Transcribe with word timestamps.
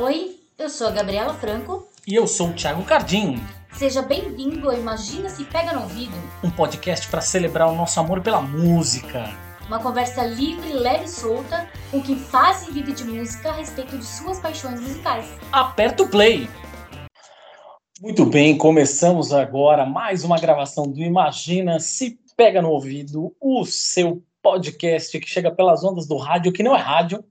Oi, 0.00 0.36
eu 0.56 0.70
sou 0.70 0.86
a 0.86 0.92
Gabriela 0.92 1.34
Franco. 1.34 1.84
E 2.06 2.14
eu 2.14 2.24
sou 2.28 2.50
o 2.50 2.52
Thiago 2.52 2.84
Cardim. 2.84 3.34
Seja 3.72 4.00
bem-vindo 4.00 4.70
a 4.70 4.76
Imagina 4.76 5.28
Se 5.28 5.44
Pega 5.44 5.72
no 5.72 5.82
Ouvido, 5.82 6.14
um 6.44 6.48
podcast 6.52 7.08
para 7.08 7.20
celebrar 7.20 7.68
o 7.68 7.74
nosso 7.74 7.98
amor 7.98 8.20
pela 8.20 8.40
música. 8.40 9.24
Uma 9.66 9.82
conversa 9.82 10.22
livre, 10.24 10.72
leve 10.72 11.06
e 11.06 11.08
solta 11.08 11.68
com 11.90 12.00
quem 12.00 12.16
faz 12.16 12.68
e 12.68 12.70
vive 12.70 12.92
de 12.92 13.02
música 13.02 13.48
a 13.48 13.54
respeito 13.54 13.98
de 13.98 14.06
suas 14.06 14.38
paixões 14.38 14.80
musicais. 14.80 15.26
Aperta 15.50 16.04
o 16.04 16.08
play! 16.08 16.48
Muito 18.00 18.24
bem, 18.24 18.56
começamos 18.56 19.32
agora 19.32 19.84
mais 19.84 20.22
uma 20.22 20.38
gravação 20.38 20.84
do 20.84 21.00
Imagina 21.00 21.80
Se 21.80 22.20
Pega 22.36 22.62
no 22.62 22.70
Ouvido, 22.70 23.34
o 23.40 23.64
seu 23.64 24.22
podcast 24.40 25.18
que 25.18 25.28
chega 25.28 25.50
pelas 25.50 25.82
ondas 25.82 26.06
do 26.06 26.16
rádio, 26.16 26.52
que 26.52 26.62
não 26.62 26.76
é 26.76 26.80
rádio, 26.80 27.24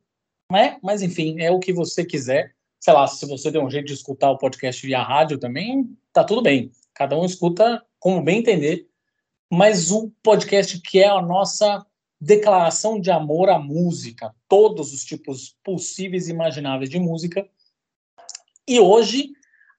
né? 0.52 0.77
Mas 0.84 1.02
enfim, 1.02 1.39
é 1.39 1.49
o 1.49 1.59
que 1.59 1.71
você 1.71 2.04
quiser. 2.04 2.56
Sei 2.79 2.93
lá, 2.93 3.07
se 3.07 3.25
você 3.25 3.51
der 3.51 3.59
um 3.59 3.69
jeito 3.69 3.87
de 3.87 3.93
escutar 3.93 4.31
o 4.31 4.37
podcast 4.37 4.85
via 4.85 5.01
rádio 5.01 5.37
também, 5.37 5.95
tá 6.13 6.23
tudo 6.23 6.41
bem. 6.41 6.71
Cada 6.93 7.18
um 7.18 7.25
escuta 7.25 7.83
como 7.99 8.21
bem 8.21 8.39
entender. 8.39 8.87
Mas 9.51 9.91
o 9.91 10.11
podcast 10.21 10.79
que 10.82 10.99
é 10.99 11.07
a 11.07 11.21
nossa 11.21 11.85
declaração 12.19 12.99
de 12.99 13.11
amor 13.11 13.49
à 13.49 13.59
música, 13.59 14.33
todos 14.47 14.93
os 14.93 15.04
tipos 15.04 15.55
possíveis 15.63 16.27
e 16.27 16.32
imagináveis 16.32 16.89
de 16.89 16.99
música. 16.99 17.47
E 18.68 18.79
hoje, 18.79 19.29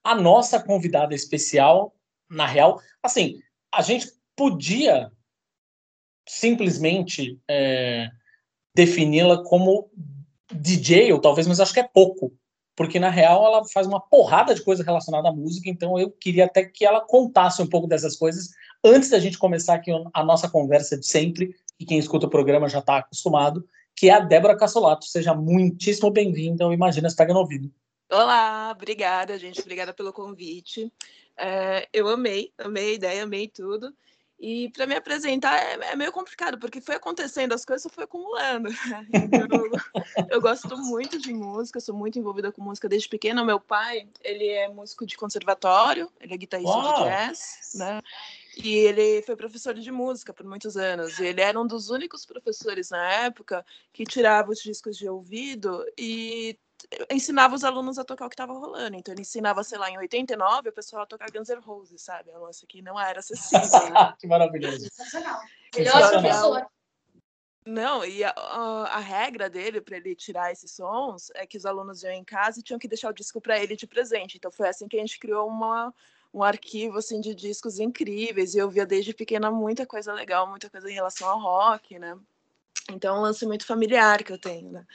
a 0.03 0.15
nossa 0.15 0.63
convidada 0.63 1.15
especial, 1.15 1.95
na 2.31 2.47
real, 2.47 2.81
assim, 3.03 3.41
a 3.73 3.83
gente 3.83 4.11
podia 4.37 5.11
simplesmente 6.27 7.41
é, 7.49 8.09
defini-la 8.75 9.43
como 9.45 9.91
DJ, 10.53 11.13
ou 11.13 11.21
talvez, 11.21 11.47
mas 11.47 11.61
acho 11.61 11.75
que 11.75 11.81
é 11.81 11.89
pouco, 11.89 12.33
porque 12.79 13.01
na 13.01 13.11
real 13.11 13.45
ela 13.45 13.65
faz 13.65 13.89
uma 13.89 13.99
porrada 13.99 14.55
de 14.55 14.63
coisa 14.63 14.85
relacionada 14.85 15.29
à 15.29 15.33
música, 15.33 15.69
então 15.69 15.99
eu 15.99 16.13
queria 16.13 16.45
até 16.45 16.65
que 16.65 16.87
ela 16.87 17.01
contasse 17.01 17.61
um 17.61 17.67
pouco 17.67 17.89
dessas 17.89 18.15
coisas 18.15 18.51
antes 18.85 19.11
da 19.11 19.19
gente 19.19 19.37
começar 19.37 19.75
aqui 19.75 19.91
a 20.15 20.25
nossa 20.25 20.49
conversa 20.49 20.97
de 20.97 21.05
sempre, 21.05 21.57
e 21.81 21.85
quem 21.85 21.99
escuta 21.99 22.27
o 22.27 22.31
programa 22.31 22.69
já 22.69 22.79
está 22.79 22.99
acostumado, 22.99 23.69
que 23.97 24.09
é 24.09 24.13
a 24.15 24.21
Débora 24.21 24.57
Cassolato. 24.57 25.07
Seja 25.07 25.35
muitíssimo 25.35 26.09
bem-vinda 26.09 26.63
ao 26.63 26.73
Imagina 26.73 27.11
Se 27.11 27.17
Pega 27.17 27.35
no 27.35 27.41
Ouvido. 27.41 27.69
Olá, 28.13 28.71
obrigada, 28.71 29.37
gente, 29.37 29.61
obrigada 29.61 29.93
pelo 29.93 30.13
convite. 30.13 30.93
É, 31.37 31.89
eu 31.93 32.07
amei, 32.07 32.53
amei 32.59 32.91
a 32.91 32.95
ideia, 32.95 33.25
amei 33.25 33.49
tudo. 33.49 33.93
E 34.41 34.71
para 34.71 34.87
me 34.87 34.95
apresentar 34.95 35.57
é, 35.57 35.91
é, 35.91 35.97
meio 35.97 36.13
complicado, 36.13 36.59
porque 36.59 36.81
foi 36.81 36.95
acontecendo, 36.95 37.55
as 37.55 37.65
coisas 37.65 37.91
foi 37.93 38.05
acumulando. 38.05 38.69
Então, 39.13 40.29
eu 40.31 40.41
gosto 40.41 40.77
muito 40.77 41.19
de 41.19 41.33
música, 41.33 41.81
sou 41.81 41.95
muito 41.95 42.19
envolvida 42.19 42.53
com 42.53 42.63
música 42.63 42.89
desde 42.89 43.09
pequena. 43.09 43.45
Meu 43.45 43.59
pai, 43.59 44.09
ele 44.23 44.47
é 44.47 44.69
músico 44.69 45.05
de 45.05 45.17
conservatório, 45.17 46.11
ele 46.21 46.35
é 46.35 46.37
guitarrista 46.37 46.77
Uau. 46.77 47.05
de 47.05 47.11
jazz, 47.11 47.73
né? 47.75 48.01
E 48.57 48.75
ele 48.75 49.23
foi 49.23 49.37
professor 49.37 49.75
de 49.75 49.91
música 49.91 50.33
por 50.33 50.47
muitos 50.47 50.77
anos. 50.77 51.19
E 51.19 51.27
ele 51.27 51.41
era 51.41 51.61
um 51.61 51.67
dos 51.67 51.91
únicos 51.91 52.25
professores 52.25 52.91
na 52.91 53.05
época 53.25 53.65
que 53.93 54.05
tirava 54.05 54.51
os 54.51 54.61
discos 54.61 54.97
de 54.97 55.09
ouvido 55.09 55.85
e 55.97 56.59
ensinava 57.11 57.55
os 57.55 57.65
alunos 57.65 57.99
a 57.99 58.05
tocar 58.05 58.27
o 58.27 58.29
que 58.29 58.35
estava 58.35 58.53
rolando. 58.53 58.97
Então 58.97 59.13
ele 59.13 59.23
ensinava, 59.23 59.63
sei 59.65 59.79
lá, 59.79 59.91
em 59.91 59.99
89, 59.99 60.69
o 60.69 60.73
pessoal 60.73 61.03
a 61.03 61.07
tocar 61.07 61.31
Guns 61.31 61.49
N' 61.49 61.61
Roses, 61.61 62.03
sabe? 62.03 62.31
A 62.31 62.39
nossa 62.39 62.67
que 62.67 62.81
não 62.83 62.99
era 62.99 63.21
acessível. 63.21 63.91
Né? 63.91 64.15
que 64.19 64.27
maravilhoso. 64.27 64.81
Sensacional. 64.81 65.41
Melhor 65.75 66.11
professor. 66.11 66.67
Não, 67.67 68.03
e 68.03 68.25
a, 68.25 68.31
a, 68.31 68.97
a 68.97 68.99
regra 68.99 69.51
dele 69.51 69.81
para 69.81 69.99
ele 69.99 70.15
tirar 70.15 70.51
esses 70.51 70.71
sons 70.71 71.31
é 71.35 71.47
que 71.47 71.59
os 71.59 71.67
alunos 71.67 72.03
iam 72.03 72.13
em 72.13 72.25
casa 72.25 72.59
e 72.61 72.63
tinham 72.63 72.79
que 72.79 72.89
deixar 72.89 73.11
o 73.11 73.15
disco 73.15 73.43
para 73.43 73.63
ele 73.63 73.77
de 73.77 73.87
presente. 73.87 74.39
Então 74.39 74.51
foi 74.51 74.69
assim 74.69 74.89
que 74.89 74.97
a 74.97 75.01
gente 75.01 75.19
criou 75.19 75.47
uma, 75.47 75.93
um 76.33 76.43
arquivo 76.43 76.97
assim 76.97 77.21
de 77.21 77.35
discos 77.35 77.79
incríveis. 77.79 78.55
E 78.55 78.59
eu 78.59 78.71
via 78.71 78.87
desde 78.87 79.13
pequena 79.13 79.51
muita 79.51 79.85
coisa 79.85 80.15
legal, 80.15 80.49
muita 80.49 80.71
coisa 80.71 80.91
em 80.91 80.95
relação 80.95 81.29
ao 81.29 81.41
rock, 81.41 81.99
né? 81.99 82.17
Então 82.91 83.17
é 83.17 83.19
um 83.19 83.23
lance 83.23 83.45
muito 83.45 83.67
familiar 83.67 84.25
que 84.25 84.33
eu 84.33 84.39
tenho, 84.39 84.71
né? 84.71 84.87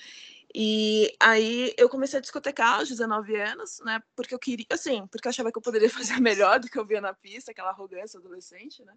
E 0.55 1.15
aí 1.19 1.73
eu 1.77 1.89
comecei 1.89 2.19
a 2.19 2.21
discotecar 2.21 2.75
aos 2.79 2.89
19 2.89 3.35
anos, 3.35 3.79
né? 3.83 4.01
Porque 4.15 4.35
eu 4.35 4.39
queria, 4.39 4.67
assim, 4.71 5.07
porque 5.07 5.27
eu 5.27 5.31
achava 5.31 5.51
que 5.51 5.57
eu 5.57 5.61
poderia 5.61 5.89
fazer 5.89 6.19
melhor 6.19 6.59
do 6.59 6.69
que 6.69 6.77
eu 6.77 6.85
via 6.85 7.01
na 7.01 7.13
pista, 7.13 7.51
aquela 7.51 7.69
arrogância 7.69 8.19
adolescente, 8.19 8.83
né? 8.83 8.93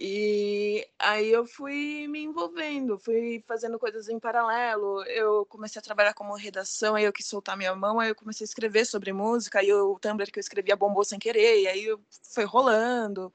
E 0.00 0.88
aí 0.96 1.28
eu 1.32 1.44
fui 1.44 2.06
me 2.06 2.22
envolvendo, 2.22 3.00
fui 3.00 3.42
fazendo 3.48 3.80
coisas 3.80 4.08
em 4.08 4.20
paralelo. 4.20 5.02
Eu 5.06 5.44
comecei 5.46 5.80
a 5.80 5.82
trabalhar 5.82 6.14
como 6.14 6.36
redação, 6.36 6.94
aí 6.94 7.02
eu 7.04 7.12
quis 7.12 7.26
soltar 7.26 7.56
minha 7.56 7.74
mão, 7.74 7.98
aí 7.98 8.10
eu 8.10 8.14
comecei 8.14 8.44
a 8.44 8.46
escrever 8.46 8.84
sobre 8.86 9.12
música, 9.12 9.58
aí 9.58 9.72
o 9.72 9.98
Tumblr 9.98 10.30
que 10.30 10.38
eu 10.38 10.40
escrevia 10.40 10.76
bombou 10.76 11.04
sem 11.04 11.18
querer, 11.18 11.62
e 11.62 11.66
aí 11.66 11.98
foi 12.32 12.44
rolando. 12.44 13.32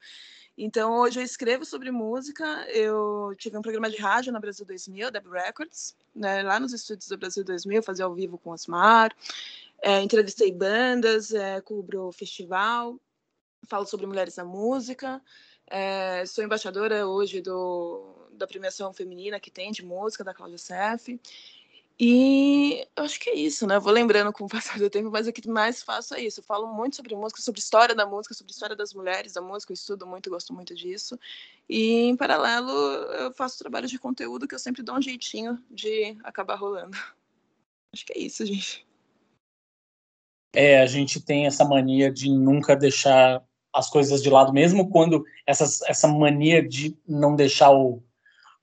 Então, 0.56 1.00
hoje 1.00 1.18
eu 1.18 1.24
escrevo 1.24 1.64
sobre 1.64 1.90
música. 1.90 2.44
Eu 2.70 3.34
tive 3.36 3.58
um 3.58 3.62
programa 3.62 3.90
de 3.90 3.96
rádio 3.96 4.32
na 4.32 4.38
Brasil 4.38 4.64
2000, 4.64 5.10
Deb 5.10 5.26
Records, 5.26 5.96
né, 6.14 6.42
lá 6.42 6.60
nos 6.60 6.72
estúdios 6.72 7.08
do 7.08 7.18
Brasil 7.18 7.44
2000, 7.44 7.82
fazia 7.82 8.04
ao 8.04 8.14
vivo 8.14 8.38
com 8.38 8.50
Osmar. 8.50 9.14
É, 9.82 10.00
entrevistei 10.00 10.52
bandas, 10.52 11.32
é, 11.32 11.60
cubro 11.60 12.12
festival, 12.12 12.98
falo 13.68 13.84
sobre 13.84 14.06
mulheres 14.06 14.36
na 14.36 14.44
música. 14.44 15.20
É, 15.66 16.24
sou 16.26 16.44
embaixadora 16.44 17.06
hoje 17.06 17.40
do, 17.40 18.28
da 18.32 18.46
premiação 18.46 18.92
feminina 18.92 19.40
que 19.40 19.50
tem 19.50 19.72
de 19.72 19.84
música 19.84 20.22
da 20.22 20.32
Cláudia 20.32 20.58
Sef. 20.58 21.18
E 21.98 22.86
eu 22.96 23.04
acho 23.04 23.20
que 23.20 23.30
é 23.30 23.34
isso, 23.34 23.66
né? 23.66 23.76
Eu 23.76 23.80
vou 23.80 23.92
lembrando 23.92 24.32
com 24.32 24.44
o 24.44 24.48
passar 24.48 24.78
do 24.78 24.90
tempo, 24.90 25.10
mas 25.10 25.28
o 25.28 25.32
que 25.32 25.48
mais 25.48 25.82
faço 25.82 26.14
é 26.14 26.22
isso. 26.22 26.40
Eu 26.40 26.44
falo 26.44 26.66
muito 26.66 26.96
sobre 26.96 27.14
música, 27.14 27.40
sobre 27.40 27.60
história 27.60 27.94
da 27.94 28.04
música, 28.04 28.34
sobre 28.34 28.52
história 28.52 28.74
das 28.74 28.92
mulheres 28.92 29.32
da 29.32 29.40
música. 29.40 29.72
Eu 29.72 29.74
estudo 29.74 30.06
muito, 30.06 30.30
gosto 30.30 30.52
muito 30.52 30.74
disso. 30.74 31.18
E, 31.68 32.02
em 32.02 32.16
paralelo, 32.16 32.70
eu 32.70 33.32
faço 33.32 33.58
trabalho 33.58 33.86
de 33.86 33.98
conteúdo 33.98 34.48
que 34.48 34.54
eu 34.54 34.58
sempre 34.58 34.82
dou 34.82 34.96
um 34.96 35.02
jeitinho 35.02 35.62
de 35.70 36.16
acabar 36.24 36.56
rolando. 36.56 36.96
Acho 37.94 38.04
que 38.04 38.12
é 38.12 38.18
isso, 38.18 38.44
gente. 38.44 38.84
É, 40.52 40.80
a 40.80 40.86
gente 40.86 41.20
tem 41.20 41.46
essa 41.46 41.64
mania 41.64 42.10
de 42.12 42.28
nunca 42.28 42.76
deixar 42.76 43.42
as 43.72 43.90
coisas 43.90 44.22
de 44.22 44.30
lado, 44.30 44.52
mesmo 44.52 44.88
quando 44.88 45.24
essas, 45.44 45.82
essa 45.82 46.06
mania 46.06 46.66
de 46.66 46.96
não 47.06 47.34
deixar 47.34 47.72
o 47.72 48.00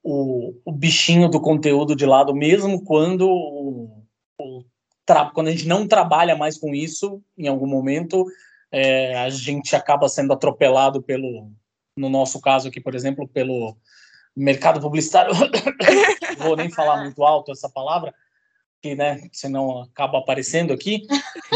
o, 0.03 0.53
o 0.66 0.72
bichinho 0.72 1.29
do 1.29 1.39
conteúdo 1.39 1.95
de 1.95 2.06
lado, 2.06 2.34
mesmo 2.34 2.84
quando 2.84 3.29
o, 3.29 4.03
o 4.39 4.63
quando 5.34 5.47
a 5.47 5.51
gente 5.51 5.67
não 5.67 5.88
trabalha 5.88 6.38
mais 6.38 6.57
com 6.57 6.73
isso, 6.73 7.22
em 7.38 7.47
algum 7.47 7.67
momento, 7.67 8.25
é, 8.72 9.17
a 9.17 9.29
gente 9.29 9.75
acaba 9.75 10.07
sendo 10.07 10.31
atropelado 10.31 11.01
pelo, 11.01 11.51
no 11.97 12.09
nosso 12.09 12.40
caso 12.40 12.69
aqui, 12.69 12.79
por 12.79 12.95
exemplo, 12.95 13.28
pelo 13.28 13.75
mercado 14.35 14.79
publicitário. 14.79 15.34
Vou 16.40 16.56
nem 16.56 16.69
falar 16.69 17.01
muito 17.03 17.23
alto 17.23 17.51
essa 17.51 17.69
palavra, 17.69 18.13
que, 18.81 18.96
né, 18.96 19.22
senão 19.31 19.84
acaba 19.84 20.18
aparecendo 20.18 20.74
aqui, 20.74 21.06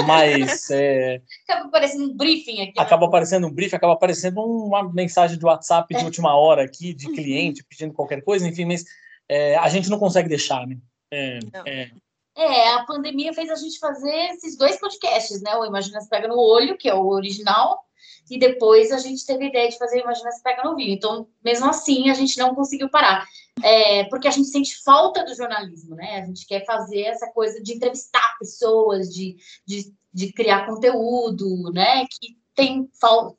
mas... 0.06 0.70
É, 0.76 1.22
acaba 1.48 1.68
aparecendo 1.68 2.06
um 2.06 2.16
briefing 2.16 2.62
aqui. 2.62 2.74
Né? 2.76 2.84
Acaba 2.84 3.06
aparecendo 3.06 3.48
um 3.48 3.52
briefing, 3.52 3.76
acaba 3.76 3.94
aparecendo 3.94 4.42
uma 4.42 4.92
mensagem 4.92 5.38
de 5.38 5.46
WhatsApp 5.46 5.94
de 5.96 6.04
última 6.04 6.36
hora 6.36 6.64
aqui, 6.64 6.94
de 6.94 7.08
cliente 7.08 7.64
pedindo 7.64 7.94
qualquer 7.94 8.22
coisa, 8.24 8.48
enfim, 8.48 8.66
mas 8.66 8.84
é, 9.30 9.56
a 9.56 9.70
gente 9.70 9.90
não 9.90 10.00
consegue 10.00 10.30
deixar, 10.30 10.66
né? 10.68 10.78
É, 11.12 11.40
é, 11.66 11.92
é, 12.38 12.74
a 12.74 12.84
pandemia 12.84 13.34
fez 13.34 13.50
a 13.50 13.56
gente 13.56 13.80
fazer 13.80 14.14
esses 14.32 14.58
dois 14.58 14.78
podcasts, 14.78 15.42
né? 15.42 15.56
O 15.56 15.66
Imagina 15.66 16.02
Se 16.02 16.10
Pega 16.10 16.28
no 16.28 16.38
Olho, 16.38 16.78
que 16.78 16.90
é 16.90 16.94
o 16.94 17.08
original, 17.08 17.85
e 18.30 18.40
depois 18.40 18.92
a 18.92 18.98
gente 18.98 19.26
teve 19.26 19.46
a 19.46 19.48
ideia 19.50 19.70
de 19.70 19.78
fazer 19.78 20.00
Imagina 20.00 20.32
Se 20.32 20.42
Pega 20.42 20.64
no 20.64 20.76
Vinho. 20.76 20.94
Então, 20.94 21.28
mesmo 21.44 21.68
assim, 21.68 22.10
a 22.10 22.14
gente 22.14 22.38
não 22.38 22.56
conseguiu 22.56 22.90
parar. 22.90 23.26
É, 23.64 24.04
porque 24.06 24.28
a 24.28 24.32
gente 24.32 24.48
sente 24.48 24.84
falta 24.84 25.24
do 25.24 25.36
jornalismo, 25.36 25.96
né? 25.96 26.22
A 26.22 26.26
gente 26.26 26.46
quer 26.46 26.66
fazer 26.66 27.02
essa 27.02 27.32
coisa 27.32 27.62
de 27.62 27.74
entrevistar 27.74 28.36
pessoas, 28.40 29.14
de, 29.14 29.38
de, 29.66 29.94
de 30.14 30.34
criar 30.34 30.66
conteúdo, 30.66 31.72
né? 31.72 32.06
Que 32.10 32.38
tem, 32.56 32.90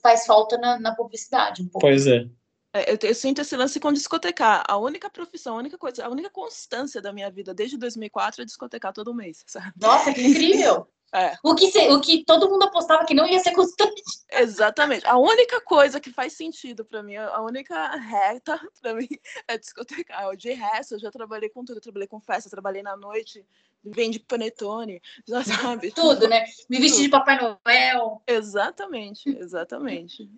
faz 0.00 0.26
falta 0.26 0.56
na, 0.58 0.78
na 0.78 0.94
publicidade 0.94 1.62
um 1.62 1.68
pouco. 1.68 1.80
Pois 1.80 2.06
é. 2.06 2.28
é 2.72 2.92
eu, 2.92 2.98
eu, 3.02 3.14
sinto 3.14 3.40
esse 3.40 3.56
lance 3.56 3.80
com 3.80 3.92
discotecar. 3.92 4.64
A 4.68 4.76
única 4.78 5.10
profissão, 5.10 5.56
a 5.56 5.58
única 5.58 5.76
coisa, 5.76 6.04
a 6.04 6.08
única 6.08 6.30
constância 6.30 7.02
da 7.02 7.12
minha 7.12 7.30
vida 7.30 7.52
desde 7.52 7.76
2004 7.76 8.42
é 8.42 8.44
discotecar 8.44 8.92
todo 8.92 9.14
mês. 9.14 9.42
Sabe? 9.46 9.72
Nossa, 9.80 10.12
que 10.12 10.22
incrível! 10.22 10.86
É. 11.16 11.34
O, 11.42 11.54
que 11.54 11.70
se, 11.70 11.88
o 11.88 11.98
que 11.98 12.24
todo 12.24 12.50
mundo 12.50 12.64
apostava 12.64 13.06
que 13.06 13.14
não 13.14 13.26
ia 13.26 13.38
ser 13.38 13.52
constante. 13.52 14.02
Exatamente. 14.30 15.06
A 15.06 15.16
única 15.16 15.62
coisa 15.62 15.98
que 15.98 16.12
faz 16.12 16.34
sentido 16.34 16.84
para 16.84 17.02
mim, 17.02 17.16
a 17.16 17.40
única 17.40 17.96
reta 17.96 18.60
para 18.82 18.94
mim 18.94 19.08
é 19.48 19.56
discotecar. 19.56 20.36
De 20.36 20.52
resto, 20.52 20.94
eu 20.94 20.98
já 20.98 21.10
trabalhei 21.10 21.48
com 21.48 21.64
tudo. 21.64 21.78
Eu 21.78 21.82
trabalhei 21.82 22.06
com 22.06 22.20
festa, 22.20 22.50
trabalhei 22.50 22.82
na 22.82 22.98
noite, 22.98 23.42
vende 23.82 24.18
panetone, 24.18 25.00
já 25.26 25.42
sabe? 25.42 25.90
Tudo, 25.90 26.28
né? 26.28 26.44
Me 26.68 26.78
vesti 26.78 27.02
de 27.02 27.08
Papai 27.08 27.38
Noel. 27.40 28.22
Exatamente, 28.26 29.30
exatamente. 29.38 30.28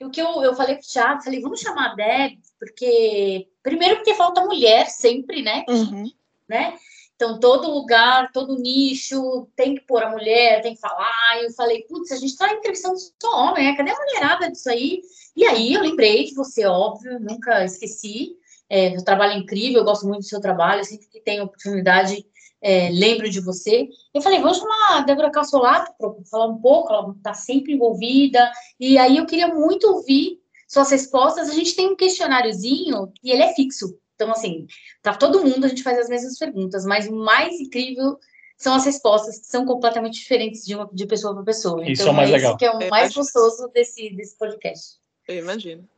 E 0.00 0.04
o 0.04 0.10
que 0.10 0.22
eu, 0.22 0.40
eu 0.44 0.54
falei 0.54 0.76
pro 0.76 0.86
Thiago, 0.86 1.22
falei, 1.22 1.40
vamos 1.40 1.60
chamar 1.60 1.92
a 1.92 1.94
Deb, 1.96 2.38
porque... 2.60 3.48
Primeiro 3.60 3.96
porque 3.96 4.14
falta 4.14 4.44
mulher 4.44 4.86
sempre, 4.86 5.42
né? 5.42 5.64
Uhum. 5.68 6.10
Né? 6.48 6.78
Então, 7.18 7.40
todo 7.40 7.68
lugar, 7.68 8.30
todo 8.30 8.60
nicho 8.60 9.48
tem 9.56 9.74
que 9.74 9.80
pôr 9.80 10.04
a 10.04 10.10
mulher, 10.10 10.62
tem 10.62 10.74
que 10.74 10.80
falar. 10.80 11.40
E 11.40 11.46
eu 11.46 11.50
falei, 11.50 11.82
putz, 11.82 12.12
a 12.12 12.16
gente 12.16 12.30
está 12.30 12.52
entrevistando 12.54 12.94
só 12.96 13.36
homem, 13.36 13.64
né? 13.64 13.76
Cadê 13.76 13.90
a 13.90 13.98
mulherada 13.98 14.48
disso 14.48 14.70
aí? 14.70 15.02
E 15.34 15.44
aí 15.44 15.74
eu 15.74 15.82
lembrei 15.82 16.26
de 16.26 16.34
você, 16.34 16.64
óbvio, 16.64 17.18
nunca 17.18 17.64
esqueci. 17.64 18.36
É, 18.70 18.90
o 18.96 19.02
trabalho 19.02 19.32
é 19.32 19.38
incrível, 19.38 19.80
eu 19.80 19.84
gosto 19.84 20.06
muito 20.06 20.20
do 20.20 20.28
seu 20.28 20.40
trabalho, 20.40 20.84
sempre 20.84 21.08
que 21.08 21.18
tenho 21.18 21.42
oportunidade, 21.42 22.24
é, 22.62 22.88
lembro 22.90 23.28
de 23.28 23.40
você. 23.40 23.88
Eu 24.14 24.22
falei, 24.22 24.40
vamos 24.40 24.58
chamar 24.58 24.98
a 24.98 25.00
Débora 25.00 25.32
Cassolato 25.32 25.92
para 25.98 26.12
falar 26.30 26.46
um 26.46 26.60
pouco, 26.60 26.92
ela 26.92 27.12
está 27.16 27.34
sempre 27.34 27.72
envolvida. 27.72 28.48
E 28.78 28.96
aí 28.96 29.16
eu 29.16 29.26
queria 29.26 29.48
muito 29.48 29.88
ouvir 29.88 30.40
suas 30.68 30.88
respostas. 30.88 31.50
A 31.50 31.54
gente 31.54 31.74
tem 31.74 31.88
um 31.88 31.96
questionáriozinho 31.96 33.12
e 33.24 33.32
ele 33.32 33.42
é 33.42 33.52
fixo. 33.54 33.98
Então, 34.18 34.32
assim, 34.32 34.66
tá 35.00 35.14
todo 35.14 35.44
mundo, 35.44 35.64
a 35.64 35.68
gente 35.68 35.84
faz 35.84 35.96
as 35.96 36.08
mesmas 36.08 36.36
perguntas, 36.36 36.84
mas 36.84 37.06
o 37.06 37.14
mais 37.14 37.60
incrível 37.60 38.18
são 38.56 38.74
as 38.74 38.84
respostas 38.84 39.38
que 39.38 39.46
são 39.46 39.64
completamente 39.64 40.18
diferentes 40.18 40.64
de, 40.64 40.74
uma, 40.74 40.90
de 40.92 41.06
pessoa 41.06 41.32
para 41.32 41.44
pessoa. 41.44 41.88
Isso 41.88 42.02
então, 42.02 42.08
é 42.08 42.10
o 42.10 42.16
mais 42.16 42.30
é 42.30 42.32
legal. 42.32 42.56
que 42.56 42.64
é 42.64 42.70
o 42.72 42.90
mais 42.90 43.14
gostoso 43.14 43.68
desse, 43.68 44.10
desse 44.10 44.36
podcast. 44.36 44.96
Eu 45.28 45.36
imagino. 45.36 45.88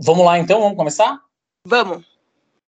Vamos 0.00 0.24
lá, 0.24 0.36
então? 0.40 0.60
Vamos 0.60 0.76
começar? 0.76 1.20
Vamos. 1.64 2.04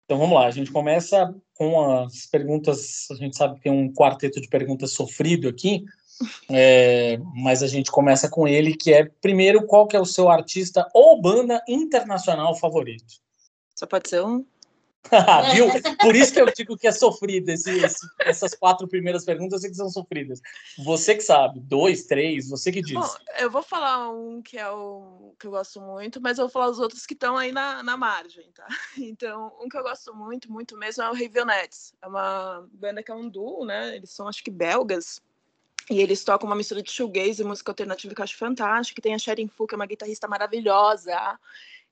Então, 0.04 0.18
vamos 0.18 0.34
lá. 0.34 0.46
A 0.46 0.50
gente 0.50 0.72
começa 0.72 1.32
com 1.54 2.00
as 2.00 2.26
perguntas. 2.26 3.06
A 3.12 3.14
gente 3.14 3.36
sabe 3.36 3.54
que 3.54 3.60
tem 3.60 3.70
um 3.70 3.92
quarteto 3.92 4.40
de 4.40 4.48
perguntas 4.48 4.90
sofrido 4.92 5.48
aqui, 5.48 5.84
é, 6.50 7.16
mas 7.36 7.62
a 7.62 7.68
gente 7.68 7.92
começa 7.92 8.28
com 8.28 8.48
ele, 8.48 8.76
que 8.76 8.92
é, 8.92 9.04
primeiro, 9.04 9.64
qual 9.68 9.86
que 9.86 9.94
é 9.94 10.00
o 10.00 10.04
seu 10.04 10.28
artista 10.28 10.88
ou 10.92 11.22
banda 11.22 11.62
internacional 11.68 12.56
favorito? 12.56 13.22
Só 13.82 13.86
pode 13.86 14.08
ser 14.08 14.22
um? 14.22 14.46
Viu? 15.52 15.66
Por 16.00 16.14
isso 16.14 16.32
que 16.32 16.40
eu 16.40 16.46
digo 16.54 16.76
que 16.76 16.86
é 16.86 16.92
sofrido. 16.92 17.48
Esse, 17.48 17.68
esse, 17.84 18.06
essas 18.20 18.54
quatro 18.54 18.86
primeiras 18.86 19.24
perguntas 19.24 19.54
eu 19.54 19.58
sei 19.58 19.70
que 19.70 19.76
são 19.76 19.90
sofridas. 19.90 20.40
Você 20.78 21.16
que 21.16 21.22
sabe. 21.22 21.58
Dois, 21.58 22.04
três, 22.04 22.48
você 22.48 22.70
que 22.70 22.80
diz. 22.80 22.94
Bom, 22.94 23.12
eu 23.40 23.50
vou 23.50 23.60
falar 23.60 24.08
um 24.08 24.40
que 24.40 24.56
é 24.56 24.70
o 24.70 25.34
que 25.36 25.48
eu 25.48 25.50
gosto 25.50 25.80
muito, 25.80 26.20
mas 26.20 26.38
eu 26.38 26.44
vou 26.44 26.52
falar 26.52 26.70
os 26.70 26.78
outros 26.78 27.04
que 27.04 27.14
estão 27.14 27.36
aí 27.36 27.50
na, 27.50 27.82
na 27.82 27.96
margem, 27.96 28.48
tá? 28.52 28.68
Então, 28.96 29.52
um 29.60 29.68
que 29.68 29.76
eu 29.76 29.82
gosto 29.82 30.14
muito, 30.14 30.48
muito 30.52 30.78
mesmo 30.78 31.02
é 31.02 31.10
o 31.10 31.12
Ravenettes. 31.12 31.92
É 32.00 32.06
uma 32.06 32.64
banda 32.72 33.02
que 33.02 33.10
é 33.10 33.14
um 33.16 33.28
duo, 33.28 33.64
né? 33.64 33.96
Eles 33.96 34.10
são, 34.10 34.28
acho 34.28 34.44
que, 34.44 34.50
belgas. 34.52 35.20
E 35.90 35.98
eles 35.98 36.22
tocam 36.22 36.48
uma 36.48 36.54
mistura 36.54 36.84
de 36.84 36.92
shoegaze 36.92 37.42
e 37.42 37.44
música 37.44 37.72
alternativa 37.72 38.14
que 38.14 38.20
eu 38.20 38.24
acho 38.24 38.36
fantástica. 38.36 39.02
Tem 39.02 39.12
a 39.12 39.18
Sharon 39.18 39.48
Fu, 39.48 39.66
que 39.66 39.74
é 39.74 39.76
uma 39.76 39.86
guitarrista 39.86 40.28
maravilhosa. 40.28 41.36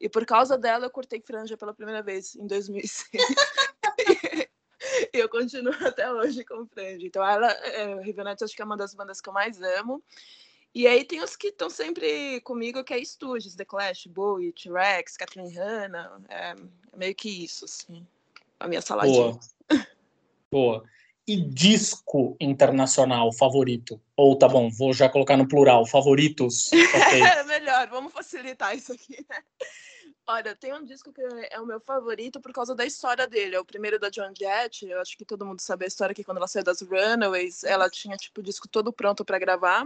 E 0.00 0.08
por 0.08 0.24
causa 0.24 0.56
dela 0.56 0.86
eu 0.86 0.90
cortei 0.90 1.20
franja 1.20 1.56
pela 1.56 1.74
primeira 1.74 2.02
vez 2.02 2.34
em 2.34 2.46
2006. 2.46 3.10
e 5.12 5.18
eu 5.18 5.28
continuo 5.28 5.74
até 5.86 6.10
hoje 6.10 6.44
com 6.44 6.66
franja. 6.66 7.06
Então 7.06 7.24
ela, 7.24 7.50
é, 7.50 8.00
Rivenette, 8.02 8.44
acho 8.44 8.56
que 8.56 8.62
é 8.62 8.64
uma 8.64 8.76
das 8.76 8.94
bandas 8.94 9.20
que 9.20 9.28
eu 9.28 9.32
mais 9.32 9.60
amo. 9.60 10.02
E 10.74 10.86
aí 10.86 11.04
tem 11.04 11.20
os 11.22 11.34
que 11.34 11.48
estão 11.48 11.68
sempre 11.68 12.40
comigo, 12.42 12.84
que 12.84 12.94
é 12.94 13.04
Stooges, 13.04 13.56
The 13.56 13.64
Clash, 13.64 14.06
Bowie, 14.06 14.52
T-Rex, 14.52 15.16
Kathleen 15.16 15.52
Hanna. 15.52 16.22
É, 16.28 16.52
é, 16.52 16.56
meio 16.96 17.14
que 17.14 17.44
isso, 17.44 17.64
assim. 17.64 18.06
A 18.58 18.68
minha 18.68 18.80
saladinha. 18.80 19.32
Boa. 19.32 19.86
Boa. 20.50 20.84
E 21.26 21.36
disco 21.36 22.36
internacional 22.40 23.32
favorito? 23.32 24.00
Ou 24.16 24.36
tá 24.36 24.48
bom, 24.48 24.70
vou 24.70 24.92
já 24.92 25.08
colocar 25.08 25.36
no 25.36 25.46
plural, 25.46 25.86
favoritos. 25.86 26.70
Okay. 27.00 27.22
é 27.22 27.44
melhor, 27.44 27.88
vamos 27.88 28.12
facilitar 28.12 28.76
isso 28.76 28.92
aqui, 28.92 29.24
né? 29.28 29.42
Olha, 30.32 30.54
tem 30.54 30.72
um 30.72 30.84
disco 30.84 31.12
que 31.12 31.20
é 31.50 31.60
o 31.60 31.66
meu 31.66 31.80
favorito 31.80 32.40
por 32.40 32.52
causa 32.52 32.72
da 32.72 32.86
história 32.86 33.26
dele. 33.26 33.56
É 33.56 33.60
o 33.60 33.64
primeiro 33.64 33.98
da 33.98 34.08
Joan 34.14 34.32
Jett. 34.32 34.86
Eu 34.86 35.00
acho 35.00 35.18
que 35.18 35.24
todo 35.24 35.44
mundo 35.44 35.58
sabe 35.60 35.84
a 35.84 35.88
história 35.88 36.14
que 36.14 36.22
quando 36.22 36.36
ela 36.36 36.46
saiu 36.46 36.62
das 36.62 36.80
Runaways, 36.80 37.64
ela 37.64 37.90
tinha 37.90 38.16
tipo 38.16 38.40
o 38.40 38.44
disco 38.44 38.68
todo 38.68 38.92
pronto 38.92 39.24
para 39.24 39.40
gravar 39.40 39.84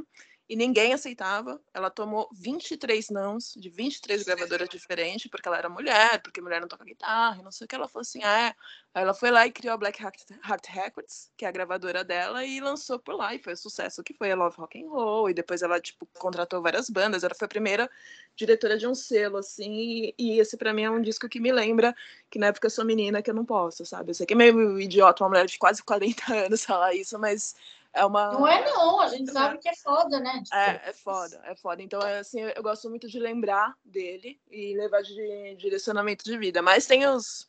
e 0.49 0.57
ninguém 0.57 0.93
aceitava. 0.93 1.61
Ela 1.73 1.91
tomou 1.91 2.29
23 2.33 3.09
nãos 3.11 3.55
de 3.57 3.69
23 3.71 4.23
gravadoras 4.25 4.69
diferentes, 4.69 5.31
porque 5.31 5.49
ela 5.49 5.57
era 5.59 5.69
mulher, 5.69 6.21
porque 6.23 6.41
mulher 6.41 6.61
não 6.61 6.69
toca 6.69 6.85
guitarra, 6.85 7.43
não 7.43 7.51
sei 7.51 7.65
o 7.65 7.69
que. 7.69 7.75
Ela 7.75 7.89
falou 7.89 8.03
assim: 8.03 8.23
ah, 8.23 8.49
é. 8.49 8.55
Aí 8.95 9.03
ela 9.03 9.15
foi 9.15 9.31
lá 9.31 9.47
e 9.47 9.53
criou 9.53 9.75
a 9.75 9.77
Black 9.77 10.03
Heart 10.03 10.67
Records, 10.69 11.33
que 11.37 11.45
é 11.45 11.49
a 11.49 11.53
gravadora 11.53 12.05
dela, 12.05 12.45
e 12.45 12.61
lançou 12.61 12.99
por 12.99 13.15
lá. 13.17 13.35
E 13.35 13.39
foi 13.39 13.55
o 13.55 13.57
sucesso 13.57 14.03
que 14.03 14.15
foi 14.15 14.31
a 14.31 14.37
Love 14.37 14.57
Rock 14.59 14.83
and 14.83 14.89
Roll. 14.89 15.31
E 15.31 15.35
depois 15.35 15.63
ela, 15.63 15.81
tipo, 15.81 16.07
contratou 16.19 16.63
várias 16.63 16.91
bandas. 16.91 17.25
Ela 17.25 17.35
foi 17.35 17.47
a 17.47 17.49
primeira 17.49 17.91
diretora 18.37 18.77
de 18.77 18.87
um 18.87 18.95
selo, 18.95 19.39
assim. 19.39 20.13
E 20.19 20.39
esse, 20.39 20.57
para 20.57 20.73
mim, 20.75 20.83
é 20.83 20.91
um 20.91 21.01
disco 21.01 21.29
que 21.29 21.41
me 21.41 21.53
lembra 21.53 21.95
que 22.31 22.39
na 22.39 22.49
época 22.49 22.67
eu 22.67 22.71
sou 22.71 22.85
menina, 22.85 23.23
que 23.23 23.31
eu 23.31 23.35
não 23.35 23.45
posso, 23.45 23.85
sabe? 23.87 24.11
Eu 24.11 24.15
sei 24.15 24.27
que 24.27 24.35
é 24.35 24.37
meio 24.37 24.79
idiota 24.79 25.25
uma 25.25 25.31
mulher 25.31 25.47
de 25.47 25.59
quase 25.59 25.83
40 25.83 26.23
anos 26.47 26.65
falar 26.65 26.95
isso, 26.95 27.19
mas 27.19 27.55
é 27.95 28.05
uma. 28.05 28.33
Não 28.33 28.47
é, 28.47 28.65
não, 28.65 29.01
a 29.01 29.09
gente 29.09 29.31
sabe 29.31 29.59
que 29.59 29.69
é 29.69 29.75
foda, 29.77 30.19
né? 30.19 30.43
Tipo... 30.43 30.57
É, 30.57 30.83
é 30.87 30.93
foda, 30.93 31.41
é 31.45 31.55
foda. 31.55 31.83
Então, 31.83 32.01
é, 32.03 32.19
assim, 32.19 32.41
eu 32.41 32.63
gosto 32.63 32.91
muito 32.91 33.09
de 33.09 33.21
lembrar 33.21 33.75
dele 33.85 34.41
e 34.51 34.77
levar 34.77 35.03
de 35.03 35.57
direcionamento 35.57 36.25
de 36.25 36.37
vida. 36.37 36.61
Mas 36.61 36.87
tem 36.87 37.07
os, 37.07 37.49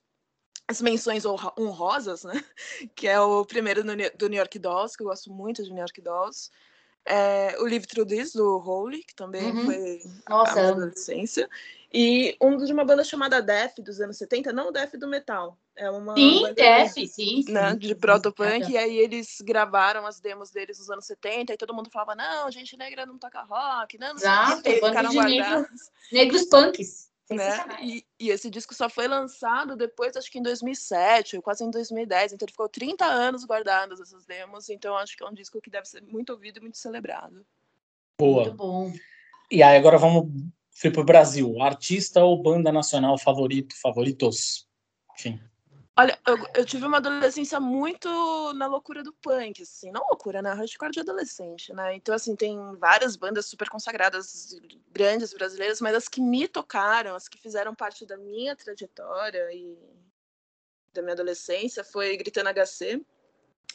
as 0.67 0.81
menções 0.81 1.25
honrosas, 1.25 2.23
né? 2.23 2.43
Que 2.95 3.07
é 3.07 3.19
o 3.19 3.43
primeiro 3.43 3.83
do 3.83 4.29
New 4.29 4.37
York 4.37 4.59
Dolls, 4.59 4.95
que 4.95 5.01
eu 5.01 5.07
gosto 5.07 5.33
muito 5.33 5.63
de 5.63 5.69
New 5.69 5.79
York 5.79 5.99
Dolls. 5.99 6.51
É, 7.07 7.55
o 7.59 7.81
Through 7.81 8.07
This, 8.07 8.33
do 8.33 8.57
Holy, 8.57 9.03
que 9.03 9.15
também 9.15 9.51
uhum. 9.51 9.65
foi 9.65 10.01
Nossa, 10.27 10.51
a 10.51 10.55
minha 10.55 10.69
adolescência. 10.69 11.49
E 11.97 12.35
um 12.41 12.57
de 12.57 12.73
uma 12.73 12.83
banda 12.83 13.05
chamada 13.05 13.41
Def, 13.41 13.77
dos 13.79 14.01
anos 14.01 14.17
70, 14.17 14.51
não 14.51 14.67
o 14.67 14.71
Def 14.71 14.95
do 14.95 15.07
metal. 15.07 15.57
É 15.77 15.89
uma 15.89 16.13
sim, 16.13 16.53
Def, 16.53 16.93
sim, 17.07 17.45
né, 17.47 17.71
sim. 17.71 17.77
De 17.77 17.95
protopunk, 17.95 18.69
e 18.69 18.77
aí 18.77 18.97
eles 18.97 19.37
gravaram 19.39 20.05
as 20.05 20.19
demos 20.19 20.51
deles 20.51 20.77
nos 20.77 20.89
anos 20.89 21.05
70, 21.05 21.53
e 21.53 21.57
todo 21.57 21.73
mundo 21.73 21.89
falava, 21.89 22.13
não, 22.13 22.51
gente 22.51 22.75
negra 22.75 23.05
não 23.05 23.17
toca 23.17 23.41
rock, 23.43 23.97
não, 23.97 24.09
não 24.09 24.15
Exato, 24.17 24.51
sei 24.51 24.59
o 24.59 24.61
que, 24.81 24.87
ficaram 24.87 25.13
guardados. 25.13 25.91
Negros 26.11 26.45
punks. 26.47 27.09
Né? 27.29 27.65
E, 27.81 28.05
e, 28.19 28.29
esse 28.29 28.49
disco 28.49 28.75
só 28.75 28.89
foi 28.89 29.07
lançado 29.07 29.77
depois, 29.77 30.17
acho 30.17 30.29
que 30.29 30.37
em 30.37 30.43
2007, 30.43 31.37
ou 31.37 31.41
quase 31.41 31.63
em 31.63 31.71
2010. 31.71 32.33
Então 32.33 32.45
ele 32.45 32.51
ficou 32.51 32.67
30 32.67 33.05
anos 33.05 33.45
guardados 33.45 33.99
essas 34.01 34.25
demos. 34.25 34.69
Então 34.69 34.95
acho 34.95 35.17
que 35.17 35.23
é 35.23 35.27
um 35.27 35.33
disco 35.33 35.59
que 35.59 35.71
deve 35.71 35.87
ser 35.87 36.03
muito 36.03 36.33
ouvido 36.33 36.57
e 36.57 36.61
muito 36.61 36.77
celebrado. 36.77 37.43
Boa. 38.19 38.43
Muito 38.43 38.53
bom. 38.55 38.93
E 39.49 39.63
aí 39.63 39.75
agora 39.75 39.97
vamos 39.97 40.29
para 40.91 41.01
o 41.01 41.05
Brasil. 41.05 41.61
Artista 41.61 42.23
ou 42.23 42.41
banda 42.41 42.71
nacional 42.71 43.17
favorito, 43.17 43.75
favoritos? 43.81 44.67
Enfim. 45.17 45.39
Olha, 45.97 46.19
eu, 46.27 46.37
eu, 46.55 46.65
tive 46.65 46.85
uma 46.85 46.97
adolescência 46.97 47.57
muito 47.57 48.09
na 48.53 48.67
loucura 48.67 49.01
do 49.01 49.13
punk, 49.13 49.61
assim, 49.61 49.91
não 49.91 50.05
loucura, 50.09 50.41
né? 50.41 50.51
Hardcore 50.51 50.91
de 50.91 50.99
adolescente, 50.99 51.73
né? 51.73 51.95
Então, 51.95 52.13
assim, 52.13 52.35
tem 52.35 52.57
várias 52.75 53.15
bandas 53.15 53.45
super 53.45 53.69
consagradas, 53.69 54.59
grandes 54.91 55.33
brasileiras, 55.33 55.79
mas 55.79 55.95
as 55.95 56.09
que 56.09 56.19
me 56.19 56.49
tocaram, 56.49 57.15
as 57.15 57.29
que 57.29 57.37
fizeram 57.37 57.73
parte 57.73 58.05
da 58.05 58.17
minha 58.17 58.57
trajetória 58.57 59.47
e 59.53 59.77
da 60.93 61.01
minha 61.01 61.13
adolescência 61.13 61.81
foi 61.81 62.17
Gritando 62.17 62.49
HC, 62.49 63.01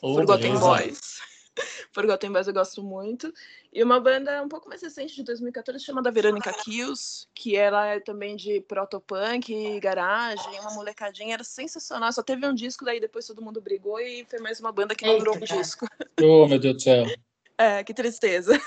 oh, 0.02 0.14
Forgotten 0.16 0.59
Boys. 0.59 1.21
Forgotten 1.92 2.33
Boys 2.33 2.47
eu 2.47 2.54
gosto 2.54 2.83
muito. 2.83 3.33
E 3.73 3.83
uma 3.83 4.00
banda 4.00 4.42
um 4.42 4.49
pouco 4.49 4.69
mais 4.69 4.83
recente, 4.83 5.14
de 5.14 5.23
2014, 5.23 5.85
chamada 5.85 6.11
Verônica 6.11 6.52
Kills, 6.64 7.26
que 7.35 7.57
ela 7.57 7.87
é 7.87 8.00
também 8.00 8.37
de 8.37 8.61
protopunk, 8.62 9.80
garagem, 9.80 10.61
uma 10.61 10.75
molecadinha, 10.75 11.35
era 11.35 11.45
sensacional. 11.45 12.12
Só 12.12 12.23
teve 12.23 12.47
um 12.47 12.54
disco, 12.54 12.85
daí 12.85 13.00
depois 13.00 13.26
todo 13.26 13.42
mundo 13.42 13.61
brigou 13.61 14.00
e 14.00 14.25
foi 14.28 14.38
mais 14.38 14.61
uma 14.61 14.73
banda 14.73 14.95
que 14.95 15.07
não 15.07 15.19
durou 15.19 15.37
um 15.37 15.40
disco. 15.40 15.87
Oh, 16.23 16.47
meu 16.47 16.59
Deus 16.59 16.76
do 16.76 16.83
céu. 16.83 17.04
É, 17.62 17.85
que 17.85 17.92
tristeza. 17.92 18.59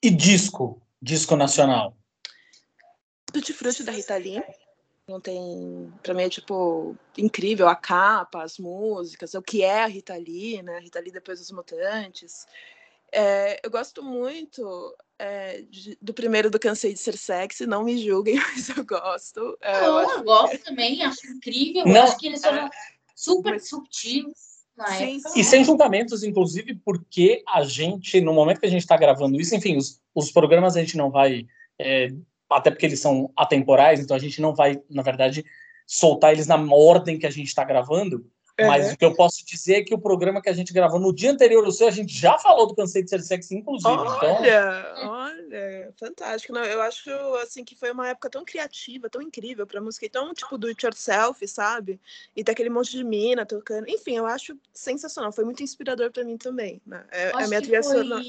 E 0.00 0.08
disco? 0.08 0.80
Disco 1.02 1.34
nacional? 1.34 1.96
Tutti 3.32 3.52
Frutti 3.52 3.82
da 3.82 3.90
Rita 3.90 4.16
Lee. 4.16 4.40
Não 5.10 5.20
tem. 5.20 5.92
Pra 6.02 6.14
mim 6.14 6.22
é 6.22 6.28
tipo 6.28 6.96
incrível 7.18 7.68
a 7.68 7.74
capa, 7.74 8.44
as 8.44 8.58
músicas, 8.58 9.34
o 9.34 9.42
que 9.42 9.62
é 9.62 9.82
a 9.82 9.86
Rita 9.86 10.14
Lee, 10.14 10.62
né? 10.62 10.76
A 10.76 10.80
Rita 10.80 11.00
Lee 11.00 11.10
depois 11.10 11.40
dos 11.40 11.50
Mutantes. 11.50 12.46
É, 13.12 13.58
eu 13.64 13.70
gosto 13.70 14.04
muito 14.04 14.96
é, 15.18 15.62
de, 15.62 15.98
do 16.00 16.14
primeiro 16.14 16.48
do 16.48 16.60
Cansei 16.60 16.92
de 16.92 17.00
Ser 17.00 17.16
Sexy, 17.16 17.66
não 17.66 17.82
me 17.82 17.98
julguem, 17.98 18.36
mas 18.54 18.68
eu 18.68 18.84
gosto. 18.84 19.58
É, 19.60 19.84
eu, 19.84 19.98
eu 19.98 20.22
gosto 20.22 20.56
que... 20.56 20.64
também, 20.64 21.02
acho 21.02 21.26
incrível. 21.26 21.84
Não, 21.86 22.02
acho 22.02 22.16
que 22.16 22.28
eles 22.28 22.40
foram 22.40 22.66
é. 22.66 22.70
super 23.16 23.54
mas... 23.54 23.68
subtis. 23.68 24.50
Sim, 24.96 25.20
e 25.36 25.44
sem 25.44 25.62
julgamentos, 25.62 26.22
inclusive, 26.22 26.74
porque 26.76 27.42
a 27.46 27.62
gente, 27.64 28.18
no 28.22 28.32
momento 28.32 28.60
que 28.60 28.66
a 28.66 28.70
gente 28.70 28.80
está 28.80 28.96
gravando 28.96 29.38
isso, 29.38 29.54
enfim, 29.54 29.76
os, 29.76 30.00
os 30.14 30.32
programas 30.32 30.74
a 30.74 30.80
gente 30.80 30.96
não 30.96 31.10
vai 31.10 31.46
é, 31.78 32.08
até 32.50 32.70
porque 32.70 32.86
eles 32.86 33.00
são 33.00 33.30
atemporais, 33.36 34.00
então 34.00 34.16
a 34.16 34.20
gente 34.20 34.40
não 34.40 34.54
vai, 34.54 34.80
na 34.90 35.02
verdade, 35.02 35.44
soltar 35.86 36.32
eles 36.32 36.46
na 36.46 36.56
ordem 36.56 37.18
que 37.18 37.26
a 37.26 37.30
gente 37.30 37.48
está 37.48 37.64
gravando. 37.64 38.24
Mas 38.66 38.92
o 38.92 38.96
que 38.96 39.04
eu 39.04 39.14
posso 39.14 39.44
dizer 39.44 39.76
é 39.76 39.82
que 39.82 39.94
o 39.94 39.98
programa 39.98 40.42
que 40.42 40.48
a 40.48 40.52
gente 40.52 40.72
gravou 40.72 41.00
no 41.00 41.14
dia 41.14 41.30
anterior 41.30 41.64
do 41.64 41.72
seu, 41.72 41.88
a 41.88 41.90
gente 41.90 42.12
já 42.12 42.38
falou 42.38 42.66
do 42.66 42.74
Cansei 42.74 43.02
de 43.02 43.10
Ser 43.10 43.22
Sexy, 43.22 43.56
inclusive. 43.56 43.88
Olha, 43.88 44.94
então... 44.94 45.10
olha, 45.10 45.94
fantástico. 45.98 46.52
Não, 46.52 46.62
eu 46.64 46.80
acho 46.82 47.10
assim 47.36 47.64
que 47.64 47.74
foi 47.74 47.90
uma 47.90 48.08
época 48.08 48.28
tão 48.28 48.44
criativa, 48.44 49.08
tão 49.08 49.22
incrível 49.22 49.66
pra 49.66 49.80
música, 49.80 50.06
e 50.06 50.10
tão 50.10 50.32
tipo 50.34 50.58
do 50.58 50.66
it 50.68 50.84
yourself, 50.84 51.46
sabe? 51.48 51.98
E 52.36 52.44
tem 52.44 52.52
aquele 52.52 52.70
monte 52.70 52.90
de 52.90 53.04
mina 53.04 53.46
tocando. 53.46 53.88
Enfim, 53.88 54.16
eu 54.16 54.26
acho 54.26 54.56
sensacional. 54.72 55.32
Foi 55.32 55.44
muito 55.44 55.62
inspirador 55.62 56.10
pra 56.10 56.24
mim 56.24 56.36
também. 56.36 56.80
Né? 56.86 57.04
É, 57.10 57.30
a 57.32 57.48
minha 57.48 57.62
trilha 57.62 57.82
foi... 57.82 57.96
sonora 57.96 58.22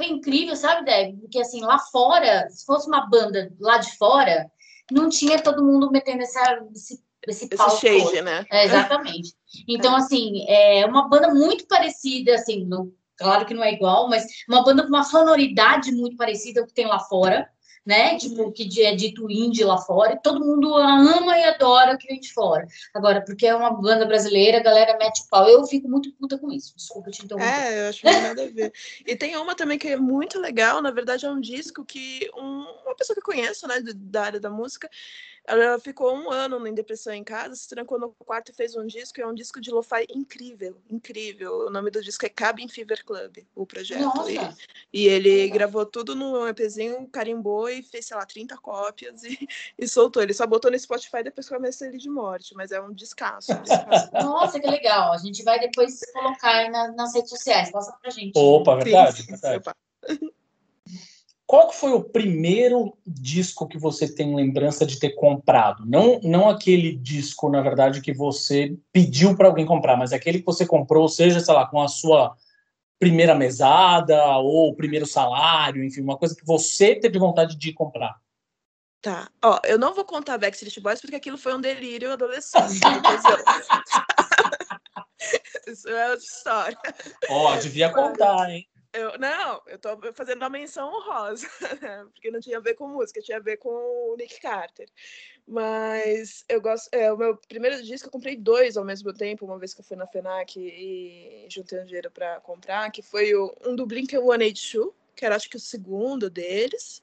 foi 0.00 0.08
incrível, 0.08 0.56
sabe, 0.56 0.86
Deb? 0.86 1.20
Porque 1.20 1.38
assim, 1.38 1.60
lá 1.60 1.78
fora, 1.78 2.48
se 2.48 2.64
fosse 2.64 2.88
uma 2.88 3.06
banda 3.06 3.52
lá 3.60 3.76
de 3.76 3.94
fora, 3.98 4.50
não 4.90 5.10
tinha 5.10 5.42
todo 5.42 5.64
mundo 5.64 5.90
metendo 5.90 6.22
essa, 6.22 6.58
esse 6.74 7.02
esse, 7.28 7.46
esse 7.52 7.76
shade, 7.78 8.22
né? 8.22 8.46
É, 8.50 8.64
exatamente. 8.64 9.34
Então, 9.68 9.94
assim, 9.94 10.46
é 10.48 10.86
uma 10.86 11.06
banda 11.06 11.34
muito 11.34 11.66
parecida, 11.66 12.34
assim, 12.34 12.64
no, 12.64 12.94
claro 13.18 13.44
que 13.44 13.52
não 13.52 13.62
é 13.62 13.74
igual, 13.74 14.08
mas 14.08 14.24
uma 14.48 14.64
banda 14.64 14.82
com 14.82 14.88
uma 14.88 15.04
sonoridade 15.04 15.92
muito 15.92 16.16
parecida 16.16 16.66
que 16.66 16.72
tem 16.72 16.86
lá 16.86 16.98
fora, 16.98 17.46
né? 17.84 18.16
Tipo, 18.16 18.52
que 18.52 18.82
é 18.82 18.94
dito 18.94 19.30
indie 19.30 19.64
lá 19.64 19.78
fora, 19.78 20.14
e 20.14 20.18
todo 20.20 20.44
mundo 20.44 20.76
ama 20.76 21.36
e 21.38 21.44
adora 21.44 21.94
o 21.94 21.98
que 21.98 22.06
vem 22.06 22.20
de 22.20 22.32
fora. 22.32 22.66
Agora, 22.94 23.22
porque 23.24 23.46
é 23.46 23.54
uma 23.54 23.70
banda 23.70 24.06
brasileira, 24.06 24.58
a 24.58 24.62
galera 24.62 24.98
mete 24.98 25.22
o 25.22 25.28
pau. 25.28 25.48
Eu 25.48 25.66
fico 25.66 25.88
muito 25.88 26.12
puta 26.12 26.38
com 26.38 26.50
isso. 26.50 26.74
Desculpa 26.76 27.10
te 27.10 27.24
interromper. 27.24 27.48
É, 27.48 27.80
eu 27.80 27.90
acho 27.90 28.00
que 28.00 28.06
não 28.06 28.12
tem 28.12 28.22
nada 28.22 28.44
a 28.44 28.48
ver. 28.48 28.72
e 29.06 29.16
tem 29.16 29.36
uma 29.36 29.54
também 29.54 29.78
que 29.78 29.88
é 29.88 29.96
muito 29.96 30.38
legal, 30.38 30.82
na 30.82 30.90
verdade, 30.90 31.26
é 31.26 31.30
um 31.30 31.40
disco 31.40 31.84
que 31.84 32.30
um, 32.36 32.66
uma 32.84 32.94
pessoa 32.94 33.14
que 33.14 33.20
eu 33.20 33.24
conheço, 33.24 33.66
né, 33.66 33.80
da 33.94 34.22
área 34.22 34.40
da 34.40 34.50
música, 34.50 34.88
ela 35.46 35.78
ficou 35.80 36.14
um 36.14 36.30
ano 36.30 36.64
em 36.66 36.74
depressão 36.74 37.12
em 37.12 37.24
casa, 37.24 37.54
se 37.56 37.68
trancou 37.68 37.98
no 37.98 38.10
quarto 38.10 38.52
e 38.52 38.54
fez 38.54 38.76
um 38.76 38.86
disco. 38.86 39.18
E 39.18 39.22
é 39.22 39.26
um 39.26 39.34
disco 39.34 39.60
de 39.60 39.70
lo-fi 39.70 40.06
incrível, 40.14 40.76
incrível. 40.88 41.66
O 41.66 41.70
nome 41.70 41.90
do 41.90 42.02
disco 42.02 42.26
é 42.26 42.28
Cabin 42.28 42.68
Fever 42.68 43.04
Club, 43.04 43.38
o 43.54 43.66
projeto. 43.66 44.28
E, 44.92 45.02
e, 45.02 45.08
ele 45.08 45.42
Nossa. 45.42 45.54
gravou 45.54 45.86
tudo 45.86 46.14
no 46.14 46.46
EPzinho, 46.46 47.08
carimbou 47.08 47.69
e 47.72 47.82
fez, 47.82 48.06
sei 48.06 48.16
lá, 48.16 48.26
30 48.26 48.56
cópias 48.58 49.22
e, 49.24 49.48
e 49.78 49.88
soltou. 49.88 50.22
Ele 50.22 50.34
só 50.34 50.46
botou 50.46 50.70
no 50.70 50.78
Spotify 50.78 51.22
depois 51.22 51.48
que 51.48 51.54
começou 51.54 51.86
ele 51.86 51.98
de 51.98 52.10
morte, 52.10 52.54
mas 52.54 52.72
é 52.72 52.80
um 52.80 52.92
descasso. 52.92 53.52
Um 53.52 53.62
descasso. 53.62 54.12
Nossa, 54.12 54.60
que 54.60 54.68
legal. 54.68 55.12
A 55.12 55.18
gente 55.18 55.42
vai 55.42 55.58
depois 55.58 56.00
colocar 56.12 56.56
aí 56.56 56.70
nas, 56.70 56.94
nas 56.94 57.14
redes 57.14 57.30
sociais. 57.30 57.70
Passa 57.70 57.96
pra 58.00 58.10
gente. 58.10 58.38
Opa, 58.38 58.76
verdade. 58.76 59.22
Sim, 59.22 59.36
sim, 59.36 59.40
verdade. 59.40 59.76
Qual 61.50 61.72
foi 61.72 61.92
o 61.92 62.04
primeiro 62.04 62.96
disco 63.04 63.66
que 63.66 63.76
você 63.76 64.06
tem 64.14 64.36
lembrança 64.36 64.86
de 64.86 65.00
ter 65.00 65.16
comprado? 65.16 65.84
Não, 65.84 66.20
não 66.22 66.48
aquele 66.48 66.94
disco, 66.94 67.50
na 67.50 67.60
verdade, 67.60 68.00
que 68.00 68.12
você 68.12 68.76
pediu 68.92 69.36
para 69.36 69.48
alguém 69.48 69.66
comprar, 69.66 69.96
mas 69.96 70.12
aquele 70.12 70.38
que 70.38 70.46
você 70.46 70.64
comprou, 70.64 71.08
seja, 71.08 71.40
sei 71.40 71.52
lá, 71.52 71.66
com 71.66 71.82
a 71.82 71.88
sua 71.88 72.36
primeira 73.00 73.34
mesada 73.34 74.36
ou 74.36 74.76
primeiro 74.76 75.06
salário, 75.06 75.82
enfim, 75.82 76.02
uma 76.02 76.18
coisa 76.18 76.36
que 76.36 76.44
você 76.44 76.94
teve 76.94 77.18
vontade 77.18 77.56
de 77.56 77.72
comprar. 77.72 78.20
Tá. 79.00 79.30
Ó, 79.42 79.58
eu 79.64 79.78
não 79.78 79.94
vou 79.94 80.04
contar 80.04 80.36
Backstreet 80.36 80.78
Boys 80.80 81.00
porque 81.00 81.16
aquilo 81.16 81.38
foi 81.38 81.54
um 81.54 81.60
delírio 81.60 82.12
adolescente. 82.12 82.78
Isso 85.66 85.88
é 85.88 86.10
outra 86.10 86.24
história. 86.24 86.78
Ó, 87.30 87.56
devia 87.56 87.90
contar, 87.90 88.50
hein? 88.50 88.68
Eu, 88.92 89.16
não, 89.18 89.62
eu 89.66 89.78
tô 89.78 89.96
fazendo 90.12 90.38
uma 90.38 90.50
menção 90.50 90.92
honrosa, 90.92 91.46
né? 91.80 92.06
porque 92.12 92.30
não 92.30 92.40
tinha 92.40 92.58
a 92.58 92.60
ver 92.60 92.74
com 92.74 92.88
música, 92.88 93.20
tinha 93.20 93.36
a 93.36 93.40
ver 93.40 93.56
com 93.56 93.68
o 93.68 94.16
Nick 94.18 94.40
Carter. 94.40 94.88
Mas 95.46 96.44
eu 96.48 96.60
gosto. 96.60 96.88
É, 96.92 97.12
o 97.12 97.16
meu 97.16 97.36
primeiro 97.36 97.80
disco 97.82 98.08
eu 98.08 98.12
comprei 98.12 98.36
dois 98.36 98.76
ao 98.76 98.84
mesmo 98.84 99.12
tempo, 99.12 99.44
uma 99.44 99.58
vez 99.58 99.74
que 99.74 99.80
eu 99.80 99.84
fui 99.84 99.96
na 99.96 100.06
FENAC 100.06 100.58
e 100.58 101.46
juntei 101.48 101.80
um 101.80 101.84
dinheiro 101.84 102.10
para 102.10 102.40
comprar, 102.40 102.90
que 102.90 103.02
foi 103.02 103.32
o, 103.34 103.56
um 103.64 103.76
do 103.76 103.86
Blink 103.86 104.10
182, 104.10 104.92
que 105.14 105.24
era 105.24 105.36
acho 105.36 105.50
que 105.50 105.56
o 105.56 105.60
segundo 105.60 106.28
deles, 106.28 107.02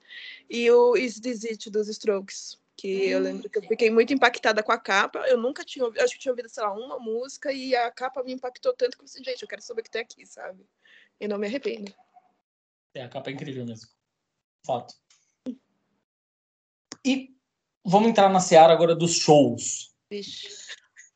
e 0.50 0.70
o 0.70 0.98
Is 0.98 1.20
This 1.20 1.46
It 1.46 1.70
dos 1.70 1.88
Strokes. 1.88 2.58
Que 2.76 3.10
eu 3.10 3.20
lembro 3.20 3.50
que 3.50 3.58
eu 3.58 3.64
fiquei 3.64 3.90
muito 3.90 4.14
impactada 4.14 4.62
com 4.62 4.72
a 4.72 4.78
capa. 4.78 5.28
Eu 5.28 5.36
nunca 5.36 5.66
tinha 5.66 5.84
ouvido, 5.84 6.04
acho 6.04 6.14
que 6.14 6.20
tinha 6.20 6.32
ouvido, 6.32 6.48
sei 6.48 6.62
lá, 6.62 6.72
uma 6.72 7.00
música, 7.00 7.52
e 7.52 7.76
a 7.76 7.90
capa 7.90 8.24
me 8.24 8.32
impactou 8.32 8.72
tanto 8.72 8.96
que 8.96 9.04
eu 9.04 9.08
pensei, 9.08 9.24
gente, 9.24 9.42
eu 9.42 9.48
quero 9.48 9.64
saber 9.64 9.82
o 9.82 9.84
que 9.84 9.90
tem 9.90 10.02
aqui, 10.04 10.26
sabe? 10.28 10.64
E 11.20 11.28
não 11.28 11.38
me 11.38 11.48
arrependo. 11.48 11.94
É, 12.94 13.04
a 13.04 13.10
capa 13.10 13.30
é 13.30 13.34
incrível 13.34 13.66
mesmo. 13.66 13.88
Fato. 14.66 14.94
E 17.06 17.34
vamos 17.86 18.10
entrar 18.10 18.30
na 18.30 18.40
seara 18.40 18.74
agora 18.74 18.96
dos 18.96 19.16
shows. 19.16 19.94
Vixe. 20.10 20.50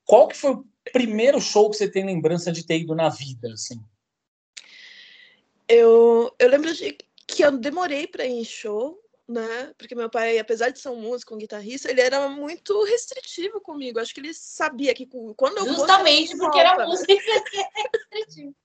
Qual 0.05 0.27
que 0.27 0.37
foi 0.37 0.51
o 0.51 0.65
primeiro 0.91 1.39
show 1.39 1.69
que 1.69 1.77
você 1.77 1.89
tem 1.89 2.05
lembrança 2.05 2.51
de 2.51 2.65
ter 2.65 2.79
ido 2.79 2.95
na 2.95 3.09
vida, 3.09 3.53
assim? 3.53 3.79
Eu, 5.67 6.33
eu 6.37 6.49
lembro 6.49 6.73
de 6.73 6.97
que 7.27 7.43
eu 7.43 7.57
demorei 7.57 8.07
para 8.07 8.25
ir 8.25 8.31
em 8.31 8.43
show, 8.43 8.99
né? 9.27 9.73
Porque 9.77 9.95
meu 9.95 10.09
pai, 10.09 10.37
apesar 10.37 10.69
de 10.69 10.79
ser 10.79 10.89
um 10.89 10.99
músico, 10.99 11.33
um 11.33 11.37
guitarrista, 11.37 11.89
ele 11.89 12.01
era 12.01 12.27
muito 12.27 12.83
restritivo 12.83 13.61
comigo. 13.61 13.99
Acho 13.99 14.13
que 14.13 14.19
ele 14.19 14.33
sabia 14.33 14.93
que 14.93 15.07
quando 15.37 15.59
eu 15.59 15.65
Justamente 15.65 16.37
porque 16.37 16.59
era 16.59 16.85
músico, 16.85 17.11
ele 17.11 17.31
era 17.31 17.89
restritivo. 17.93 18.55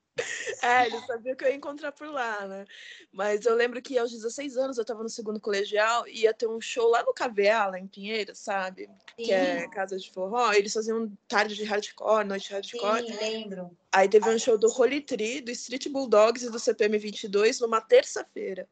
É, 0.63 0.87
ele 0.87 0.99
sabia 1.01 1.37
que 1.37 1.45
eu 1.45 1.49
ia 1.49 1.55
encontrar 1.55 1.93
por 1.93 2.09
lá, 2.09 2.47
né? 2.47 2.65
Mas 3.13 3.45
eu 3.45 3.55
lembro 3.55 3.83
que 3.83 3.99
aos 3.99 4.11
16 4.11 4.57
anos 4.57 4.79
eu 4.79 4.83
estava 4.83 5.03
no 5.03 5.09
segundo 5.09 5.39
colegial 5.39 6.09
e 6.09 6.23
ia 6.23 6.33
ter 6.33 6.47
um 6.47 6.61
show 6.61 6.89
lá 6.89 7.03
no 7.03 7.13
KVA, 7.13 7.67
lá 7.67 7.79
em 7.79 7.87
Pinheiro, 7.87 8.35
sabe? 8.35 8.89
Sim. 9.17 9.25
Que 9.25 9.33
é 9.33 9.69
casa 9.69 9.99
de 9.99 10.11
forró. 10.11 10.53
Eles 10.53 10.73
faziam 10.73 11.13
tarde 11.29 11.55
de 11.55 11.65
hardcore, 11.65 12.27
noite 12.27 12.49
de 12.49 12.55
hardcore. 12.55 13.07
Sim, 13.07 13.17
lembro. 13.17 13.77
Aí 13.93 14.09
teve 14.09 14.29
um 14.29 14.39
show 14.39 14.57
do 14.57 14.69
Holy 14.69 15.01
Tree, 15.01 15.41
do 15.41 15.51
Street 15.51 15.89
Bulldogs 15.89 16.43
e 16.43 16.51
do 16.51 16.59
CPM 16.59 16.99
22 16.99 17.61
numa 17.61 17.81
terça-feira. 17.81 18.69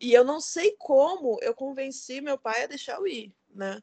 E 0.00 0.12
eu 0.12 0.24
não 0.24 0.40
sei 0.40 0.74
como 0.78 1.38
eu 1.42 1.54
convenci 1.54 2.20
meu 2.20 2.38
pai 2.38 2.64
a 2.64 2.68
deixar 2.68 2.96
eu 2.96 3.06
ir, 3.06 3.32
né? 3.54 3.82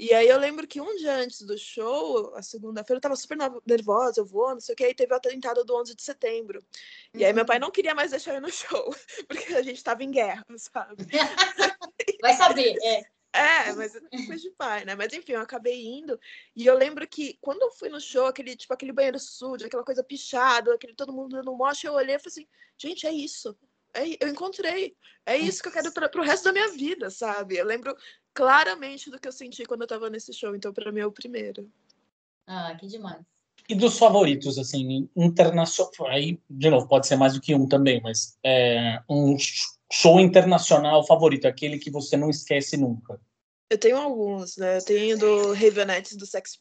E 0.00 0.14
aí 0.14 0.28
eu 0.28 0.38
lembro 0.38 0.66
que 0.66 0.80
um 0.80 0.96
dia 0.96 1.14
antes 1.14 1.42
do 1.42 1.58
show, 1.58 2.34
a 2.34 2.40
segunda-feira, 2.40 2.96
eu 2.96 3.02
tava 3.02 3.14
super 3.14 3.36
nervosa, 3.66 4.22
eu 4.22 4.24
vou, 4.24 4.48
não 4.48 4.60
sei 4.60 4.72
o 4.72 4.76
que, 4.76 4.84
aí 4.84 4.94
teve 4.94 5.12
o 5.12 5.16
atentado 5.16 5.62
do 5.62 5.76
11 5.76 5.94
de 5.94 6.02
setembro. 6.02 6.64
E 7.12 7.22
aí 7.22 7.34
meu 7.34 7.44
pai 7.44 7.58
uhum. 7.58 7.64
não 7.64 7.70
queria 7.70 7.94
mais 7.94 8.10
deixar 8.10 8.32
eu 8.32 8.38
ir 8.38 8.40
no 8.40 8.50
show, 8.50 8.94
porque 9.28 9.52
a 9.52 9.60
gente 9.60 9.84
tava 9.84 10.02
em 10.02 10.10
guerra, 10.10 10.42
sabe? 10.56 11.04
Vai 12.22 12.32
saber, 12.32 12.78
é. 12.82 13.02
É, 13.32 13.72
mas 13.74 13.92
coisa 14.26 14.36
de 14.38 14.50
pai, 14.52 14.86
né? 14.86 14.94
Mas 14.94 15.12
enfim, 15.12 15.32
eu 15.32 15.40
acabei 15.40 15.84
indo. 15.84 16.18
E 16.56 16.66
eu 16.66 16.76
lembro 16.76 17.06
que 17.06 17.38
quando 17.38 17.60
eu 17.60 17.70
fui 17.70 17.90
no 17.90 18.00
show, 18.00 18.24
aquele, 18.24 18.56
tipo, 18.56 18.72
aquele 18.72 18.92
banheiro 18.92 19.20
sujo, 19.20 19.66
aquela 19.66 19.84
coisa 19.84 20.02
pichada, 20.02 20.74
aquele 20.74 20.94
todo 20.94 21.12
mundo 21.12 21.36
dando 21.36 21.54
mocha, 21.54 21.86
eu 21.86 21.92
olhei 21.92 22.16
e 22.16 22.18
falei 22.18 22.32
assim, 22.32 22.48
gente, 22.78 23.06
é 23.06 23.12
isso. 23.12 23.56
É, 23.94 24.24
eu 24.24 24.28
encontrei. 24.28 24.94
É 25.26 25.36
isso 25.36 25.62
que 25.62 25.68
eu 25.68 25.72
quero 25.72 25.92
para 25.92 26.20
o 26.20 26.24
resto 26.24 26.44
da 26.44 26.52
minha 26.52 26.68
vida, 26.72 27.10
sabe? 27.10 27.56
Eu 27.56 27.66
lembro 27.66 27.94
claramente 28.32 29.10
do 29.10 29.18
que 29.18 29.28
eu 29.28 29.32
senti 29.32 29.64
quando 29.64 29.82
eu 29.82 29.88
tava 29.88 30.08
nesse 30.10 30.32
show. 30.32 30.54
Então, 30.54 30.72
para 30.72 30.92
mim, 30.92 31.00
é 31.00 31.06
o 31.06 31.12
primeiro. 31.12 31.70
Ah, 32.46 32.74
que 32.78 32.86
demais. 32.86 33.20
E 33.68 33.74
dos 33.74 33.98
favoritos, 33.98 34.58
assim, 34.58 35.08
internacional. 35.16 36.08
Aí, 36.08 36.40
de 36.48 36.70
novo, 36.70 36.88
pode 36.88 37.06
ser 37.06 37.16
mais 37.16 37.34
do 37.34 37.40
que 37.40 37.54
um 37.54 37.68
também, 37.68 38.00
mas 38.02 38.36
é, 38.44 39.00
um 39.08 39.36
show 39.92 40.18
internacional 40.18 41.06
favorito, 41.06 41.46
aquele 41.46 41.78
que 41.78 41.90
você 41.90 42.16
não 42.16 42.30
esquece 42.30 42.76
nunca. 42.76 43.20
Eu 43.70 43.78
tenho 43.78 43.98
alguns, 43.98 44.56
né? 44.56 44.78
Eu 44.78 44.84
tenho 44.84 45.16
do 45.16 45.52
Ravenettes, 45.52 46.16
do 46.16 46.26
Sexy, 46.26 46.58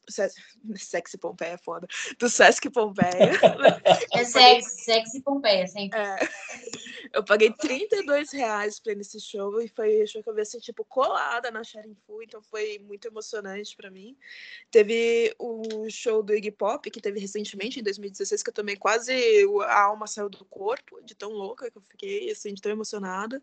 Sexy 0.76 1.18
Pompeia, 1.18 1.58
foda. 1.58 1.88
Do 2.20 2.30
Sesc 2.30 2.70
Pompeia. 2.70 3.10
É 4.14 4.24
sexy, 4.24 4.84
sexy 4.84 5.22
Pompeia, 5.24 5.66
sempre. 5.66 6.00
É. 6.00 6.18
Eu 7.12 7.24
paguei 7.24 7.52
32 7.52 8.32
reais 8.32 8.80
pra 8.80 8.92
ir 8.92 8.96
nesse 8.96 9.20
show 9.20 9.60
e 9.62 9.68
foi 9.68 10.06
show 10.06 10.22
que 10.22 10.30
eu 10.30 10.36
vi 10.36 10.42
assim, 10.42 10.60
tipo, 10.60 10.86
colada 10.86 11.50
na 11.50 11.64
Sharing 11.64 11.96
Fu, 12.06 12.22
então 12.22 12.42
foi 12.42 12.80
muito 12.80 13.08
emocionante 13.08 13.76
pra 13.76 13.90
mim. 13.90 14.16
Teve 14.70 15.34
o 15.40 15.90
show 15.90 16.22
do 16.22 16.34
Iggy 16.36 16.52
Pop, 16.52 16.90
que 16.90 17.02
teve 17.02 17.20
recentemente, 17.20 17.80
em 17.80 17.84
2016, 17.84 18.44
que 18.44 18.50
eu 18.50 18.54
também 18.54 18.76
quase 18.76 19.14
a 19.66 19.82
alma 19.84 20.06
saiu 20.08 20.30
do 20.30 20.46
corpo, 20.46 21.02
de 21.02 21.16
tão 21.16 21.32
louca 21.32 21.70
que 21.72 21.78
eu 21.78 21.84
fiquei, 21.90 22.32
assim, 22.32 22.54
de 22.54 22.62
tão 22.62 22.72
emocionada. 22.72 23.42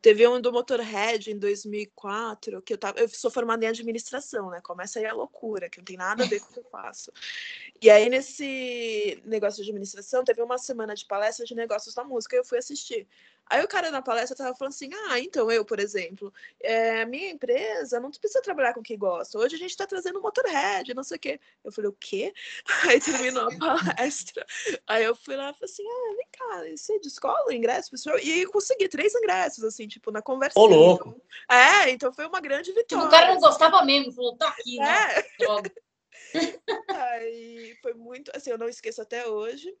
Teve 0.00 0.26
um 0.28 0.40
do 0.40 0.52
Motorhead 0.52 1.30
em 1.30 1.38
2004, 1.38 2.62
que 2.62 2.72
eu 2.72 2.78
tava, 2.78 3.00
eu 3.00 3.08
sou 3.08 3.30
formada 3.30 3.64
em 3.64 3.68
administração, 3.68 4.50
né? 4.50 4.60
Começa 4.60 5.00
aí 5.00 5.06
a 5.06 5.12
loucura, 5.12 5.68
que 5.68 5.78
não 5.78 5.84
tem 5.84 5.96
nada 5.96 6.22
a 6.22 6.26
ver 6.26 6.40
com 6.40 6.50
o 6.50 6.52
que 6.52 6.60
eu 6.60 6.64
faço. 6.70 7.12
E 7.82 7.90
aí 7.90 8.08
nesse 8.08 9.20
negócio 9.24 9.62
de 9.62 9.70
administração, 9.70 10.24
teve 10.24 10.40
uma 10.40 10.56
semana 10.56 10.94
de 10.94 11.04
palestra 11.04 11.44
de 11.44 11.54
negócios 11.54 11.94
da 11.94 12.04
música 12.04 12.36
e 12.36 12.38
eu 12.38 12.44
fui 12.44 12.58
assistir. 12.58 12.97
Aí 13.50 13.64
o 13.64 13.68
cara 13.68 13.90
na 13.90 14.02
palestra 14.02 14.36
tava 14.36 14.54
falando 14.54 14.74
assim: 14.74 14.90
ah, 15.08 15.18
então 15.18 15.50
eu, 15.50 15.64
por 15.64 15.80
exemplo, 15.80 16.32
é, 16.60 17.04
minha 17.06 17.30
empresa 17.30 17.98
não 17.98 18.10
precisa 18.10 18.42
trabalhar 18.42 18.74
com 18.74 18.80
o 18.80 18.82
que 18.82 18.96
gosta. 18.96 19.38
Hoje 19.38 19.56
a 19.56 19.58
gente 19.58 19.70
está 19.70 19.86
trazendo 19.86 20.20
Motorhead, 20.20 20.92
não 20.92 21.02
sei 21.02 21.16
o 21.16 21.20
quê. 21.20 21.40
Eu 21.64 21.72
falei: 21.72 21.90
o 21.90 21.96
quê? 21.98 22.32
Aí 22.84 23.00
terminou 23.00 23.48
a 23.48 23.56
palestra. 23.56 24.44
Aí 24.86 25.04
eu 25.04 25.14
fui 25.16 25.34
lá 25.34 25.50
e 25.50 25.54
falei 25.54 25.64
assim: 25.64 25.84
ah, 25.86 26.14
vem 26.14 26.28
cá, 26.30 26.76
você 26.76 26.98
descola 27.00 27.46
o 27.46 27.52
ingresso, 27.52 27.90
pessoal? 27.90 28.18
E 28.18 28.30
aí 28.30 28.42
eu 28.42 28.50
consegui 28.50 28.88
três 28.88 29.14
ingressos, 29.14 29.64
assim, 29.64 29.88
tipo, 29.88 30.10
na 30.10 30.20
conversa. 30.20 30.58
Ô, 30.58 30.66
louco. 30.66 31.20
É, 31.50 31.90
então 31.90 32.12
foi 32.12 32.26
uma 32.26 32.40
grande 32.40 32.70
vitória. 32.72 32.86
Tipo, 32.86 33.04
o 33.04 33.10
cara 33.10 33.32
não 33.32 33.40
gostava 33.40 33.82
mesmo, 33.82 34.12
falou: 34.12 34.36
tá 34.36 34.48
aqui, 34.48 34.76
né? 34.76 35.20
É. 35.20 35.88
Aí 36.88 37.76
foi 37.80 37.94
muito, 37.94 38.30
assim, 38.34 38.50
eu 38.50 38.58
não 38.58 38.68
esqueço 38.68 39.00
até 39.00 39.26
hoje. 39.26 39.74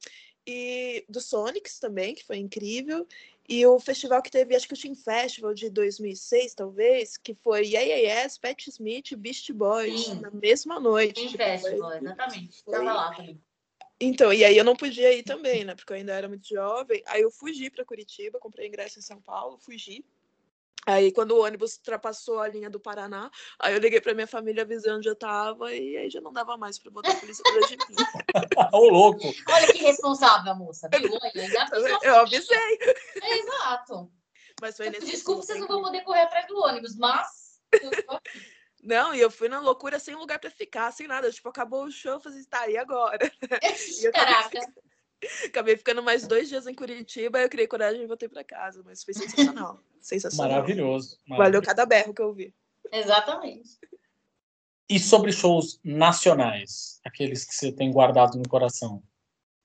E 0.50 1.04
do 1.06 1.20
Sonics 1.20 1.78
também, 1.78 2.14
que 2.14 2.24
foi 2.24 2.38
incrível. 2.38 3.06
E 3.46 3.66
o 3.66 3.78
festival 3.78 4.22
que 4.22 4.30
teve, 4.30 4.56
acho 4.56 4.66
que 4.66 4.72
o 4.72 4.80
Team 4.80 4.94
Festival 4.94 5.52
de 5.52 5.68
2006, 5.68 6.54
talvez, 6.54 7.18
que 7.18 7.34
foi 7.34 7.66
Yes, 7.66 8.38
Pat 8.38 8.66
Smith 8.68 9.10
e 9.12 9.16
Beast 9.16 9.52
Boys 9.52 10.06
Sim. 10.06 10.20
na 10.20 10.30
mesma 10.30 10.80
noite. 10.80 11.14
Team 11.20 11.30
Tipo, 11.32 11.44
Festival, 11.44 11.90
foi- 11.90 11.98
exatamente. 11.98 12.62
foi- 12.62 12.72
Tava 12.72 12.92
lá 12.94 13.14
também. 13.14 13.38
Então, 14.00 14.32
e 14.32 14.42
aí 14.42 14.56
eu 14.56 14.64
não 14.64 14.74
podia 14.76 15.12
ir 15.12 15.22
também, 15.22 15.64
né? 15.64 15.74
Porque 15.74 15.92
eu 15.92 15.96
ainda 15.96 16.14
era 16.14 16.28
muito 16.28 16.48
jovem. 16.48 17.02
Aí 17.06 17.20
eu 17.20 17.30
fugi 17.30 17.68
para 17.68 17.84
Curitiba, 17.84 18.38
comprei 18.38 18.68
ingresso 18.68 18.98
em 18.98 19.02
São 19.02 19.20
Paulo, 19.20 19.58
fugi. 19.58 20.02
Aí 20.88 21.12
quando 21.12 21.32
o 21.32 21.44
ônibus 21.44 21.76
ultrapassou 21.76 22.40
a 22.40 22.48
linha 22.48 22.70
do 22.70 22.80
Paraná, 22.80 23.30
aí 23.58 23.74
eu 23.74 23.78
liguei 23.78 24.00
para 24.00 24.14
minha 24.14 24.26
família 24.26 24.62
avisando 24.62 24.96
onde 24.96 25.08
eu 25.08 25.14
tava 25.14 25.70
e 25.74 25.98
aí 25.98 26.08
já 26.08 26.18
não 26.18 26.32
dava 26.32 26.56
mais 26.56 26.78
para 26.78 26.90
botar 26.90 27.12
a 27.12 27.16
polícia 27.16 27.42
atrás 27.46 27.68
de 27.68 27.76
mim. 27.76 27.84
Ô, 28.72 28.88
louco. 28.88 29.20
Olha 29.50 29.70
que 29.70 29.80
responsável, 29.80 30.54
moça. 30.54 30.88
Viu? 30.90 31.10
Olha. 31.12 31.98
Eu 32.02 32.14
avisei, 32.20 32.78
É, 33.22 33.38
exato. 33.38 34.10
mas 34.62 34.78
foi 34.78 34.88
nesse 34.88 35.04
Desculpa, 35.04 35.42
vocês 35.42 35.60
não 35.60 35.68
vão 35.68 35.82
poder 35.82 36.00
correr 36.04 36.22
atrás 36.22 36.46
do 36.46 36.56
ônibus, 36.56 36.96
mas. 36.96 37.60
Não, 38.82 39.14
e 39.14 39.20
eu 39.20 39.30
fui 39.30 39.50
na 39.50 39.60
loucura 39.60 39.98
sem 39.98 40.14
lugar 40.14 40.38
para 40.38 40.50
ficar, 40.50 40.90
sem 40.90 41.06
nada. 41.06 41.30
Tipo, 41.30 41.50
acabou 41.50 41.84
o 41.84 41.90
show, 41.90 42.12
eu 42.12 42.20
falei, 42.20 42.42
tá, 42.46 42.66
e 42.66 42.78
agora? 42.78 43.18
E 44.02 44.10
Caraca. 44.10 44.60
Acabei 45.46 45.76
ficando 45.76 46.02
mais 46.02 46.26
dois 46.26 46.48
dias 46.48 46.66
em 46.66 46.74
Curitiba, 46.74 47.40
eu 47.40 47.48
criei 47.48 47.66
coragem 47.66 48.02
e 48.02 48.06
voltei 48.06 48.28
para 48.28 48.44
casa, 48.44 48.82
mas 48.84 49.02
foi 49.02 49.14
sensacional. 49.14 49.82
sensacional. 50.00 50.50
Maravilhoso. 50.52 51.18
Valeu 51.28 51.38
maravilhoso. 51.38 51.66
cada 51.66 51.86
berro 51.86 52.14
que 52.14 52.22
eu 52.22 52.32
vi. 52.32 52.54
Exatamente. 52.92 53.78
E 54.88 54.98
sobre 54.98 55.32
shows 55.32 55.78
nacionais, 55.84 57.00
aqueles 57.04 57.44
que 57.44 57.54
você 57.54 57.70
tem 57.70 57.92
guardado 57.92 58.38
no 58.38 58.48
coração? 58.48 59.02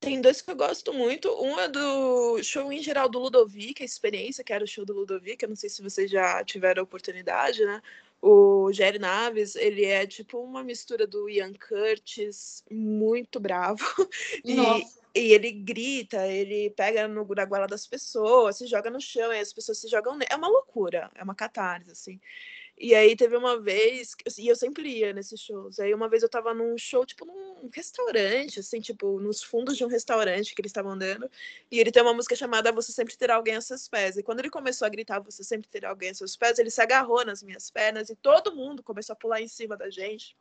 Tem 0.02 0.20
dois 0.20 0.42
que 0.42 0.52
eu 0.52 0.56
gosto 0.56 0.94
muito. 0.94 1.30
Um 1.42 1.58
é 1.58 1.70
do 1.70 2.44
show 2.44 2.74
em 2.74 2.84
geral 2.84 3.08
do 3.08 3.20
Ludovic, 3.20 3.82
a 3.82 3.86
experiência, 3.86 4.44
que 4.44 4.52
era 4.52 4.66
o 4.66 4.68
show 4.68 4.84
do 4.84 4.94
Ludovic. 4.94 5.42
Eu 5.42 5.48
não 5.50 5.56
sei 5.56 5.70
se 5.70 5.82
vocês 5.82 6.12
já 6.12 6.44
tiveram 6.44 6.82
a 6.82 6.84
oportunidade, 6.84 7.64
né? 7.64 7.82
O 8.26 8.72
Jerry 8.72 9.00
Naves, 9.00 9.54
ele 9.54 9.84
é 9.84 10.08
tipo 10.08 10.40
uma 10.40 10.64
mistura 10.64 11.06
do 11.06 11.30
Ian 11.30 11.52
Curtis, 11.56 12.64
muito 12.72 13.38
bravo. 13.38 13.84
E, 14.46 15.20
e 15.20 15.34
ele 15.34 15.52
grita, 15.52 16.26
ele 16.26 16.70
pega 16.70 17.06
no, 17.06 17.28
na 17.36 17.44
goela 17.44 17.68
das 17.68 17.86
pessoas, 17.86 18.58
se 18.58 18.66
joga 18.66 18.90
no 18.90 19.02
chão, 19.02 19.34
e 19.34 19.40
as 19.40 19.52
pessoas 19.52 19.78
se 19.78 19.90
jogam 19.90 20.16
nele. 20.16 20.32
É 20.32 20.38
uma 20.38 20.48
loucura, 20.48 21.12
é 21.16 21.22
uma 21.22 21.36
catarse, 21.36 21.92
assim. 21.92 22.18
E 22.78 22.96
aí 22.96 23.16
teve 23.16 23.38
uma 23.38 23.60
vez, 23.62 24.16
e 24.38 24.48
eu 24.48 24.56
sempre 24.56 24.90
ia 24.90 25.14
nesses 25.14 25.40
shows. 25.40 25.80
Aí 25.80 25.94
uma 25.94 26.10
vez 26.10 26.24
eu 26.24 26.30
tava 26.30 26.54
num 26.54 26.76
show, 26.78 27.06
tipo, 27.06 27.24
num 27.24 27.70
restaurante, 27.72 28.60
assim, 28.60 28.82
tipo, 28.82 29.20
nos 29.20 29.44
fundos 29.44 29.78
de 29.78 29.86
um 29.86 29.88
restaurante 29.88 30.56
que 30.56 30.62
eles 30.62 30.72
estavam 30.72 30.98
dando. 30.98 31.30
E 31.72 31.80
ele 31.80 31.92
tem 31.92 32.02
uma 32.02 32.14
música 32.16 32.36
chamada 32.36 32.72
Você 32.72 32.92
Sempre 32.92 33.16
Terá 33.16 33.36
Alguém 33.36 33.56
a 33.56 33.62
Seus 33.62 33.88
Pés. 33.88 34.18
E 34.18 34.24
quando 34.24 34.40
ele 34.40 34.50
começou 34.50 34.86
a 34.86 34.90
gritar 34.90 35.20
Você 35.20 35.44
Sempre 35.44 35.70
Terá 35.70 35.90
Alguém 35.90 36.10
a 36.10 36.14
Seus 36.16 36.36
Pés, 36.36 36.58
ele 36.58 36.72
se 36.72 36.82
agarrou 36.82 37.24
nas 37.24 37.44
minhas 37.44 37.70
pernas 37.70 38.10
e 38.10 38.16
todo 38.16 38.56
mundo 38.56 38.82
começou 38.82 39.14
a 39.14 39.18
pular 39.18 39.40
em 39.40 39.48
cima 39.48 39.78
da 39.78 39.90
gente. 39.90 40.36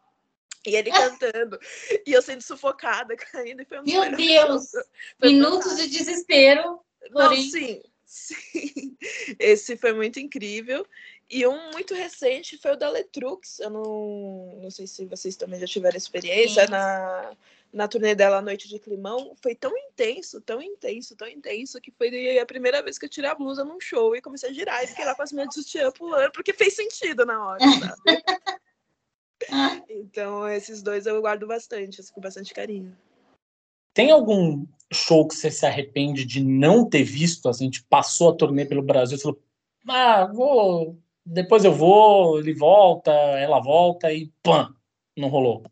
E 0.67 0.75
ele 0.75 0.91
cantando. 1.31 1.59
e 2.07 2.13
eu 2.13 2.23
sendo 2.23 2.43
sufocada, 2.43 3.15
caindo. 3.31 3.61
E 3.63 3.65
foi 3.67 3.79
um 3.81 3.85
Meu 3.85 4.17
Deus! 4.17 4.73
Minutos 5.23 5.77
de 5.77 5.87
desespero. 5.87 6.81
Não, 7.11 7.29
Porém- 7.29 7.51
sim, 7.51 7.83
sim. 8.07 8.97
Esse 9.39 9.77
foi 9.77 9.93
muito 9.93 10.19
incrível. 10.19 10.87
E 11.33 11.47
um 11.47 11.71
muito 11.71 11.95
recente 11.95 12.59
foi 12.59 12.73
o 12.73 12.77
da 12.77 12.91
Letrux. 12.91 13.59
Eu 13.59 13.71
não, 13.71 14.61
não 14.63 14.71
sei 14.71 14.87
se 14.87 15.07
vocês 15.07 15.35
também 15.35 15.59
já 15.59 15.67
tiveram 15.67 15.97
experiência 15.97 16.67
Sim. 16.67 16.71
na, 16.71 17.35
na 17.73 17.89
turnê 17.89 18.15
dela 18.15 18.43
Noite 18.43 18.69
de 18.69 18.79
Climão. 18.79 19.35
Foi 19.43 19.55
tão 19.55 19.73
intenso, 19.75 20.43
tão 20.43 20.61
intenso, 20.61 21.17
tão 21.17 21.27
intenso, 21.27 21.81
que 21.81 21.91
foi 21.91 22.39
a 22.39 22.45
primeira 22.45 22.83
vez 22.83 22.99
que 22.99 23.07
eu 23.07 23.09
tirei 23.09 23.31
a 23.31 23.35
blusa 23.35 23.65
num 23.65 23.81
show 23.81 24.15
e 24.15 24.21
comecei 24.21 24.51
a 24.51 24.53
girar 24.53 24.85
e 24.85 24.87
fiquei 24.87 25.07
lá 25.07 25.15
com 25.15 25.23
as 25.23 25.33
minhas 25.33 25.49
de 25.49 25.55
sutiã 25.55 25.91
pulando, 25.91 26.31
porque 26.33 26.53
fez 26.53 26.77
sentido 26.77 27.25
na 27.25 27.43
hora, 27.47 27.61
sabe? 27.61 28.03
Então, 29.89 30.49
esses 30.49 30.85
dois 30.85 31.05
eu 31.05 31.21
guardo 31.21 31.49
bastante, 31.49 32.01
assim, 32.01 32.13
com 32.13 32.21
bastante 32.21 32.55
carinho. 32.55 32.97
Tem 33.93 34.13
algum 34.13 34.65
show 34.93 35.27
que 35.27 35.35
você 35.35 35.51
se 35.51 35.67
arrepende 35.67 36.25
de 36.25 36.45
não 36.45 36.89
ter 36.89 37.03
visto? 37.03 37.49
Assim, 37.49 37.65
a 37.65 37.67
gente 37.67 37.83
passou 37.83 38.31
a 38.31 38.37
turnê 38.37 38.65
pelo 38.65 38.83
Brasil 38.83 39.19
e 39.19 39.21
falou: 39.21 39.43
ah, 39.89 40.27
vou. 40.27 40.97
Depois 41.25 41.65
eu 41.65 41.73
vou, 41.73 42.39
ele 42.39 42.53
volta, 42.55 43.13
ela 43.13 43.61
volta 43.61 44.13
e 44.13 44.31
pã, 44.43 44.75
não 45.17 45.29
rolou. 45.29 45.63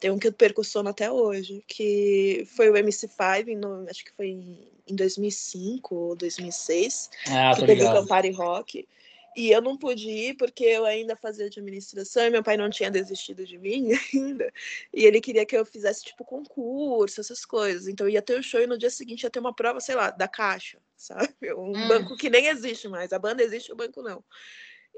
Tem 0.00 0.10
um 0.10 0.18
que 0.18 0.28
eu 0.28 0.32
perco 0.32 0.60
o 0.60 0.64
sono 0.64 0.88
até 0.90 1.10
hoje, 1.10 1.62
que 1.66 2.46
foi 2.54 2.68
o 2.70 2.74
MC5, 2.76 3.48
em 3.48 3.56
no- 3.56 3.86
acho 3.88 4.04
que 4.04 4.12
foi 4.12 4.28
em 4.28 4.76
em 4.88 4.94
2005 4.94 5.96
ou 5.96 6.14
2006, 6.14 7.10
Ah, 7.26 7.52
que 7.56 7.66
teve 7.66 7.82
o. 7.82 7.92
Campari 7.92 8.30
Rock. 8.30 8.86
E 9.36 9.50
eu 9.50 9.60
não 9.60 9.76
pude 9.76 10.08
ir 10.08 10.36
porque 10.36 10.62
eu 10.64 10.84
ainda 10.86 11.16
fazia 11.16 11.46
administração 11.46 12.24
e 12.24 12.30
meu 12.30 12.40
pai 12.42 12.56
não 12.56 12.70
tinha 12.70 12.88
desistido 12.88 13.44
de 13.44 13.58
mim 13.58 13.90
ainda. 14.14 14.50
E 14.94 15.04
ele 15.04 15.20
queria 15.20 15.44
que 15.44 15.56
eu 15.56 15.66
fizesse, 15.66 16.04
tipo, 16.04 16.24
concurso, 16.24 17.20
essas 17.20 17.44
coisas. 17.44 17.88
Então 17.88 18.08
ia 18.08 18.22
ter 18.22 18.38
o 18.38 18.42
show 18.44 18.60
e 18.60 18.66
no 18.68 18.78
dia 18.78 18.88
seguinte 18.88 19.24
ia 19.24 19.30
ter 19.30 19.40
uma 19.40 19.52
prova, 19.52 19.80
sei 19.80 19.96
lá, 19.96 20.10
da 20.12 20.28
Caixa, 20.28 20.78
sabe? 20.96 21.34
Um 21.56 21.72
Hum. 21.72 21.88
banco 21.88 22.14
que 22.16 22.30
nem 22.30 22.46
existe 22.46 22.86
mais. 22.88 23.12
A 23.12 23.18
banda 23.18 23.42
existe, 23.42 23.72
o 23.72 23.76
banco 23.76 24.00
não. 24.02 24.22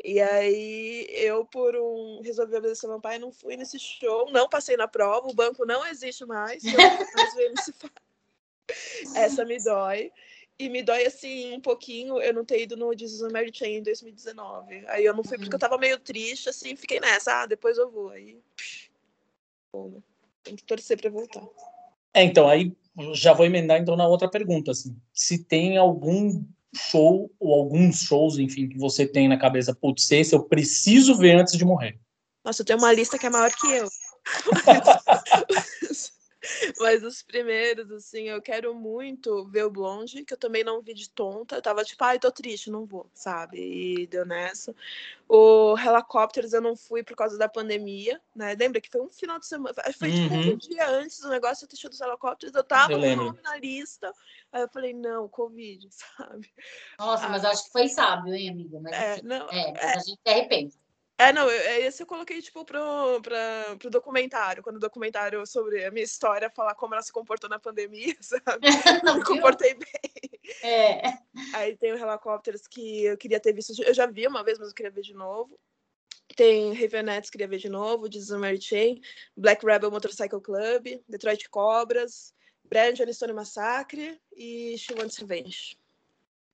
E 0.04 0.20
aí 0.20 1.06
eu, 1.10 1.44
por 1.44 1.74
um. 1.76 2.20
Resolvi 2.22 2.56
obedecer 2.56 2.86
meu 2.86 3.00
pai, 3.00 3.18
não 3.18 3.32
fui 3.32 3.56
nesse 3.56 3.78
show, 3.78 4.30
não 4.30 4.48
passei 4.48 4.76
na 4.76 4.86
prova, 4.86 5.28
o 5.28 5.34
banco 5.34 5.64
não 5.66 5.86
existe 5.86 6.24
mais. 6.24 6.62
Essa 9.14 9.44
me 9.44 9.62
dói. 9.62 10.12
E 10.58 10.68
me 10.68 10.82
dói, 10.82 11.06
assim, 11.06 11.54
um 11.54 11.60
pouquinho 11.60 12.20
eu 12.20 12.34
não 12.34 12.44
ter 12.44 12.62
ido 12.62 12.76
no 12.76 12.96
Jesus 12.96 13.22
and 13.22 13.32
Mary 13.32 13.52
Chain 13.54 13.76
em 13.76 13.82
2019. 13.82 14.84
Aí 14.88 15.04
eu 15.04 15.14
não 15.14 15.22
fui 15.22 15.38
porque 15.38 15.54
eu 15.54 15.58
tava 15.58 15.78
meio 15.78 16.00
triste, 16.00 16.48
assim, 16.48 16.74
fiquei 16.74 16.98
nessa, 16.98 17.42
ah, 17.42 17.46
depois 17.46 17.78
eu 17.78 17.88
vou. 17.88 18.10
Aí. 18.10 18.40
bom, 19.72 19.88
né? 19.88 20.00
Tem 20.42 20.56
que 20.56 20.64
torcer 20.64 21.00
pra 21.00 21.10
voltar. 21.10 21.46
É, 22.12 22.24
então, 22.24 22.48
aí 22.48 22.76
já 23.12 23.32
vou 23.32 23.46
emendar 23.46 23.80
então 23.80 23.96
na 23.96 24.08
outra 24.08 24.28
pergunta, 24.28 24.72
assim. 24.72 25.00
Se 25.12 25.44
tem 25.44 25.76
algum 25.76 26.44
show 26.78 27.30
ou 27.38 27.54
alguns 27.54 28.02
shows, 28.02 28.38
enfim, 28.38 28.68
que 28.68 28.78
você 28.78 29.06
tem 29.06 29.28
na 29.28 29.36
cabeça, 29.36 29.74
putz, 29.74 30.10
esse 30.10 30.34
eu 30.34 30.42
preciso 30.42 31.16
ver 31.16 31.36
antes 31.36 31.56
de 31.56 31.64
morrer. 31.64 31.98
Nossa, 32.44 32.62
eu 32.62 32.66
tenho 32.66 32.78
uma 32.78 32.92
lista 32.92 33.18
que 33.18 33.26
é 33.26 33.30
maior 33.30 33.50
que 33.50 33.66
eu. 33.66 33.88
Mas 36.80 37.02
os 37.02 37.22
primeiros, 37.22 37.90
assim, 37.90 38.28
eu 38.28 38.40
quero 38.40 38.74
muito 38.74 39.44
ver 39.48 39.64
o 39.64 39.70
Blonde, 39.70 40.24
que 40.24 40.32
eu 40.34 40.38
também 40.38 40.64
não 40.64 40.80
vi 40.80 40.94
de 40.94 41.08
tonta. 41.10 41.56
Eu 41.56 41.62
tava 41.62 41.84
tipo, 41.84 42.02
ai, 42.04 42.18
tô 42.18 42.30
triste, 42.30 42.70
não 42.70 42.84
vou, 42.86 43.10
sabe? 43.14 43.58
E 43.58 44.06
deu 44.06 44.24
nessa. 44.24 44.74
O 45.28 45.76
Helicopters 45.78 46.52
eu 46.52 46.60
não 46.60 46.74
fui 46.76 47.02
por 47.02 47.14
causa 47.16 47.36
da 47.36 47.48
pandemia, 47.48 48.20
né? 48.34 48.54
Lembra 48.58 48.80
que 48.80 48.88
foi 48.90 49.00
um 49.02 49.10
final 49.10 49.38
de 49.38 49.46
semana, 49.46 49.74
foi 49.98 50.10
tipo 50.10 50.34
Uhum. 50.34 50.52
um 50.52 50.56
dia 50.56 50.88
antes 50.88 51.20
do 51.20 51.28
negócio 51.28 51.64
eu 51.64 51.68
ter 51.68 51.76
show 51.76 51.90
dos 51.90 52.00
Helicopters, 52.00 52.54
eu 52.54 52.64
tava 52.64 52.92
Eu 52.92 52.98
com 52.98 53.04
o 53.04 53.08
lembro. 53.08 53.24
nome 53.26 53.40
na 53.42 53.56
lista. 53.58 54.12
Aí 54.52 54.62
eu 54.62 54.68
falei, 54.68 54.94
não, 54.94 55.28
Covid, 55.28 55.86
sabe? 55.92 56.50
Nossa, 56.98 57.28
mas 57.28 57.44
eu 57.44 57.50
acho 57.50 57.64
que 57.66 57.72
foi 57.72 57.88
sábio, 57.88 58.34
hein, 58.34 58.50
amiga? 58.50 58.80
Mas, 58.80 58.92
É, 58.94 59.22
não, 59.22 59.48
é, 59.50 59.72
mas 59.72 59.96
a 59.96 60.00
gente 60.00 60.20
se 60.26 60.32
arrepende. 60.32 60.74
É, 61.20 61.32
não, 61.32 61.50
eu, 61.50 61.50
é, 61.50 61.80
esse 61.80 62.00
eu 62.00 62.06
coloquei, 62.06 62.40
tipo, 62.40 62.64
pro, 62.64 63.20
pra, 63.20 63.76
pro 63.76 63.90
documentário, 63.90 64.62
quando 64.62 64.76
o 64.76 64.80
documentário 64.80 65.44
sobre 65.44 65.84
a 65.84 65.90
minha 65.90 66.04
história 66.04 66.48
falar 66.48 66.76
como 66.76 66.94
ela 66.94 67.02
se 67.02 67.12
comportou 67.12 67.50
na 67.50 67.58
pandemia, 67.58 68.14
sabe? 68.22 68.60
Eu 69.04 69.16
me 69.16 69.24
comportei 69.24 69.74
bem. 69.74 70.40
É. 70.62 71.02
Aí 71.54 71.76
tem 71.76 71.92
o 71.92 71.98
Helicopters 71.98 72.68
que 72.68 73.04
eu 73.04 73.18
queria 73.18 73.38
ter 73.38 73.52
visto, 73.52 73.74
eu 73.82 73.92
já 73.92 74.06
vi 74.06 74.26
uma 74.26 74.42
vez, 74.42 74.58
mas 74.58 74.68
eu 74.68 74.74
queria 74.74 74.90
ver 74.90 75.02
de 75.02 75.12
novo. 75.12 75.58
Tem 76.34 76.72
Ravenettes, 76.72 77.30
queria 77.30 77.48
ver 77.48 77.58
de 77.58 77.68
novo, 77.68 78.10
Jesus 78.10 78.30
and 78.30 78.38
Mary 78.38 78.60
Chain, 78.60 79.00
Black 79.36 79.64
Rebel 79.66 79.90
Motorcycle 79.90 80.40
Club, 80.40 81.02
Detroit 81.08 81.48
Cobras, 81.50 82.32
Brand 82.64 82.96
Stone 83.12 83.32
Massacre 83.32 84.20
e 84.34 84.76
She 84.78 84.94
Wants 84.94 85.18
Revenge. 85.18 85.76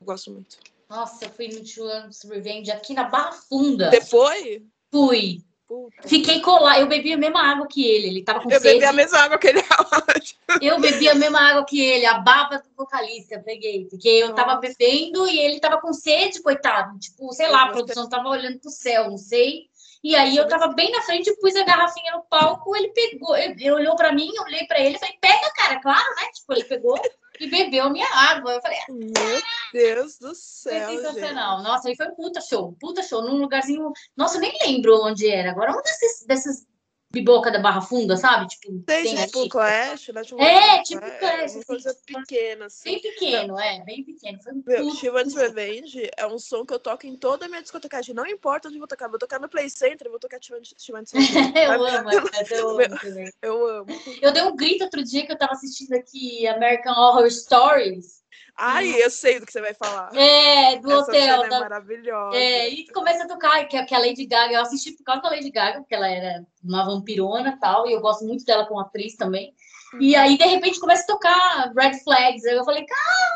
Eu 0.00 0.06
gosto 0.06 0.30
muito. 0.32 0.73
Nossa, 0.94 1.24
eu 1.24 1.30
fui 1.30 1.48
no 1.48 1.66
Children's 1.66 2.22
Revenge 2.22 2.70
aqui 2.70 2.94
na 2.94 3.04
Barra 3.04 3.32
Funda. 3.32 3.90
Depois, 3.90 4.62
Fui. 4.92 5.42
puta, 5.66 6.08
Fiquei 6.08 6.40
colada. 6.40 6.78
Eu 6.78 6.86
bebi 6.86 7.12
a 7.12 7.16
mesma 7.16 7.42
água 7.42 7.66
que 7.66 7.84
ele. 7.84 8.06
Ele 8.06 8.22
tava 8.22 8.40
com 8.40 8.48
eu 8.48 8.60
sede. 8.60 8.74
bebi 8.74 8.84
a 8.84 8.92
mesma 8.92 9.18
água 9.18 9.36
que 9.36 9.48
ele 9.48 9.60
Eu 10.62 10.80
bebi 10.80 11.08
a 11.08 11.16
mesma 11.16 11.40
água 11.40 11.64
que 11.64 11.80
ele, 11.80 12.06
a 12.06 12.18
baba 12.18 12.58
do 12.58 12.68
vocalista, 12.76 13.34
eu 13.34 13.42
peguei. 13.42 13.86
Porque 13.86 14.08
eu 14.08 14.34
tava 14.34 14.54
Nossa. 14.54 14.60
bebendo 14.60 15.26
e 15.26 15.36
ele 15.40 15.58
tava 15.58 15.80
com 15.80 15.92
sede, 15.92 16.40
coitado. 16.40 16.96
Tipo, 17.00 17.32
sei 17.32 17.48
lá, 17.48 17.64
a 17.64 17.72
produção 17.72 18.08
tava 18.08 18.28
olhando 18.28 18.60
pro 18.60 18.70
céu, 18.70 19.10
não 19.10 19.18
sei. 19.18 19.64
E 20.04 20.14
aí 20.14 20.36
eu 20.36 20.46
tava 20.46 20.68
bem 20.68 20.92
na 20.92 21.02
frente, 21.02 21.34
pus 21.40 21.56
a 21.56 21.64
garrafinha 21.64 22.12
no 22.12 22.22
palco, 22.24 22.76
ele 22.76 22.88
pegou, 22.88 23.34
ele, 23.34 23.54
ele 23.54 23.72
olhou 23.72 23.96
pra 23.96 24.12
mim, 24.12 24.30
eu 24.36 24.42
olhei 24.42 24.66
pra 24.66 24.78
ele, 24.78 24.98
falei, 24.98 25.16
pega, 25.18 25.50
cara, 25.56 25.80
claro, 25.80 26.14
né? 26.16 26.26
Tipo, 26.34 26.52
ele 26.52 26.64
pegou 26.64 27.00
e 27.40 27.48
bebeu 27.48 27.90
minha 27.90 28.08
água. 28.12 28.52
Eu 28.52 28.62
falei, 28.62 28.78
Meu 28.88 29.42
Deus 29.72 30.18
do 30.18 30.28
foi 30.28 30.34
céu, 30.34 30.90
sensacional. 30.90 31.62
Nossa, 31.62 31.88
aí 31.88 31.96
foi 31.96 32.08
um 32.08 32.14
puta 32.14 32.40
show, 32.40 32.76
puta 32.80 33.02
show, 33.02 33.22
num 33.22 33.38
lugarzinho. 33.38 33.92
Nossa, 34.16 34.36
eu 34.36 34.40
nem 34.40 34.56
lembro 34.64 35.02
onde 35.02 35.28
era. 35.28 35.50
Agora, 35.50 35.72
um 35.72 35.82
desses, 35.82 36.24
desses 36.26 36.66
Biboca 37.14 37.50
da 37.50 37.60
Barra 37.60 37.80
Funda, 37.80 38.16
sabe? 38.16 38.48
Tipo, 38.48 38.78
tem, 38.80 39.04
tem 39.04 39.26
tipo 39.26 39.48
Clash, 39.48 40.08
né? 40.08 40.22
Tipo, 40.22 40.42
é, 40.42 40.82
tipo 40.82 41.00
Clash. 41.00 41.54
É 41.54 41.56
uma 41.56 41.64
coisa 41.64 41.90
assim, 41.90 42.00
pequena, 42.04 42.66
assim. 42.66 42.90
Bem 42.90 43.00
pequeno, 43.00 43.58
é, 43.58 43.84
bem 43.84 44.04
pequeno. 44.04 44.38
Foi 44.42 44.52
Meu, 44.66 44.90
Shivan's 44.90 45.34
Revenge 45.34 46.10
é 46.16 46.26
um 46.26 46.38
som 46.38 46.66
que 46.66 46.74
eu 46.74 46.78
toco 46.78 47.06
em 47.06 47.16
toda 47.16 47.46
a 47.46 47.48
minha 47.48 47.62
discotecagem. 47.62 48.14
Não 48.14 48.26
importa 48.26 48.68
onde 48.68 48.76
eu 48.76 48.80
vou 48.80 48.88
tocar, 48.88 49.08
vou 49.08 49.18
tocar 49.18 49.40
no 49.40 49.48
Play 49.48 49.70
Center, 49.70 50.10
vou 50.10 50.18
tocar 50.18 50.38
Shivan's 50.42 51.12
Revenge. 51.12 51.52
eu 51.56 51.86
amo, 51.86 52.10
eu 52.50 52.68
amo 52.70 52.98
também. 53.00 53.32
Eu 53.40 53.66
amo. 53.66 53.86
Eu 54.20 54.32
dei 54.32 54.42
um 54.42 54.56
grito 54.56 54.84
outro 54.84 55.04
dia 55.04 55.24
que 55.24 55.32
eu 55.32 55.38
tava 55.38 55.52
assistindo 55.52 55.94
aqui 55.94 56.46
American 56.48 56.94
Horror 56.94 57.30
Stories. 57.30 58.23
Ai, 58.56 59.02
eu 59.02 59.10
sei 59.10 59.40
do 59.40 59.46
que 59.46 59.52
você 59.52 59.60
vai 59.60 59.74
falar. 59.74 60.14
É, 60.14 60.78
do 60.78 60.90
Essa 60.90 61.02
hotel. 61.02 61.20
Cena 61.20 61.48
da... 61.48 61.56
é 61.56 61.60
maravilhosa. 61.60 62.36
É, 62.36 62.68
e 62.68 62.86
começa 62.92 63.24
a 63.24 63.28
tocar, 63.28 63.64
que, 63.66 63.82
que 63.84 63.94
a 63.94 63.98
Lady 63.98 64.26
Gaga, 64.26 64.54
eu 64.54 64.62
assisti 64.62 64.92
por 64.92 65.04
causa 65.04 65.22
da 65.22 65.30
Lady 65.30 65.50
Gaga, 65.50 65.80
porque 65.80 65.94
ela 65.94 66.08
era 66.08 66.44
uma 66.62 66.84
vampirona 66.84 67.50
e 67.50 67.60
tal, 67.60 67.88
e 67.88 67.92
eu 67.92 68.00
gosto 68.00 68.24
muito 68.24 68.44
dela 68.44 68.66
como 68.66 68.80
atriz 68.80 69.16
também. 69.16 69.54
Uhum. 69.92 70.00
E 70.00 70.14
aí, 70.14 70.38
de 70.38 70.44
repente, 70.44 70.78
começa 70.78 71.02
a 71.02 71.06
tocar 71.06 71.72
Red 71.76 71.98
Flags. 72.04 72.44
Eu 72.44 72.64
falei, 72.64 72.84
caralho, 72.86 73.34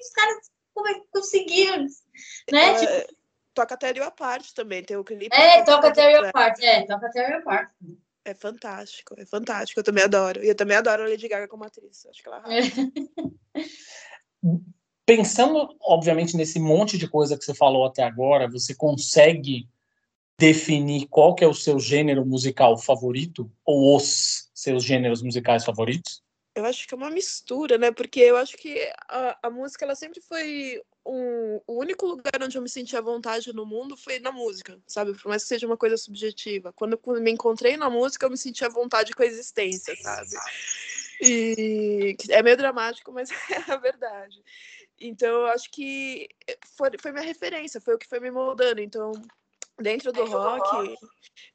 os 0.00 0.10
caras 0.10 0.50
como 0.74 0.88
é 0.88 0.94
que 0.94 1.06
conseguiram? 1.12 1.86
Né? 2.50 2.74
tipo... 2.74 3.20
Toca 3.52 3.76
Terry 3.76 4.00
Apart 4.00 4.52
também, 4.52 4.82
tem 4.82 4.96
o 4.96 5.04
clipe. 5.04 5.34
É, 5.34 5.62
toca 5.64 5.92
Terry 5.92 6.14
Apart, 6.14 6.58
é, 6.62 6.86
toca 6.86 7.10
Terry 7.10 7.34
Apart. 7.34 7.68
É 8.24 8.34
fantástico, 8.34 9.14
é 9.18 9.24
fantástico. 9.24 9.80
Eu 9.80 9.84
também 9.84 10.04
adoro. 10.04 10.44
E 10.44 10.48
eu 10.48 10.54
também 10.54 10.76
adoro 10.76 11.02
a 11.02 11.08
Lady 11.08 11.26
Gaga 11.28 11.48
como 11.48 11.64
atriz. 11.64 12.06
Acho 12.06 12.22
que 12.22 12.28
ela 12.28 12.42
Pensando, 15.06 15.76
obviamente, 15.82 16.36
nesse 16.36 16.60
monte 16.60 16.96
de 16.96 17.08
coisa 17.08 17.36
que 17.36 17.44
você 17.44 17.54
falou 17.54 17.86
até 17.86 18.02
agora, 18.02 18.48
você 18.48 18.74
consegue 18.74 19.68
definir 20.38 21.06
qual 21.08 21.34
que 21.34 21.44
é 21.44 21.48
o 21.48 21.54
seu 21.54 21.78
gênero 21.78 22.24
musical 22.24 22.78
favorito? 22.78 23.50
Ou 23.64 23.96
os 23.96 24.50
seus 24.54 24.84
gêneros 24.84 25.22
musicais 25.22 25.64
favoritos? 25.64 26.22
Eu 26.54 26.64
acho 26.64 26.86
que 26.86 26.94
é 26.94 26.96
uma 26.96 27.10
mistura, 27.10 27.78
né? 27.78 27.92
Porque 27.92 28.20
eu 28.20 28.36
acho 28.36 28.56
que 28.56 28.78
a, 29.08 29.38
a 29.44 29.50
música 29.50 29.84
ela 29.84 29.94
sempre 29.94 30.20
foi 30.20 30.82
um, 31.06 31.60
o 31.66 31.78
único 31.78 32.06
lugar 32.06 32.42
onde 32.42 32.58
eu 32.58 32.62
me 32.62 32.68
senti 32.68 32.96
à 32.96 33.00
vontade 33.00 33.52
no 33.52 33.64
mundo 33.64 33.96
foi 33.96 34.18
na 34.18 34.32
música, 34.32 34.78
sabe? 34.86 35.14
Por 35.14 35.28
mais 35.28 35.42
que 35.42 35.48
seja 35.48 35.66
uma 35.66 35.76
coisa 35.76 35.96
subjetiva. 35.96 36.72
Quando 36.72 37.00
eu 37.04 37.20
me 37.20 37.30
encontrei 37.30 37.76
na 37.76 37.88
música, 37.88 38.26
eu 38.26 38.30
me 38.30 38.36
senti 38.36 38.64
à 38.64 38.68
vontade 38.68 39.12
com 39.12 39.22
a 39.22 39.26
existência, 39.26 39.94
sabe? 39.96 40.30
E 41.20 42.16
é 42.30 42.42
meio 42.42 42.56
dramático, 42.56 43.12
mas 43.12 43.30
é 43.50 43.72
a 43.72 43.76
verdade. 43.76 44.42
Então, 44.98 45.28
eu 45.28 45.46
acho 45.46 45.70
que 45.70 46.28
foi, 46.76 46.90
foi 47.00 47.12
minha 47.12 47.24
referência, 47.24 47.80
foi 47.80 47.94
o 47.94 47.98
que 47.98 48.08
foi 48.08 48.20
me 48.20 48.30
moldando. 48.30 48.80
Então, 48.80 49.12
Dentro 49.80 50.12
do 50.12 50.24
rock, 50.26 50.94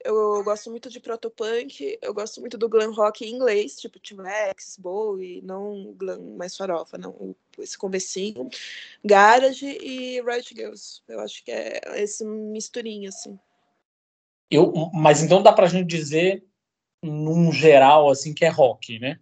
eu 0.03 0.43
gosto 0.43 0.71
muito 0.71 0.89
de 0.89 0.99
protopunk, 0.99 1.97
eu 2.01 2.13
gosto 2.13 2.41
muito 2.41 2.57
do 2.57 2.67
glam 2.67 2.91
rock 2.91 3.23
em 3.23 3.33
inglês, 3.33 3.75
tipo 3.75 3.99
T-Rex, 3.99 4.77
Bowie, 4.79 5.41
não 5.43 5.93
glam 5.93 6.35
mais 6.35 6.57
farofa, 6.57 6.97
não, 6.97 7.35
esse 7.59 7.77
conversinho, 7.77 8.49
Garage 9.03 9.65
e 9.65 10.21
Riot 10.21 10.55
Girls. 10.55 11.01
Eu 11.07 11.19
acho 11.19 11.43
que 11.43 11.51
é 11.51 11.81
esse 12.01 12.25
misturinho, 12.25 13.09
assim. 13.09 13.39
Eu, 14.49 14.71
mas 14.93 15.21
então 15.21 15.43
dá 15.43 15.53
pra 15.53 15.67
gente 15.67 15.87
dizer, 15.87 16.43
num 17.03 17.51
geral, 17.51 18.09
assim, 18.09 18.33
que 18.33 18.45
é 18.45 18.49
rock, 18.49 18.99
né? 18.99 19.19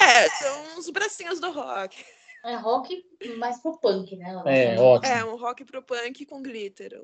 É, 0.00 0.28
são 0.30 0.78
os 0.78 0.90
bracinhos 0.90 1.40
do 1.40 1.52
rock. 1.52 2.04
É 2.44 2.56
rock 2.56 3.04
mais 3.38 3.60
pro 3.62 3.78
punk, 3.78 4.16
né? 4.16 4.34
É, 4.46 4.80
ótimo. 4.80 5.14
É, 5.14 5.24
um 5.24 5.36
rock 5.36 5.64
pro 5.64 5.82
punk 5.82 6.26
com 6.26 6.42
glitter. 6.42 7.00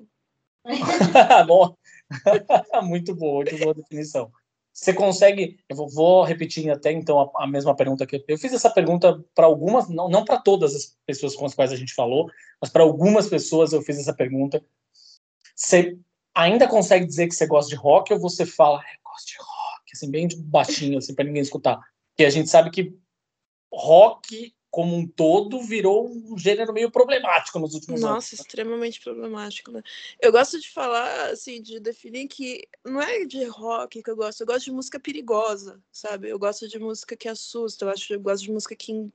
muito 2.82 3.14
boa, 3.14 3.44
muito 3.44 3.58
boa 3.58 3.74
definição. 3.74 4.30
Você 4.72 4.94
consegue, 4.94 5.58
eu 5.68 5.88
vou, 5.88 6.22
repetir 6.22 6.70
até 6.70 6.92
então 6.92 7.20
a, 7.20 7.44
a, 7.44 7.46
mesma 7.48 7.74
pergunta 7.74 8.06
que 8.06 8.24
eu 8.28 8.38
fiz 8.38 8.52
essa 8.52 8.70
pergunta 8.70 9.24
para 9.34 9.46
algumas, 9.46 9.88
não, 9.88 10.08
não 10.08 10.24
para 10.24 10.38
todas 10.38 10.74
as 10.74 10.96
pessoas 11.04 11.34
com 11.34 11.44
as 11.44 11.54
quais 11.54 11.72
a 11.72 11.76
gente 11.76 11.92
falou, 11.94 12.30
mas 12.60 12.70
para 12.70 12.84
algumas 12.84 13.26
pessoas 13.26 13.72
eu 13.72 13.82
fiz 13.82 13.98
essa 13.98 14.14
pergunta. 14.14 14.64
Você 15.56 15.98
ainda 16.32 16.68
consegue 16.68 17.04
dizer 17.04 17.26
que 17.26 17.34
você 17.34 17.46
gosta 17.46 17.68
de 17.68 17.74
rock 17.74 18.12
ou 18.12 18.20
você 18.20 18.46
fala, 18.46 18.78
eu 18.78 19.10
gosto 19.10 19.26
de 19.26 19.36
rock, 19.38 19.90
assim, 19.92 20.10
bem 20.10 20.28
baixinho, 20.44 20.98
assim, 20.98 21.12
para 21.12 21.24
ninguém 21.24 21.42
escutar? 21.42 21.80
Porque 22.10 22.24
a 22.24 22.30
gente 22.30 22.48
sabe 22.48 22.70
que 22.70 22.96
rock 23.72 24.54
como 24.70 24.96
um 24.96 25.06
todo 25.06 25.62
virou 25.62 26.08
um 26.08 26.36
gênero 26.36 26.72
meio 26.72 26.90
problemático 26.90 27.58
nos 27.58 27.74
últimos 27.74 28.00
Nossa, 28.00 28.12
anos. 28.12 28.24
Nossa, 28.24 28.34
extremamente 28.34 29.00
problemático, 29.00 29.70
né? 29.72 29.82
Eu 30.20 30.30
gosto 30.30 30.60
de 30.60 30.70
falar, 30.70 31.30
assim, 31.30 31.62
de 31.62 31.80
definir 31.80 32.28
que 32.28 32.62
não 32.84 33.00
é 33.00 33.24
de 33.24 33.44
rock 33.44 34.02
que 34.02 34.10
eu 34.10 34.16
gosto, 34.16 34.40
eu 34.40 34.46
gosto 34.46 34.66
de 34.66 34.72
música 34.72 35.00
perigosa, 35.00 35.80
sabe? 35.90 36.28
Eu 36.28 36.38
gosto 36.38 36.68
de 36.68 36.78
música 36.78 37.16
que 37.16 37.28
assusta, 37.28 37.84
eu, 37.84 37.90
acho, 37.90 38.12
eu 38.12 38.20
gosto 38.20 38.44
de 38.44 38.52
música 38.52 38.76
que 38.76 39.10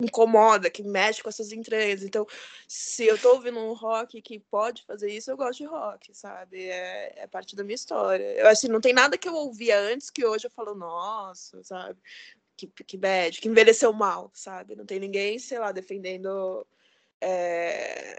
incomoda, 0.00 0.70
que 0.70 0.82
mexe 0.82 1.22
com 1.22 1.28
essas 1.28 1.52
entranhas. 1.52 2.02
Então, 2.02 2.26
se 2.66 3.06
eu 3.06 3.18
tô 3.18 3.34
ouvindo 3.34 3.58
um 3.58 3.74
rock 3.74 4.20
que 4.22 4.38
pode 4.38 4.82
fazer 4.84 5.12
isso, 5.12 5.30
eu 5.30 5.36
gosto 5.36 5.58
de 5.58 5.66
rock, 5.66 6.14
sabe? 6.14 6.64
É, 6.64 7.22
é 7.22 7.26
parte 7.26 7.54
da 7.54 7.62
minha 7.62 7.74
história. 7.74 8.24
Eu, 8.32 8.48
assim, 8.48 8.66
não 8.66 8.80
tem 8.80 8.92
nada 8.92 9.18
que 9.18 9.28
eu 9.28 9.34
ouvia 9.34 9.78
antes 9.78 10.10
que 10.10 10.24
hoje 10.24 10.46
eu 10.46 10.50
falo, 10.50 10.74
nossa, 10.74 11.62
sabe? 11.62 12.00
Que, 12.66 12.84
que 12.84 12.96
bad, 12.96 13.40
que 13.40 13.48
envelheceu 13.48 13.92
mal, 13.92 14.30
sabe? 14.34 14.74
Não 14.74 14.84
tem 14.84 14.98
ninguém, 14.98 15.38
sei 15.38 15.58
lá, 15.58 15.72
defendendo. 15.72 16.66
É, 17.20 18.18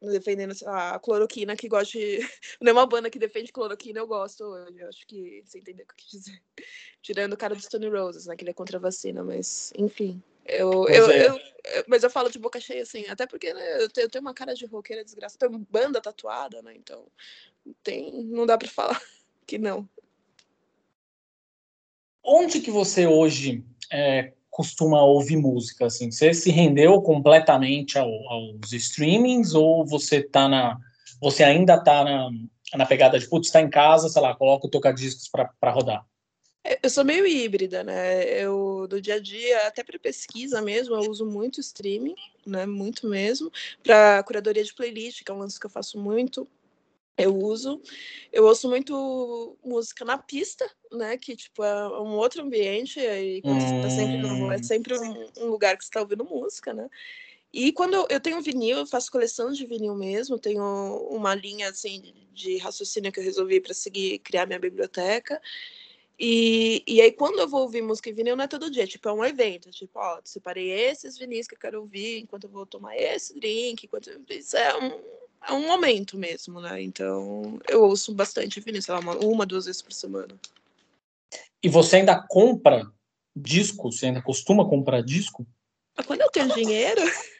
defendendo 0.00 0.54
lá, 0.62 0.94
a 0.94 0.98
cloroquina 0.98 1.56
que 1.56 1.68
gosta 1.68 1.98
de. 1.98 2.18
Nenhuma 2.60 2.86
banda 2.86 3.10
que 3.10 3.18
defende 3.18 3.52
cloroquina 3.52 3.98
eu 3.98 4.06
gosto 4.06 4.44
hoje. 4.44 4.78
Eu 4.78 4.88
acho 4.88 5.06
que 5.06 5.42
você 5.44 5.58
entendeu 5.58 5.84
o 5.84 5.88
que 5.88 5.94
eu 5.94 5.96
quis 5.96 6.10
dizer. 6.10 6.42
Tirando 7.02 7.32
o 7.32 7.36
cara 7.36 7.54
do 7.54 7.62
Stone 7.62 7.88
Roses, 7.88 8.26
né? 8.26 8.36
Que 8.36 8.44
ele 8.44 8.50
é 8.50 8.54
contra 8.54 8.78
a 8.78 8.80
vacina, 8.80 9.22
mas 9.22 9.72
enfim. 9.76 10.22
Eu, 10.44 10.86
eu, 10.88 11.10
é. 11.10 11.26
eu, 11.26 11.36
eu, 11.36 11.84
mas 11.88 12.04
eu 12.04 12.10
falo 12.10 12.30
de 12.30 12.38
boca 12.38 12.60
cheia, 12.60 12.82
assim, 12.82 13.04
até 13.08 13.26
porque 13.26 13.52
né, 13.52 13.82
eu, 13.82 13.90
tenho, 13.90 14.04
eu 14.04 14.08
tenho 14.08 14.22
uma 14.22 14.32
cara 14.32 14.54
de 14.54 14.64
roqueira 14.64 15.04
desgraçada, 15.04 15.48
tenho 15.48 15.66
banda 15.68 16.00
tatuada, 16.00 16.62
né? 16.62 16.72
Então 16.76 17.04
tem, 17.82 18.12
não 18.24 18.46
dá 18.46 18.56
para 18.56 18.68
falar 18.68 19.02
que 19.44 19.58
não 19.58 19.88
onde 22.26 22.60
que 22.60 22.70
você 22.70 23.06
hoje 23.06 23.64
é, 23.92 24.32
costuma 24.50 25.02
ouvir 25.02 25.36
música? 25.36 25.86
Assim? 25.86 26.10
Você 26.10 26.34
se 26.34 26.50
rendeu 26.50 27.00
completamente 27.00 27.98
ao, 27.98 28.10
aos 28.28 28.72
streamings 28.72 29.54
ou 29.54 29.86
você 29.86 30.22
tá 30.22 30.48
na, 30.48 30.78
você 31.20 31.44
ainda 31.44 31.74
está 31.74 32.04
na, 32.04 32.30
na 32.74 32.86
pegada 32.86 33.18
de 33.18 33.28
putz, 33.28 33.48
está 33.48 33.60
em 33.60 33.70
casa, 33.70 34.08
sei 34.08 34.20
lá, 34.20 34.34
coloca 34.34 34.66
o 34.66 34.70
tocadiscos 34.70 35.28
para 35.28 35.70
rodar? 35.70 36.04
É, 36.64 36.80
eu 36.82 36.90
sou 36.90 37.04
meio 37.04 37.24
híbrida, 37.24 37.84
né? 37.84 38.24
Eu 38.42 38.88
do 38.88 39.00
dia 39.00 39.14
a 39.14 39.20
dia, 39.20 39.68
até 39.68 39.84
para 39.84 39.98
pesquisa 40.00 40.60
mesmo, 40.60 40.96
eu 40.96 41.08
uso 41.08 41.24
muito 41.24 41.60
streaming, 41.60 42.16
né? 42.44 42.66
Muito 42.66 43.06
mesmo. 43.06 43.52
Para 43.84 44.22
curadoria 44.24 44.64
de 44.64 44.74
playlist, 44.74 45.22
que 45.22 45.30
é 45.30 45.34
um 45.34 45.38
lance 45.38 45.60
que 45.60 45.66
eu 45.66 45.70
faço 45.70 45.96
muito 45.96 46.48
eu 47.16 47.36
uso. 47.36 47.80
Eu 48.32 48.44
ouço 48.44 48.68
muito 48.68 49.56
música 49.64 50.04
na 50.04 50.18
pista, 50.18 50.68
né? 50.92 51.16
Que, 51.16 51.34
tipo, 51.34 51.64
é 51.64 51.88
um 52.00 52.16
outro 52.16 52.42
ambiente. 52.42 53.00
E 53.00 53.40
quando 53.42 53.56
hum. 53.56 53.60
você 53.60 53.82
tá 53.82 53.90
sempre 53.90 54.16
no, 54.18 54.52
é 54.52 54.62
sempre 54.62 54.98
um, 54.98 55.30
um 55.38 55.46
lugar 55.46 55.76
que 55.76 55.84
você 55.84 55.90
tá 55.90 56.00
ouvindo 56.00 56.24
música, 56.24 56.74
né? 56.74 56.88
E 57.52 57.72
quando 57.72 58.06
eu 58.10 58.20
tenho 58.20 58.42
vinil, 58.42 58.78
eu 58.78 58.86
faço 58.86 59.10
coleção 59.10 59.50
de 59.50 59.64
vinil 59.64 59.94
mesmo, 59.94 60.38
tenho 60.38 60.62
uma 61.10 61.34
linha 61.34 61.70
assim 61.70 62.12
de 62.34 62.58
raciocínio 62.58 63.10
que 63.10 63.18
eu 63.18 63.24
resolvi 63.24 63.60
para 63.60 63.72
seguir 63.72 64.18
criar 64.18 64.44
minha 64.46 64.58
biblioteca. 64.58 65.40
E, 66.18 66.82
e 66.86 67.00
aí, 67.00 67.12
quando 67.12 67.38
eu 67.38 67.48
vou 67.48 67.62
ouvir 67.62 67.82
música 67.82 68.10
em 68.10 68.14
vinil, 68.14 68.36
não 68.36 68.44
é 68.44 68.48
todo 68.48 68.70
dia, 68.70 68.86
tipo, 68.86 69.08
é 69.08 69.12
um 69.12 69.24
evento. 69.24 69.70
Tipo, 69.70 69.98
ó, 69.98 70.20
separei 70.24 70.70
esses 70.70 71.16
vinis 71.16 71.46
que 71.46 71.54
eu 71.54 71.58
quero 71.58 71.80
ouvir 71.80 72.20
enquanto 72.20 72.44
eu 72.44 72.50
vou 72.50 72.66
tomar 72.66 72.96
esse 72.96 73.38
drink, 73.38 73.84
enquanto 73.86 74.10
eu... 74.10 74.20
Isso 74.30 74.56
é 74.56 74.76
um, 74.76 75.00
é 75.48 75.52
um 75.52 75.66
momento 75.66 76.18
mesmo, 76.18 76.60
né? 76.60 76.82
Então 76.82 77.58
eu 77.68 77.84
ouço 77.84 78.12
bastante 78.14 78.60
vinil, 78.60 78.82
sei 78.82 78.94
lá, 78.94 79.00
uma, 79.00 79.16
uma, 79.16 79.46
duas 79.46 79.66
vezes 79.66 79.82
por 79.82 79.92
semana. 79.92 80.34
E 81.62 81.68
você 81.68 81.96
ainda 81.96 82.20
compra 82.28 82.90
disco? 83.34 83.90
Você 83.90 84.06
ainda 84.06 84.22
costuma 84.22 84.68
comprar 84.68 85.02
disco? 85.02 85.46
Quando 86.06 86.20
eu 86.20 86.30
tenho 86.30 86.52
dinheiro. 86.54 87.00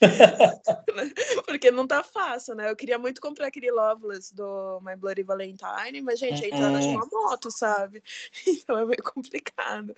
Porque 1.46 1.70
não 1.70 1.86
tá 1.86 2.02
fácil, 2.02 2.54
né? 2.54 2.70
Eu 2.70 2.76
queria 2.76 2.98
muito 2.98 3.20
comprar 3.20 3.48
aquele 3.48 3.70
Loveless 3.70 4.34
do 4.34 4.80
My 4.82 4.94
Bloody 4.96 5.22
Valentine, 5.22 6.00
mas, 6.02 6.18
gente, 6.18 6.44
a 6.44 6.46
entrada 6.46 6.78
de 6.78 6.86
uma 6.88 7.06
moto, 7.06 7.50
sabe? 7.50 8.02
Então 8.46 8.78
é 8.78 8.84
meio 8.84 9.02
complicado. 9.02 9.94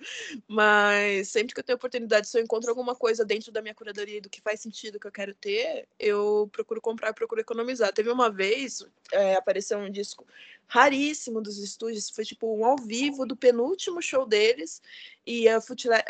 Mas 0.47 1.29
sempre 1.29 1.53
que 1.53 1.59
eu 1.59 1.63
tenho 1.63 1.75
oportunidade, 1.75 2.27
se 2.27 2.37
eu 2.37 2.43
encontro 2.43 2.69
alguma 2.69 2.95
coisa 2.95 3.25
dentro 3.25 3.51
da 3.51 3.61
minha 3.61 3.75
curadoria 3.75 4.21
do 4.21 4.29
que 4.29 4.41
faz 4.41 4.61
sentido 4.61 4.99
que 4.99 5.07
eu 5.07 5.11
quero 5.11 5.33
ter, 5.33 5.87
eu 5.99 6.49
procuro 6.51 6.81
comprar 6.81 7.13
procuro 7.13 7.41
economizar. 7.41 7.93
Teve 7.93 8.09
uma 8.09 8.29
vez, 8.29 8.85
é, 9.11 9.35
apareceu 9.35 9.77
um 9.77 9.89
disco 9.89 10.25
raríssimo 10.71 11.41
dos 11.41 11.57
estúdios, 11.57 12.09
foi 12.09 12.23
tipo 12.23 12.57
um 12.57 12.63
ao 12.63 12.77
vivo 12.77 13.25
do 13.25 13.35
penúltimo 13.35 14.01
show 14.01 14.25
deles, 14.25 14.81
e 15.25 15.49
a, 15.49 15.59
futile, 15.59 15.95
é, 15.95 16.05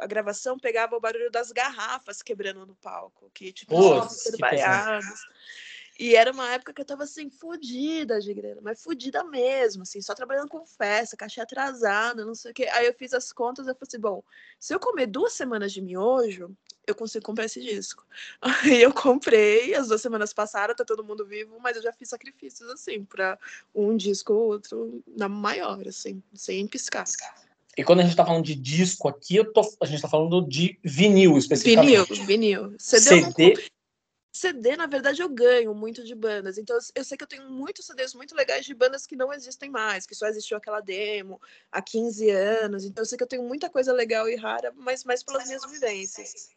a 0.00 0.06
gravação 0.06 0.58
pegava 0.58 0.94
o 0.94 1.00
barulho 1.00 1.30
das 1.30 1.50
garrafas 1.52 2.20
quebrando 2.22 2.66
no 2.66 2.75
palco, 2.76 3.30
que 3.32 3.52
tipo, 3.52 3.74
Nossa, 3.74 4.30
E 5.98 6.14
era 6.14 6.30
uma 6.30 6.52
época 6.52 6.74
que 6.74 6.80
eu 6.80 6.84
tava 6.84 7.04
assim, 7.04 7.30
fodida 7.30 8.20
de 8.20 8.34
grana, 8.34 8.60
mas 8.62 8.82
fodida 8.82 9.24
mesmo, 9.24 9.82
assim, 9.82 10.02
só 10.02 10.14
trabalhando 10.14 10.48
com 10.48 10.66
festa, 10.66 11.16
caixa 11.16 11.42
atrasada, 11.42 12.24
não 12.24 12.34
sei 12.34 12.50
o 12.50 12.54
quê. 12.54 12.68
Aí 12.72 12.86
eu 12.86 12.92
fiz 12.92 13.14
as 13.14 13.32
contas 13.32 13.66
e 13.66 13.72
falei 13.72 13.78
assim: 13.82 13.98
bom, 13.98 14.22
se 14.58 14.74
eu 14.74 14.80
comer 14.80 15.06
duas 15.06 15.32
semanas 15.32 15.72
de 15.72 15.80
miojo, 15.80 16.54
eu 16.86 16.94
consigo 16.94 17.24
comprar 17.24 17.46
esse 17.46 17.62
disco. 17.62 18.04
Aí 18.42 18.82
eu 18.82 18.92
comprei, 18.92 19.74
as 19.74 19.88
duas 19.88 20.02
semanas 20.02 20.34
passaram, 20.34 20.74
tá 20.74 20.84
todo 20.84 21.02
mundo 21.02 21.24
vivo, 21.24 21.58
mas 21.60 21.76
eu 21.76 21.82
já 21.82 21.92
fiz 21.92 22.10
sacrifícios, 22.10 22.68
assim, 22.68 23.02
para 23.02 23.38
um 23.74 23.96
disco 23.96 24.34
ou 24.34 24.48
outro 24.48 25.02
na 25.16 25.28
maior, 25.28 25.88
assim, 25.88 26.22
sem 26.34 26.66
piscar. 26.66 27.06
E 27.76 27.84
quando 27.84 28.00
a 28.00 28.02
gente 28.02 28.16
tá 28.16 28.24
falando 28.24 28.44
de 28.44 28.54
disco 28.54 29.06
aqui, 29.06 29.44
tô, 29.52 29.60
a 29.82 29.86
gente 29.86 30.00
tá 30.00 30.08
falando 30.08 30.46
de 30.46 30.78
vinil 30.82 31.36
especificamente. 31.36 32.24
Vinil, 32.24 32.68
vinil. 32.68 32.74
CD, 32.78 33.22
CD... 33.22 33.70
CD, 34.32 34.76
na 34.76 34.86
verdade, 34.86 35.22
eu 35.22 35.28
ganho 35.28 35.74
muito 35.74 36.04
de 36.04 36.14
bandas. 36.14 36.58
Então, 36.58 36.76
eu 36.94 37.04
sei 37.04 37.16
que 37.16 37.24
eu 37.24 37.28
tenho 37.28 37.50
muitos 37.50 37.86
CDs 37.86 38.14
muito 38.14 38.34
legais 38.34 38.66
de 38.66 38.74
bandas 38.74 39.06
que 39.06 39.16
não 39.16 39.32
existem 39.32 39.70
mais, 39.70 40.06
que 40.06 40.14
só 40.14 40.26
existiu 40.26 40.58
aquela 40.58 40.80
demo 40.80 41.40
há 41.72 41.80
15 41.80 42.30
anos. 42.30 42.84
Então, 42.84 43.02
eu 43.02 43.06
sei 43.06 43.16
que 43.16 43.24
eu 43.24 43.28
tenho 43.28 43.42
muita 43.42 43.70
coisa 43.70 43.92
legal 43.92 44.28
e 44.28 44.36
rara, 44.36 44.72
mas 44.76 45.04
mais 45.04 45.22
pelas 45.22 45.46
minhas 45.46 45.64
vivências. 45.70 46.50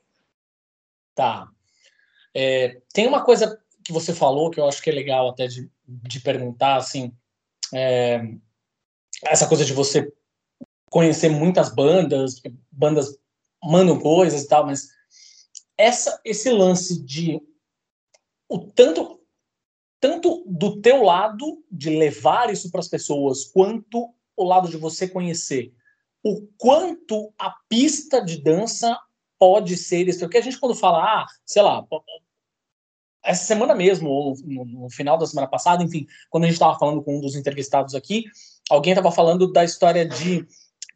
Tá. 1.16 1.50
É, 2.34 2.82
tem 2.94 3.08
uma 3.08 3.24
coisa 3.24 3.62
que 3.84 3.94
você 3.94 4.14
falou 4.14 4.52
que 4.52 4.60
eu 4.60 4.68
acho 4.68 4.82
que 4.82 4.90
é 4.90 4.94
legal 4.94 5.30
até 5.30 5.48
de, 5.48 5.70
de 5.86 6.20
perguntar, 6.20 6.76
assim, 6.76 7.14
é, 7.74 8.22
essa 9.24 9.48
coisa 9.48 9.64
de 9.64 9.74
você 9.74 10.12
conhecer 10.90 11.30
muitas 11.30 11.74
bandas, 11.74 12.42
bandas 12.72 13.18
mandam 13.64 14.00
coisas 14.00 14.44
e 14.44 14.48
tal, 14.48 14.66
mas 14.66 14.90
essa, 15.78 16.20
esse 16.24 16.50
lance 16.50 17.02
de 17.04 17.42
o 18.48 18.60
tanto 18.60 19.18
tanto 20.02 20.46
do 20.48 20.80
teu 20.80 21.04
lado 21.04 21.62
de 21.70 21.90
levar 21.90 22.50
isso 22.50 22.72
para 22.72 22.80
as 22.80 22.88
pessoas, 22.88 23.44
quanto 23.44 24.14
o 24.36 24.44
lado 24.46 24.70
de 24.70 24.78
você 24.78 25.10
conhecer 25.10 25.74
o 26.24 26.48
quanto 26.58 27.34
a 27.38 27.52
pista 27.68 28.24
de 28.24 28.42
dança 28.42 28.98
pode 29.38 29.78
ser 29.78 30.08
isso. 30.08 30.20
Porque 30.20 30.38
a 30.38 30.42
gente, 30.42 30.60
quando 30.60 30.76
fala, 30.76 31.04
ah, 31.04 31.26
sei 31.46 31.62
lá, 31.62 31.86
essa 33.24 33.46
semana 33.46 33.74
mesmo, 33.74 34.10
ou 34.10 34.36
no, 34.44 34.66
no 34.66 34.90
final 34.90 35.18
da 35.18 35.26
semana 35.26 35.48
passada, 35.48 35.84
enfim, 35.84 36.08
quando 36.30 36.44
a 36.44 36.48
gente 36.48 36.56
estava 36.56 36.78
falando 36.78 37.02
com 37.02 37.18
um 37.18 37.22
dos 37.22 37.36
entrevistados 37.36 37.96
aqui, 37.96 38.26
alguém 38.70 38.94
estava 38.94 39.12
falando 39.12 39.52
da 39.52 39.64
história 39.64 40.06
de 40.06 40.46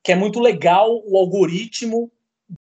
que 0.03 0.11
é 0.11 0.15
muito 0.15 0.39
legal 0.39 1.01
o 1.05 1.17
algoritmo 1.17 2.11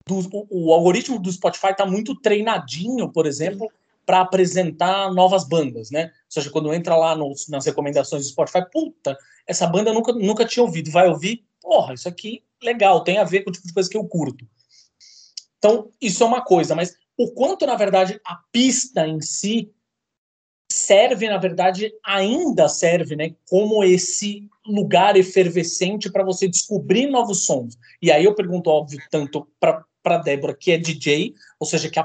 do, 0.07 0.21
o, 0.33 0.69
o 0.69 0.73
algoritmo 0.73 1.19
do 1.19 1.33
Spotify 1.33 1.69
está 1.69 1.85
muito 1.85 2.15
treinadinho, 2.15 3.11
por 3.11 3.27
exemplo, 3.27 3.71
para 4.07 4.21
apresentar 4.21 5.13
novas 5.13 5.47
bandas, 5.47 5.91
né? 5.91 6.05
Ou 6.05 6.11
seja, 6.29 6.51
quando 6.51 6.73
entra 6.73 6.97
lá 6.97 7.17
no, 7.17 7.33
nas 7.49 7.67
recomendações 7.67 8.25
do 8.25 8.31
Spotify, 8.31 8.65
puta, 8.71 9.17
essa 9.47 9.67
banda 9.67 9.93
nunca, 9.93 10.13
nunca 10.13 10.45
tinha 10.45 10.63
ouvido, 10.63 10.91
vai 10.91 11.09
ouvir, 11.09 11.45
porra, 11.61 11.95
isso 11.95 12.09
aqui 12.09 12.43
legal, 12.63 13.03
tem 13.03 13.19
a 13.19 13.25
ver 13.25 13.43
com 13.43 13.51
o 13.51 13.53
tipo 13.53 13.67
de 13.67 13.75
coisa 13.75 13.91
que 13.91 13.97
eu 13.97 14.05
curto. 14.05 14.47
Então, 15.59 15.91
isso 16.01 16.23
é 16.23 16.27
uma 16.27 16.43
coisa, 16.43 16.75
mas 16.75 16.97
o 17.17 17.31
quanto, 17.33 17.67
na 17.67 17.77
verdade, 17.77 18.21
a 18.25 18.37
pista 18.51 19.07
em 19.07 19.21
si 19.21 19.73
serve, 20.73 21.29
na 21.29 21.39
verdade, 21.39 21.93
ainda 22.05 22.69
serve, 22.69 23.15
né, 23.17 23.35
como 23.49 23.85
esse 23.85 24.49
lugar 24.67 25.17
efervescente 25.17 26.11
para 26.11 26.25
você 26.25 26.49
descobrir 26.49 27.09
novos 27.09 27.45
sons. 27.45 27.77
E 28.01 28.11
aí 28.11 28.25
eu 28.25 28.35
pergunto, 28.35 28.71
óbvio, 28.71 28.99
tanto 29.11 29.49
para 29.61 29.85
para 30.03 30.19
Débora, 30.19 30.55
que 30.55 30.73
é 30.73 30.79
DJ, 30.79 31.35
ou 31.59 31.67
seja, 31.67 31.89
que, 31.89 32.01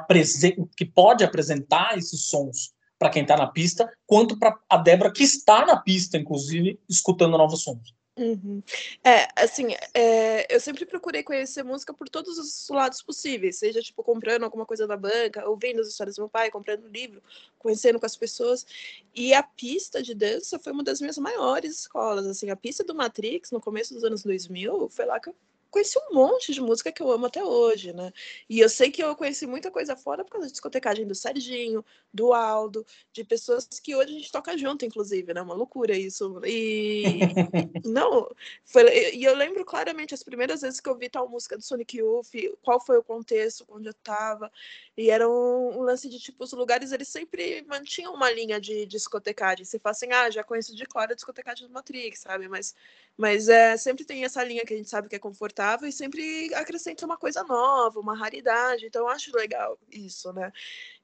que 0.76 0.86
pode 0.86 1.24
apresentar 1.24 1.98
esses 1.98 2.26
sons 2.26 2.72
para 3.00 3.10
quem 3.10 3.24
está 3.24 3.36
na 3.36 3.48
pista, 3.48 3.92
quanto 4.06 4.38
para 4.38 4.58
a 4.70 4.78
Débora, 4.78 5.12
que 5.12 5.24
está 5.24 5.66
na 5.66 5.78
pista, 5.78 6.18
inclusive, 6.18 6.80
escutando 6.90 7.38
novos 7.38 7.64
sons. 7.64 7.94
Uhum. 8.18 8.64
É, 9.04 9.28
assim, 9.36 9.68
é, 9.94 10.54
eu 10.54 10.60
sempre 10.60 10.86
procurei 10.88 11.22
conhecer 11.22 11.64
música 11.64 11.94
por 11.94 12.10
todos 12.10 12.40
os 12.40 12.68
lados 12.70 13.00
possíveis, 13.04 13.58
seja, 13.58 13.80
tipo, 13.80 14.04
comprando 14.04 14.44
alguma 14.44 14.66
coisa 14.66 14.88
na 14.88 14.98
banca, 14.98 15.48
ouvindo 15.48 15.82
as 15.82 15.88
histórias 15.88 16.16
do 16.16 16.24
meu 16.24 16.30
pai, 16.30 16.50
comprando 16.50 16.88
livro, 16.88 17.22
conhecendo 17.60 18.00
com 18.00 18.08
as 18.08 18.16
pessoas, 18.16 18.66
e 19.14 19.36
a 19.36 19.44
pista 19.44 20.02
de 20.02 20.16
dança 20.16 20.58
foi 20.58 20.74
uma 20.74 20.84
das 20.84 21.00
minhas 21.00 21.20
maiores 21.20 21.82
escolas, 21.82 22.26
assim, 22.26 22.50
a 22.50 22.56
pista 22.56 22.84
do 22.84 22.96
Matrix, 22.96 23.52
no 23.52 23.62
começo 23.62 23.94
dos 23.94 24.04
anos 24.04 24.24
2000, 24.24 24.90
foi 24.90 25.06
lá 25.06 25.20
que 25.20 25.30
eu 25.30 25.36
conheci 25.78 26.00
um 26.10 26.16
monte 26.16 26.54
de 26.54 26.60
música 26.60 26.92
que 26.92 27.02
eu 27.02 27.12
amo 27.12 27.28
até 27.28 27.44
hoje, 27.44 27.94
né? 27.94 28.12
E 28.50 28.60
eu 28.60 28.68
sei 28.68 28.90
que 28.90 29.04
eu 29.04 29.16
conheci 29.16 29.46
muita 29.46 29.70
coisa 29.70 29.96
fora 29.96 30.24
por 30.24 30.32
causa 30.32 30.48
da 30.48 30.52
discotecagem 30.52 31.06
do 31.06 31.14
Serginho, 31.14 31.86
do 32.12 32.34
Aldo, 32.34 32.86
de 33.14 33.24
pessoas 33.24 33.68
que 33.82 33.96
hoje 33.96 34.12
a 34.12 34.18
gente 34.18 34.32
toca 34.32 34.58
junto, 34.58 34.86
inclusive, 34.86 35.34
né? 35.34 35.42
Uma 35.42 35.54
loucura 35.54 35.96
isso. 35.96 36.42
E 36.46 37.20
não, 37.86 38.28
foi... 38.66 39.16
e 39.16 39.24
eu 39.24 39.36
lembro 39.36 39.64
claramente 39.64 40.16
as 40.16 40.24
primeiras 40.24 40.62
vezes 40.62 40.80
que 40.80 40.90
eu 40.90 40.98
vi 40.98 41.10
tal 41.10 41.30
música 41.30 41.56
do 41.56 41.64
Sonic 41.64 41.98
Youth, 41.98 42.32
qual 42.64 42.84
foi 42.84 42.98
o 42.98 43.04
contexto, 43.04 43.64
onde 43.70 43.90
eu 43.90 43.94
tava. 43.94 44.52
E 44.98 45.12
era 45.12 45.30
um, 45.30 45.78
um 45.78 45.82
lance 45.82 46.10
de 46.10 46.20
tipo 46.20 46.44
os 46.44 46.54
lugares 46.54 46.92
eles 46.92 47.08
sempre 47.08 47.64
mantinham 47.68 48.16
uma 48.16 48.32
linha 48.32 48.60
de 48.60 48.86
discotecagem. 48.88 49.64
Você 49.64 49.78
fala 49.78 49.92
assim: 49.92 50.12
"Ah, 50.12 50.30
já 50.32 50.44
conheço 50.44 50.76
de 50.76 50.86
cor 50.88 51.04
a 51.04 51.14
discotecagem 51.14 51.68
do 51.68 51.74
Matrix", 51.74 52.22
sabe? 52.22 52.48
Mas 52.48 52.74
mas 53.18 53.50
é, 53.50 53.76
sempre 53.76 54.06
tem 54.06 54.24
essa 54.24 54.44
linha 54.44 54.64
que 54.64 54.74
a 54.74 54.78
gente 54.78 54.90
sabe 54.90 55.10
que 55.10 55.16
é 55.16 55.20
confortável 55.20 55.67
e 55.86 55.92
sempre 55.92 56.54
acrescenta 56.54 57.06
uma 57.06 57.18
coisa 57.18 57.44
nova, 57.44 58.00
uma 58.00 58.16
raridade. 58.16 58.86
Então, 58.86 59.02
eu 59.04 59.10
acho 59.10 59.36
legal 59.36 59.78
isso, 59.92 60.32
né? 60.32 60.52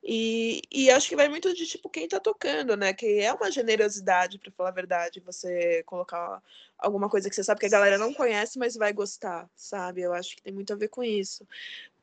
E, 0.03 0.61
e 0.71 0.91
acho 0.91 1.09
que 1.09 1.15
vai 1.15 1.29
muito 1.29 1.53
de 1.53 1.65
tipo 1.65 1.89
quem 1.89 2.07
tá 2.07 2.19
tocando, 2.19 2.75
né? 2.77 2.93
Que 2.93 3.19
é 3.19 3.33
uma 3.33 3.51
generosidade, 3.51 4.39
para 4.39 4.51
falar 4.51 4.69
a 4.69 4.73
verdade, 4.73 5.19
você 5.19 5.83
colocar 5.83 6.41
alguma 6.77 7.09
coisa 7.09 7.29
que 7.29 7.35
você 7.35 7.43
sabe 7.43 7.59
que 7.59 7.65
a 7.65 7.69
galera 7.69 7.97
não 7.97 8.13
conhece, 8.13 8.59
mas 8.59 8.75
vai 8.75 8.93
gostar, 8.93 9.49
sabe? 9.55 10.01
Eu 10.01 10.13
acho 10.13 10.35
que 10.35 10.41
tem 10.43 10.53
muito 10.53 10.73
a 10.73 10.75
ver 10.75 10.89
com 10.89 11.03
isso 11.03 11.47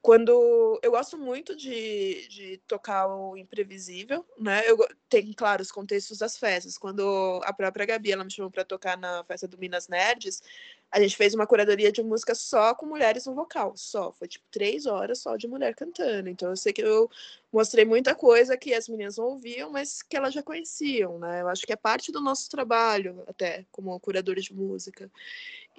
quando 0.03 0.81
eu 0.83 0.91
gosto 0.91 1.19
muito 1.19 1.55
de, 1.55 2.27
de 2.29 2.57
tocar 2.67 3.07
o 3.07 3.37
imprevisível, 3.37 4.25
né? 4.39 4.63
Eu 4.67 4.79
tem 5.11 5.33
claro 5.33 5.61
os 5.61 5.71
contextos 5.71 6.19
das 6.19 6.39
festas. 6.39 6.79
Quando 6.79 7.41
a 7.45 7.53
própria 7.53 7.85
Gabi 7.85 8.13
ela 8.13 8.25
me 8.25 8.31
chamou 8.31 8.51
para 8.51 8.65
tocar 8.65 8.97
na 8.97 9.23
festa 9.25 9.47
do 9.47 9.59
Minas 9.59 9.89
Nerds, 9.89 10.43
a 10.91 10.99
gente 11.01 11.17
fez 11.17 11.35
uma 11.35 11.47
curadoria 11.47 11.93
de 11.93 12.03
música 12.03 12.35
só 12.35 12.75
com 12.75 12.87
mulheres 12.87 13.27
no 13.27 13.35
vocal, 13.35 13.77
só 13.77 14.11
foi 14.13 14.27
tipo 14.27 14.45
três 14.51 14.87
horas 14.87 15.21
só 15.21 15.37
de 15.37 15.47
mulher 15.47 15.75
cantando. 15.75 16.31
Então 16.31 16.49
eu 16.49 16.57
sei 16.57 16.73
que 16.73 16.83
eu 16.83 17.11
mostrei 17.53 17.85
muita 17.85 18.15
coisa 18.15 18.57
que 18.57 18.73
as 18.73 18.89
meninas 18.89 19.19
não 19.19 19.27
ouviam, 19.27 19.71
mas 19.71 20.03
que 20.03 20.17
elas 20.17 20.33
já 20.33 20.43
conheciam, 20.43 21.19
né? 21.19 21.43
Eu 21.43 21.49
acho 21.49 21.67
que 21.67 21.73
é 21.73 21.77
parte 21.77 22.11
do 22.11 22.21
nosso 22.21 22.49
trabalho 22.49 23.23
até 23.27 23.67
como 23.71 23.99
curadora 24.01 24.41
de 24.41 24.55
música. 24.55 25.11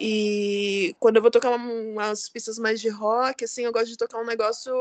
E 0.03 0.95
quando 0.99 1.17
eu 1.17 1.21
vou 1.21 1.29
tocar 1.29 1.51
umas 1.51 2.27
pistas 2.27 2.57
mais 2.57 2.81
de 2.81 2.89
rock, 2.89 3.43
assim, 3.45 3.61
eu 3.61 3.71
gosto 3.71 3.89
de 3.89 3.97
tocar 3.97 4.19
um 4.19 4.25
negócio 4.25 4.73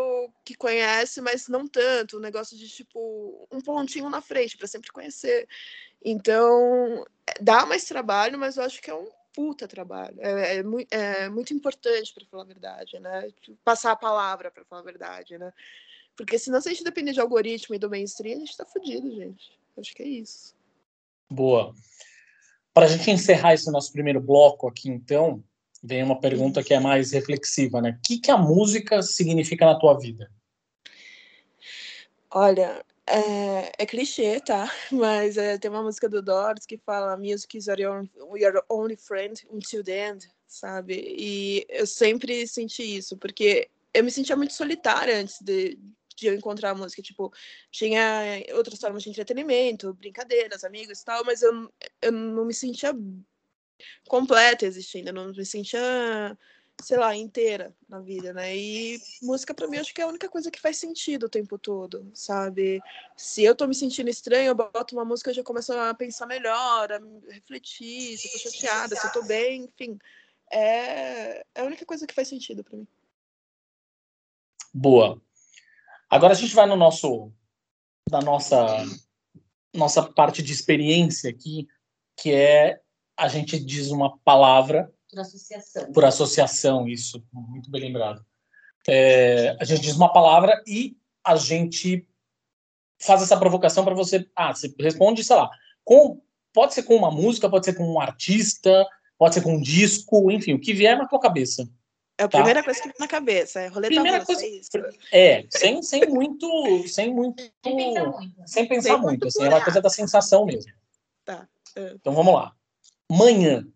que 0.43 0.55
conhece, 0.55 1.21
mas 1.21 1.47
não 1.47 1.69
tanto, 1.69 2.17
um 2.17 2.21
negócio 2.21 2.57
de 2.57 2.67
tipo 2.67 3.47
um 3.53 3.61
pontinho 3.61 4.09
na 4.09 4.23
frente 4.23 4.57
para 4.57 4.67
sempre 4.67 4.91
conhecer. 4.91 5.47
Então, 6.03 7.05
dá 7.39 7.67
mais 7.67 7.85
trabalho, 7.85 8.39
mas 8.39 8.57
eu 8.57 8.63
acho 8.63 8.81
que 8.81 8.91
é 8.91 8.95
um 8.95 9.11
puta 9.35 9.69
trabalho. 9.69 10.17
É, 10.21 10.57
é, 10.57 10.65
é 10.91 11.29
muito 11.29 11.53
importante, 11.53 12.15
para 12.15 12.25
falar 12.25 12.45
a 12.45 12.47
verdade, 12.47 12.99
né? 12.99 13.29
Passar 13.63 13.93
a 13.93 13.97
palavra, 13.97 14.51
para 14.51 14.65
falar 14.65 14.81
a 14.81 14.85
verdade, 14.87 15.37
né? 15.37 15.53
Porque 16.17 16.39
senão, 16.39 16.63
se 16.63 16.71
a 16.71 16.73
gente 16.73 16.83
depender 16.83 17.13
de 17.13 17.21
algoritmo 17.21 17.75
e 17.75 17.79
do 17.79 17.91
mainstream, 17.91 18.39
a 18.39 18.41
gente 18.41 18.57
tá 18.57 18.65
fudido, 18.65 19.15
gente. 19.15 19.53
Acho 19.77 19.95
que 19.95 20.03
é 20.03 20.09
isso. 20.09 20.55
Boa. 21.29 21.75
Para 22.81 22.89
a 22.89 22.93
gente 22.97 23.11
encerrar 23.11 23.53
esse 23.53 23.71
nosso 23.71 23.93
primeiro 23.93 24.19
bloco 24.23 24.67
aqui, 24.67 24.89
então, 24.89 25.45
vem 25.83 26.03
uma 26.03 26.19
pergunta 26.19 26.63
que 26.63 26.73
é 26.73 26.81
mais 26.81 27.13
reflexiva, 27.13 27.79
né? 27.79 27.91
O 27.91 28.01
que, 28.03 28.19
que 28.19 28.31
a 28.31 28.39
música 28.39 29.03
significa 29.03 29.67
na 29.67 29.79
tua 29.79 29.99
vida? 29.99 30.33
Olha, 32.31 32.83
é, 33.07 33.71
é 33.77 33.85
clichê, 33.85 34.41
tá? 34.41 34.67
Mas 34.91 35.37
é, 35.37 35.59
tem 35.59 35.71
uma 35.71 35.83
música 35.83 36.09
do 36.09 36.23
Doors 36.23 36.65
que 36.65 36.79
fala 36.79 37.19
Music 37.19 37.59
is 37.59 37.67
your, 37.67 38.09
your 38.35 38.65
only 38.71 38.97
friend 38.97 39.47
until 39.53 39.85
the 39.85 40.13
end, 40.13 40.27
sabe? 40.47 41.05
E 41.07 41.67
eu 41.69 41.87
sempre 41.87 42.47
senti 42.47 42.97
isso, 42.97 43.15
porque 43.19 43.69
eu 43.93 44.03
me 44.03 44.11
sentia 44.11 44.37
muito 44.37 44.55
solitária 44.55 45.21
antes 45.21 45.39
de, 45.43 45.79
eu 46.27 46.35
encontrar 46.35 46.71
a 46.71 46.75
música. 46.75 47.03
Tipo, 47.03 47.33
tinha 47.71 48.45
outras 48.55 48.79
formas 48.79 49.03
de 49.03 49.11
entretenimento, 49.11 49.95
brincadeiras, 49.95 50.65
amigos 50.65 51.01
e 51.01 51.05
tal, 51.05 51.25
mas 51.25 51.43
eu, 51.43 51.73
eu 52.03 52.13
não 52.13 52.45
me 52.45 52.55
sentia 52.55 52.95
completa 54.09 54.67
existindo, 54.67 55.11
eu 55.11 55.15
não 55.15 55.29
me 55.29 55.45
sentia, 55.45 56.37
sei 56.83 56.99
lá, 56.99 57.15
inteira 57.15 57.75
na 57.89 58.01
vida, 58.01 58.33
né? 58.33 58.57
E 58.57 59.01
música 59.23 59.55
para 59.55 59.69
mim 59.69 59.79
acho 59.79 59.95
que 59.95 60.01
é 60.01 60.05
a 60.05 60.09
única 60.09 60.29
coisa 60.29 60.51
que 60.51 60.61
faz 60.61 60.77
sentido 60.77 61.25
o 61.25 61.31
tempo 61.31 61.59
todo, 61.59 62.11
sabe? 62.15 62.81
Se 63.17 63.43
eu 63.43 63.55
tô 63.55 63.67
me 63.67 63.75
sentindo 63.75 64.11
estranho, 64.11 64.49
eu 64.49 64.55
boto 64.55 64.95
uma 64.95 65.05
música, 65.05 65.31
eu 65.31 65.35
já 65.35 65.43
começo 65.43 65.73
a 65.73 65.95
pensar 65.95 66.27
melhor, 66.27 66.93
a 66.93 67.01
refletir, 67.33 68.19
se 68.19 68.29
eu 68.29 68.33
tô 68.33 68.39
chateada, 68.51 68.97
se 68.97 69.07
eu 69.07 69.13
tô 69.13 69.23
bem, 69.23 69.65
enfim. 69.65 69.99
É, 70.53 71.45
é 71.55 71.61
a 71.61 71.65
única 71.65 71.87
coisa 71.87 72.07
que 72.07 72.15
faz 72.15 72.29
sentido 72.29 72.65
para 72.65 72.77
mim. 72.77 72.87
Boa. 74.73 75.21
Agora 76.11 76.33
a 76.33 76.37
gente 76.37 76.55
vai 76.55 76.67
no 76.67 76.77
nosso 76.77 77.33
da 78.11 78.21
nossa 78.21 78.85
nossa 79.73 80.03
parte 80.03 80.43
de 80.43 80.53
experiência 80.53 81.31
aqui, 81.31 81.69
que 82.19 82.33
é 82.33 82.81
a 83.17 83.29
gente 83.29 83.59
diz 83.61 83.91
uma 83.91 84.19
palavra 84.19 84.93
Por 85.09 85.21
associação. 85.21 85.93
por 85.93 86.05
associação, 86.05 86.89
isso, 86.89 87.25
muito 87.33 87.71
bem 87.71 87.83
lembrado. 87.83 88.25
É, 88.89 89.57
a 89.61 89.65
gente 89.65 89.83
diz 89.83 89.95
uma 89.95 90.13
palavra 90.13 90.61
e 90.67 90.97
a 91.25 91.37
gente 91.37 92.09
faz 93.01 93.23
essa 93.23 93.39
provocação 93.39 93.85
para 93.85 93.95
você. 93.95 94.29
Ah, 94.35 94.53
você 94.53 94.75
responde, 94.81 95.23
sei 95.23 95.37
lá, 95.37 95.49
com, 95.85 96.21
pode 96.53 96.75
ser 96.75 96.83
com 96.83 96.97
uma 96.97 97.11
música, 97.11 97.49
pode 97.49 97.67
ser 97.67 97.75
com 97.75 97.85
um 97.85 98.01
artista, 98.01 98.87
pode 99.17 99.35
ser 99.35 99.43
com 99.43 99.55
um 99.55 99.61
disco, 99.61 100.31
enfim, 100.31 100.55
o 100.55 100.61
que 100.61 100.73
vier 100.73 100.97
na 100.97 101.07
tua 101.07 101.21
cabeça. 101.21 101.69
É 102.21 102.25
a 102.25 102.29
Tá. 102.29 102.37
primeira 102.39 102.63
coisa 102.63 102.79
que 102.83 102.89
vem 102.89 102.97
na 103.01 103.09
cabeça, 103.09 103.61
é 103.61 103.69
roleta 103.69 103.95
Primeira 103.95 104.19
russa, 104.19 104.27
coisa- 104.27 104.45
é 104.45 104.49
isso. 104.49 104.71
É, 105.11 105.47
sem, 105.49 105.83
sem 105.83 106.07
muito, 106.07 106.87
sem 106.87 107.15
muito, 107.15 107.43
Sem 107.65 107.77
pensar 107.77 108.05
muito. 108.05 108.35
sem 108.47 108.69
pensar 108.69 108.83
Sem 108.83 108.93
muito, 108.93 109.07
muito 109.07 109.27
assim, 109.29 109.45
é 109.45 109.49
uma 109.49 109.65
coisa 109.65 109.81
da 109.81 109.89
sensação 109.89 110.45
mesmo. 110.45 110.71
Tá, 111.25 111.49
é. 111.77 111.93
Então 111.95 112.13
vamos 112.15 112.35
lá. 112.35 112.55
Manhã, 113.11 113.67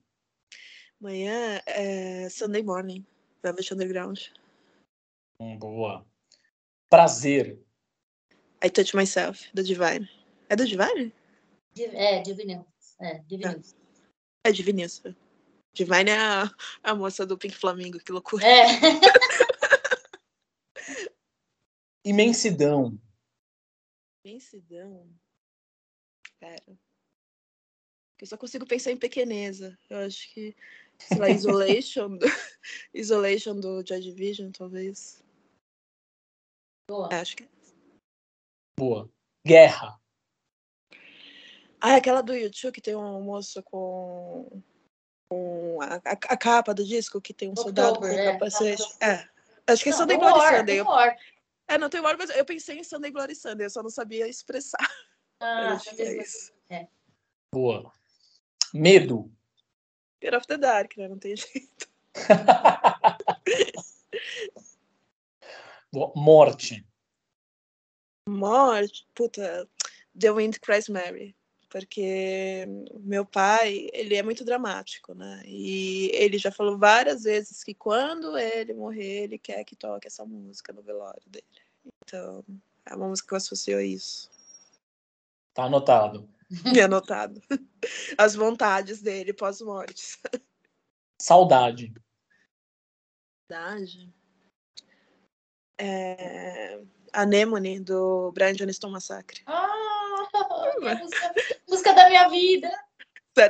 Amanhã 1.00 1.62
é 1.66 2.28
Sunday 2.28 2.62
Morning, 2.62 3.04
Velvet 3.42 3.72
Underground. 3.72 4.20
Hum, 5.40 5.57
boa. 5.59 6.07
Prazer, 6.90 7.59
I 8.62 8.68
Touch 8.70 8.94
Myself, 8.94 9.48
da 9.54 9.62
Divine. 9.62 10.07
É 10.50 10.57
do 10.57 10.66
Divine? 10.66 11.12
Di- 11.72 11.85
É, 11.96 12.20
Divinil. 12.20 12.66
É, 13.00 13.18
Divinil. 13.20 13.62
É 14.44 14.52
Divine 14.52 14.83
isso. 14.85 15.16
Divine 15.74 16.10
é 16.10 16.18
a, 16.18 16.50
a 16.82 16.94
moça 16.94 17.26
do 17.26 17.37
Pink 17.37 17.54
Flamingo, 17.54 17.98
que 17.98 18.12
loucura. 18.12 18.46
É. 18.46 18.66
imensidão, 22.04 22.98
Imensidão. 24.24 25.06
Cara. 26.40 26.78
Eu 28.18 28.26
só 28.26 28.38
consigo 28.38 28.66
pensar 28.66 28.90
em 28.90 28.96
pequeneza. 28.96 29.78
Eu 29.90 29.98
acho 29.98 30.32
que, 30.32 30.56
sei 30.98 31.18
lá, 31.18 31.28
Isolation, 31.28 32.16
do, 32.16 32.24
Isolation 32.94 33.60
do 33.60 33.87
Joy 33.87 34.00
Division, 34.00 34.50
talvez. 34.50 35.22
Boa. 36.88 37.10
É, 37.12 37.20
acho 37.20 37.37
que 37.37 37.44
é. 37.44 37.48
boa. 38.78 39.10
Guerra, 39.46 40.00
Ah, 41.78 41.92
é 41.92 41.96
aquela 41.96 42.22
do 42.22 42.34
YouTube 42.34 42.72
que 42.72 42.80
tem 42.80 42.96
um 42.96 43.22
moço 43.22 43.62
com, 43.62 44.62
com 45.28 45.78
a, 45.80 45.94
a- 45.96 46.00
a 46.12 46.37
capa 46.37 46.74
do 46.74 46.84
disco, 46.84 47.20
que 47.20 47.32
tem 47.34 47.50
um 47.50 47.56
soldado 47.56 47.98
com 47.98 48.04
October, 48.04 48.18
é, 48.18 48.32
capacete. 48.32 48.82
capa 48.82 49.04
É. 49.04 49.28
Acho 49.66 49.82
que 49.82 49.88
é 49.88 49.92
Não, 49.92 49.98
Sunday 49.98 50.16
tem 50.18 50.24
Bloody 50.26 50.38
War, 50.38 50.58
Sunday. 50.58 50.76
tem 50.76 50.76
Eu, 50.76 50.84
é, 51.68 51.78
não 51.78 51.88
tem 51.88 52.00
War, 52.00 52.16
mas 52.18 52.30
eu 52.30 52.44
pensei 52.44 52.78
em 52.78 52.84
Sunday 52.84 53.10
Bloody 53.10 53.34
Sunday, 53.34 53.66
eu 53.66 53.70
só 53.70 53.82
não 53.82 53.90
sabia 53.90 54.28
expressar. 54.28 54.78
Ah, 55.40 55.76
é 55.98 56.22
isso. 56.22 56.52
boa. 57.52 57.92
Medo, 58.72 59.30
Fear 60.20 60.37
of 60.37 60.46
the 60.46 60.56
Dark, 60.56 60.96
né? 60.96 61.08
Não 61.08 61.18
tem 61.18 61.34
jeito. 61.37 61.88
boa. 65.92 66.12
morte, 66.16 66.87
Morte, 68.28 69.06
puta, 69.14 69.68
The 70.18 70.30
Wind 70.32 70.58
Cries 70.60 70.88
Mary. 70.88 71.37
Porque 71.74 72.64
meu 73.00 73.26
pai, 73.26 73.88
ele 73.92 74.14
é 74.14 74.22
muito 74.22 74.44
dramático, 74.44 75.12
né? 75.12 75.42
E 75.44 76.08
ele 76.14 76.38
já 76.38 76.52
falou 76.52 76.78
várias 76.78 77.24
vezes 77.24 77.64
que 77.64 77.74
quando 77.74 78.38
ele 78.38 78.72
morrer, 78.72 79.24
ele 79.24 79.38
quer 79.38 79.64
que 79.64 79.74
toque 79.74 80.06
essa 80.06 80.24
música 80.24 80.72
no 80.72 80.84
velório 80.84 81.20
dele. 81.26 81.44
Então, 82.04 82.44
é 82.87 82.94
uma 82.94 83.08
música 83.08 83.26
que 83.26 83.34
eu 83.34 83.38
associo 83.38 83.76
a 83.76 83.82
isso. 83.82 84.30
tá 85.52 85.64
anotado. 85.64 86.28
Me 86.72 86.78
anotado. 86.80 87.42
As 88.16 88.37
vontades 88.37 89.02
dele 89.02 89.32
pós-morte. 89.32 90.16
Saudade, 91.20 91.92
Verdade. 93.50 94.14
É... 95.76 96.80
Anemone, 97.12 97.80
do 97.80 98.30
Brian 98.30 98.52
Johnston 98.52 98.90
Massacre. 98.90 99.42
Ah, 99.46 99.84
música, 101.00 101.34
música 101.74 101.92
da 101.92 102.08
minha 102.08 102.28
vida. 102.28 102.70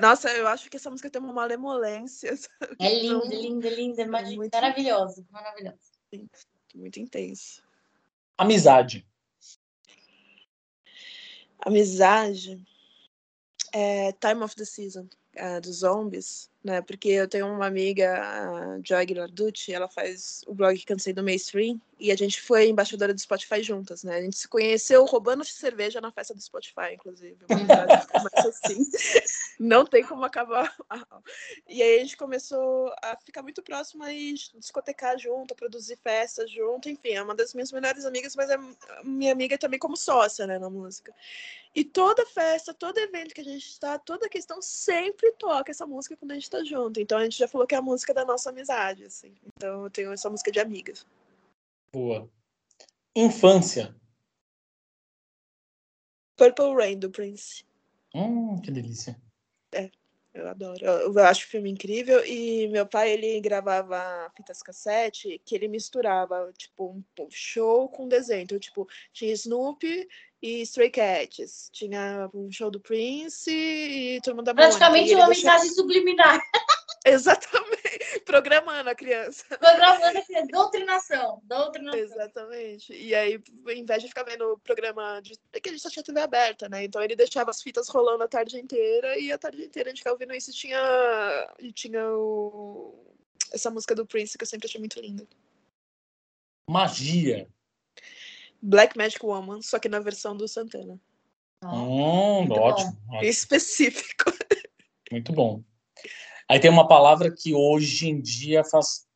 Nossa, 0.01 0.31
eu 0.33 0.49
acho 0.49 0.71
que 0.71 0.77
essa 0.79 0.91
música 0.91 1.11
tem 1.11 1.21
uma 1.21 1.33
malemolência 1.33 2.35
sabe? 2.37 2.77
É 2.81 3.01
linda, 3.03 3.27
Então, 3.27 3.41
linda, 3.41 3.69
linda, 3.69 4.07
muito- 4.35 4.55
maravilhosa, 4.55 5.27
maravilhosa. 5.31 5.79
muito 6.75 6.99
intensa. 7.01 7.63
amizade, 8.39 9.07
Amizade 11.61 12.61
é 13.73 14.13
Time 14.13 14.43
of 14.43 14.55
the 14.57 14.65
Season, 14.65 15.07
é, 15.35 15.61
dos 15.61 15.77
zombies, 15.79 16.51
né? 16.65 16.81
Porque 16.81 17.11
eu 17.11 17.29
tenho 17.29 17.47
uma 17.47 17.67
amiga, 17.67 18.19
a 18.19 18.81
Joy 18.83 19.07
Gilarducci, 19.07 19.75
ela 19.75 19.87
faz 19.87 20.43
o 20.47 20.55
blog 20.55 20.83
Cansei 20.85 21.13
do 21.13 21.23
Mainstream, 21.23 21.79
e 22.01 22.11
a 22.11 22.17
gente 22.17 22.41
foi 22.41 22.69
embaixadora 22.69 23.15
do 23.15 23.21
Spotify 23.21 23.63
juntas, 23.63 24.03
né? 24.03 24.17
A 24.17 24.23
gente 24.23 24.37
se 24.37 24.49
conheceu 24.49 25.05
roubando 25.05 25.45
cerveja 25.45 26.01
na 26.01 26.11
festa 26.11 26.35
do 26.35 26.41
Spotify, 26.41 26.95
inclusive. 26.95 27.37
Começa 27.47 28.49
assim. 28.49 28.85
Não 29.59 29.87
tem 29.87 30.03
como 30.05 30.25
acabar. 30.25 30.75
E 31.69 31.83
aí 31.83 31.97
a 31.97 32.01
gente 32.01 32.17
começou 32.17 32.93
a 33.03 33.17
ficar 33.25 33.43
muito 33.43 33.63
próxima 33.63 34.13
e 34.13 34.35
discotecar 34.59 35.19
junto, 35.19 35.53
a 35.53 35.57
produzir 35.57 35.97
festas 35.97 36.51
junto, 36.51 36.89
enfim, 36.89 37.11
é 37.11 37.23
uma 37.23 37.35
das 37.35 37.55
minhas 37.55 37.71
melhores 37.71 38.05
amigas, 38.05 38.35
mas 38.35 38.51
é 38.51 38.59
minha 39.05 39.33
amiga 39.33 39.57
também 39.57 39.79
como 39.79 39.97
sócia, 39.97 40.47
né, 40.47 40.59
na 40.59 40.71
música. 40.71 41.15
E 41.75 41.83
toda 41.83 42.25
festa, 42.27 42.73
todo 42.73 42.99
evento 42.99 43.35
que 43.35 43.41
a 43.41 43.45
gente 43.45 43.67
está, 43.67 43.99
toda 43.99 44.29
questão 44.29 44.63
sempre 44.63 45.33
toca 45.33 45.73
essa 45.73 45.85
música 45.85 46.17
quando 46.17 46.31
a 46.31 46.35
gente 46.35 46.49
está 46.55 46.65
junto. 46.65 47.01
Então 47.01 47.19
a 47.19 47.25
gente 47.25 47.39
já 47.39 47.49
falou 47.49 47.67
que 47.67 47.75
é 47.75 47.79
a 47.79 47.83
música 47.83 48.15
da 48.15 48.25
nossa 48.25 48.51
amizade, 48.51 49.05
assim. 49.05 49.35
Então 49.57 49.85
eu 49.85 49.91
tenho 49.91 50.13
essa 50.13 50.31
música 50.31 50.51
de 50.51 50.61
amigas. 50.61 51.07
boa. 51.93 52.29
Infância, 53.17 53.95
Purple 56.37 56.75
Rain 56.75 56.99
do 56.99 57.11
Prince. 57.11 57.65
hum, 58.15 58.61
que 58.61 58.71
delícia. 58.71 59.21
Eu 60.35 60.49
adoro. 60.49 60.85
Eu, 60.85 61.13
eu 61.15 61.19
acho 61.25 61.47
o 61.47 61.49
filme 61.49 61.71
incrível. 61.71 62.25
E 62.27 62.67
meu 62.69 62.85
pai, 62.87 63.13
ele 63.13 63.41
gravava 63.41 64.29
fitas 64.37 64.61
cassete 64.63 65.41
que 65.45 65.55
ele 65.55 65.69
misturava, 65.69 66.53
tipo, 66.59 66.91
um 66.91 67.31
show 67.31 67.89
com 67.89 68.09
desenho. 68.09 68.43
Então, 68.43 68.59
tipo, 68.59 68.89
tinha 69.13 69.33
Snoopy 69.33 70.09
e 70.43 70.61
Stray 70.63 70.91
Cats. 70.91 71.71
Tinha 71.73 72.29
um 72.35 72.51
show 72.51 72.69
do 72.69 72.81
Prince 72.81 73.49
e 73.51 74.21
Turma 74.23 74.43
da 74.43 74.53
Mônica. 74.53 74.77
Praticamente 74.77 75.15
uma 75.15 75.27
deixava- 75.29 75.55
mensagem 75.55 75.71
subliminar. 75.75 76.41
Exatamente. 77.07 78.21
Programando 78.25 78.89
a 78.89 78.95
criança. 78.95 79.45
Programando 79.59 80.19
aqui, 80.19 80.47
doutrinação. 80.47 81.41
Doutrinação. 81.45 82.01
Exatamente. 82.01 82.93
E 82.95 83.15
aí, 83.15 83.43
ao 83.67 83.73
invés 83.73 84.03
de 84.03 84.09
ficar 84.09 84.23
vendo 84.23 84.53
o 84.53 84.59
programa 84.59 85.21
de. 85.21 85.39
É 85.53 85.61
que 85.61 85.69
a 85.69 85.73
gente 85.73 85.83
só 85.83 85.91
tinha 85.91 86.03
TV 86.03 86.21
aberta, 86.21 86.69
né? 86.69 86.85
Então 86.85 87.03
ele 87.03 87.15
deixava 87.15 87.51
as 87.51 87.63
fitas 87.63 87.89
rolando 87.89 88.25
a 88.25 88.29
tarde 88.29 88.59
inteira 88.59 89.19
e 89.19 89.31
a 89.31 89.37
tarde 89.37 89.65
inteira 89.65 89.89
a 89.89 89.91
gente 89.91 89.99
ficava 89.99 90.15
ouvindo 90.15 90.35
isso 90.35 90.51
e 90.51 90.55
tinha. 90.55 91.55
E 91.59 91.73
tinha 91.73 92.09
o... 92.09 93.13
essa 93.53 93.71
música 93.71 93.95
do 93.95 94.07
Prince 94.07 94.39
que 94.39 94.45
eu 94.45 94.49
sempre 94.49 94.67
achei 94.67 94.81
muito 94.81 94.99
linda. 94.99 95.27
Magia, 96.69 97.47
Black 98.63 98.97
Magic 98.97 99.25
Woman, 99.25 99.61
só 99.61 99.79
que 99.79 99.91
na 99.91 100.01
versão 100.01 100.35
do 100.35 100.49
Santana. 100.49 100.99
hum, 101.63 102.51
ótimo, 102.51 102.99
ótimo, 103.11 103.23
específico. 103.23 104.33
muito 105.13 105.31
bom. 105.35 105.63
Aí 106.49 106.61
tem 106.61 106.71
uma 106.71 106.87
palavra 106.87 107.35
que 107.35 107.55
hoje 107.55 108.09
em 108.09 108.21
dia 108.21 108.65
faz 108.65 109.07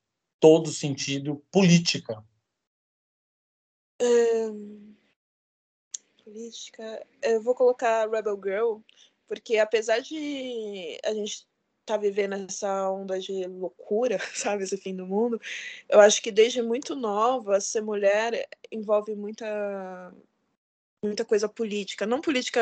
todo 0.40 0.70
sentido, 0.70 1.42
política. 1.50 2.24
Ahn, 4.00 4.78
Política. 6.28 7.06
Eu 7.22 7.42
vou 7.42 7.54
colocar 7.54 8.08
Rebel 8.08 8.38
Girl, 8.42 8.78
porque 9.26 9.58
apesar 9.58 10.00
de 10.00 10.98
a 11.04 11.14
gente 11.14 11.46
estar 11.80 11.96
vivendo 11.96 12.34
essa 12.34 12.90
onda 12.90 13.18
de 13.18 13.46
loucura, 13.46 14.18
sabe, 14.34 14.64
esse 14.64 14.76
fim 14.76 14.94
do 14.94 15.06
mundo, 15.06 15.40
eu 15.88 16.00
acho 16.00 16.22
que 16.22 16.30
desde 16.30 16.60
muito 16.60 16.94
nova 16.94 17.60
ser 17.60 17.80
mulher 17.80 18.46
envolve 18.70 19.14
muita 19.14 20.14
muita 21.02 21.24
coisa 21.24 21.48
política, 21.48 22.04
não 22.06 22.20
política 22.20 22.60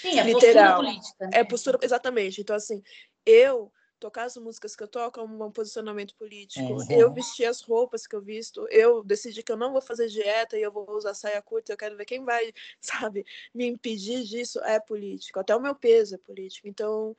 Sim, 0.00 0.18
é 0.18 0.24
Literal. 0.24 0.32
postura 0.32 0.76
política. 0.76 1.26
né? 1.26 1.30
é 1.34 1.44
postura 1.44 1.78
exatamente. 1.82 2.40
Então 2.40 2.56
assim, 2.56 2.82
eu 3.24 3.72
tocar 4.00 4.24
as 4.24 4.36
músicas 4.38 4.74
que 4.74 4.82
eu 4.82 4.88
toco 4.88 5.20
é 5.20 5.22
um 5.22 5.52
posicionamento 5.52 6.14
político. 6.14 6.72
Uhum. 6.72 6.86
Eu 6.90 7.12
vestir 7.12 7.44
as 7.44 7.60
roupas 7.60 8.06
que 8.06 8.16
eu 8.16 8.22
visto, 8.22 8.66
eu 8.70 9.04
decidi 9.04 9.42
que 9.42 9.52
eu 9.52 9.56
não 9.56 9.72
vou 9.72 9.82
fazer 9.82 10.08
dieta 10.08 10.58
e 10.58 10.62
eu 10.62 10.72
vou 10.72 10.90
usar 10.90 11.12
saia 11.12 11.40
curta, 11.42 11.72
eu 11.72 11.76
quero 11.76 11.96
ver 11.96 12.06
quem 12.06 12.24
vai, 12.24 12.52
sabe, 12.80 13.24
me 13.54 13.66
impedir 13.66 14.24
disso 14.24 14.58
é 14.60 14.80
político. 14.80 15.38
Até 15.38 15.54
o 15.54 15.60
meu 15.60 15.74
peso 15.74 16.14
é 16.14 16.18
político. 16.18 16.66
Então, 16.66 17.14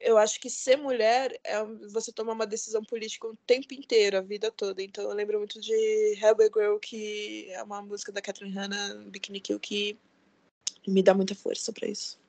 eu 0.00 0.16
acho 0.16 0.40
que 0.40 0.48
ser 0.48 0.76
mulher 0.76 1.38
é 1.44 1.62
você 1.90 2.10
tomar 2.10 2.32
uma 2.32 2.46
decisão 2.46 2.82
política 2.82 3.28
o 3.28 3.36
tempo 3.46 3.74
inteiro, 3.74 4.16
a 4.16 4.22
vida 4.22 4.50
toda. 4.50 4.82
Então, 4.82 5.04
eu 5.04 5.14
lembro 5.14 5.38
muito 5.38 5.60
de 5.60 6.14
Rebel 6.14 6.50
Girl, 6.52 6.78
que 6.78 7.48
é 7.50 7.62
uma 7.62 7.82
música 7.82 8.10
da 8.10 8.22
Catherine 8.22 8.56
Hanna, 8.56 9.04
Bikini 9.06 9.38
Kill, 9.40 9.60
que 9.60 9.98
me 10.88 11.02
dá 11.02 11.12
muita 11.12 11.34
força 11.34 11.72
para 11.72 11.86
isso. 11.86 12.21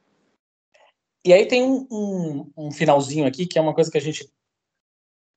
E 1.26 1.32
aí 1.32 1.48
tem 1.48 1.64
um, 1.64 1.88
um, 1.90 2.52
um, 2.58 2.72
finalzinho 2.72 3.26
aqui 3.26 3.46
que 3.46 3.58
é 3.58 3.62
uma 3.62 3.74
coisa 3.74 3.90
que 3.90 3.98
a 3.98 4.02
gente, 4.02 4.30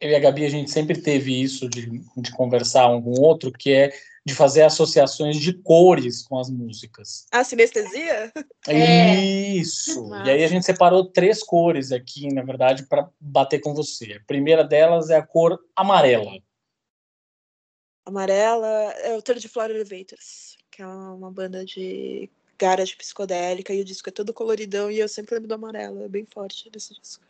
eu 0.01 0.11
e 0.11 0.15
a 0.15 0.19
Gabi, 0.19 0.45
a 0.45 0.51
gente 0.51 0.71
sempre 0.71 1.01
teve 1.01 1.41
isso 1.41 1.69
de, 1.69 2.03
de 2.17 2.33
conversar 2.33 2.89
um 2.89 3.01
com 3.01 3.11
o 3.11 3.23
outro, 3.23 3.53
que 3.53 3.73
é 3.73 3.93
de 4.27 4.35
fazer 4.35 4.63
associações 4.63 5.37
de 5.37 5.53
cores 5.53 6.23
com 6.23 6.37
as 6.37 6.51
músicas. 6.51 7.27
Ah, 7.31 7.45
sinestesia? 7.45 8.33
É. 8.67 9.15
Isso. 9.15 10.13
E 10.25 10.31
aí 10.31 10.43
a 10.43 10.49
gente 10.49 10.67
separou 10.67 11.05
três 11.05 11.41
cores 11.45 11.93
aqui, 11.93 12.27
na 12.35 12.43
verdade, 12.43 12.85
para 12.89 13.09
bater 13.21 13.61
com 13.61 13.73
você. 13.73 14.15
A 14.15 14.27
primeira 14.27 14.65
delas 14.65 15.11
é 15.11 15.17
a 15.17 15.25
cor 15.25 15.57
amarela. 15.77 16.33
Amarela 18.05 18.67
é 18.95 19.17
o 19.17 19.23
Third 19.23 19.49
Floor 19.49 19.71
Elevators, 19.71 20.57
que 20.73 20.83
é 20.83 20.87
uma 20.87 21.31
banda 21.31 21.65
de 21.65 22.29
garage 22.59 22.97
psicodélica 22.97 23.73
e 23.73 23.81
o 23.81 23.85
disco 23.85 24.09
é 24.09 24.13
todo 24.13 24.35
coloridão 24.35 24.91
e 24.91 24.99
eu 24.99 25.09
sempre 25.09 25.35
lembro 25.35 25.49
do 25.49 25.55
amarelo, 25.55 26.03
é 26.03 26.09
bem 26.09 26.25
forte 26.25 26.71
desse 26.71 26.95
disco. 26.95 27.25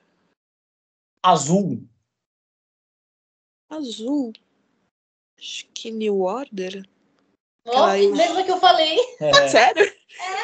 Azul. 1.23 1.83
Azul. 3.69 4.33
Acho 5.39 5.67
que 5.75 5.91
New 5.91 6.21
Order. 6.23 6.89
Oh, 7.67 7.87
mesmo 8.15 8.45
que 8.45 8.51
eu 8.51 8.61
falei. 8.61 8.97
É. 9.21 9.49
Sério? 9.49 9.83
É. 9.83 9.97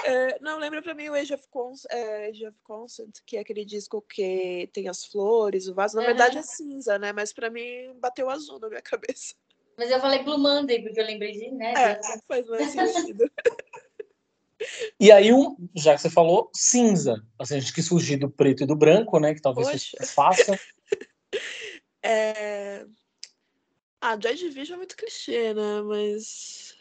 É, 0.05 0.39
não, 0.41 0.59
lembra 0.59 0.83
pra 0.83 0.93
mim 0.93 1.09
o 1.09 1.15
Age 1.15 1.33
of, 1.33 1.47
Cons 1.49 1.87
é, 1.89 2.27
Age 2.27 2.47
of 2.47 2.59
Consent, 2.65 3.21
que 3.25 3.37
é 3.37 3.41
aquele 3.41 3.65
disco 3.65 4.03
que 4.03 4.69
tem 4.73 4.89
as 4.89 5.05
flores, 5.05 5.69
o 5.69 5.75
vaso. 5.75 5.97
Na 5.97 6.03
uhum. 6.03 6.09
verdade 6.09 6.39
é 6.39 6.43
cinza, 6.43 6.99
né? 6.99 7.13
Mas 7.13 7.33
pra 7.33 7.49
mim 7.49 7.95
bateu 8.01 8.29
azul 8.29 8.59
na 8.59 8.69
minha 8.69 8.83
cabeça. 8.83 9.35
Mas 9.79 9.91
eu 9.91 10.01
falei 10.01 10.23
Blue 10.23 10.39
Monday, 10.39 10.83
porque 10.83 11.01
eu 11.01 11.07
lembrei 11.07 11.33
de, 11.33 11.51
né? 11.53 11.73
É, 11.73 12.01
faz 12.29 12.47
mais 12.49 12.71
sentido. 12.73 13.31
E 14.99 15.11
aí, 15.11 15.33
um, 15.33 15.57
já 15.75 15.95
que 15.95 16.01
você 16.01 16.11
falou, 16.11 16.51
cinza. 16.55 17.23
Assim, 17.39 17.57
a 17.57 17.61
gente 17.61 17.73
quis 17.73 17.89
fugir 17.89 18.17
do 18.17 18.31
preto 18.31 18.63
e 18.63 18.67
do 18.67 18.77
branco, 18.77 19.19
né? 19.19 19.35
Que 19.35 19.41
talvez 19.41 19.69
Poxa. 19.69 19.97
fosse 19.99 20.13
fácil. 20.15 20.59
é... 22.03 22.85
Ah, 24.01 24.19
Joy 24.21 24.35
Division 24.35 24.75
é 24.75 24.79
muito 24.79 24.97
clichê, 24.97 25.55
né? 25.55 25.83
Mas. 25.83 26.75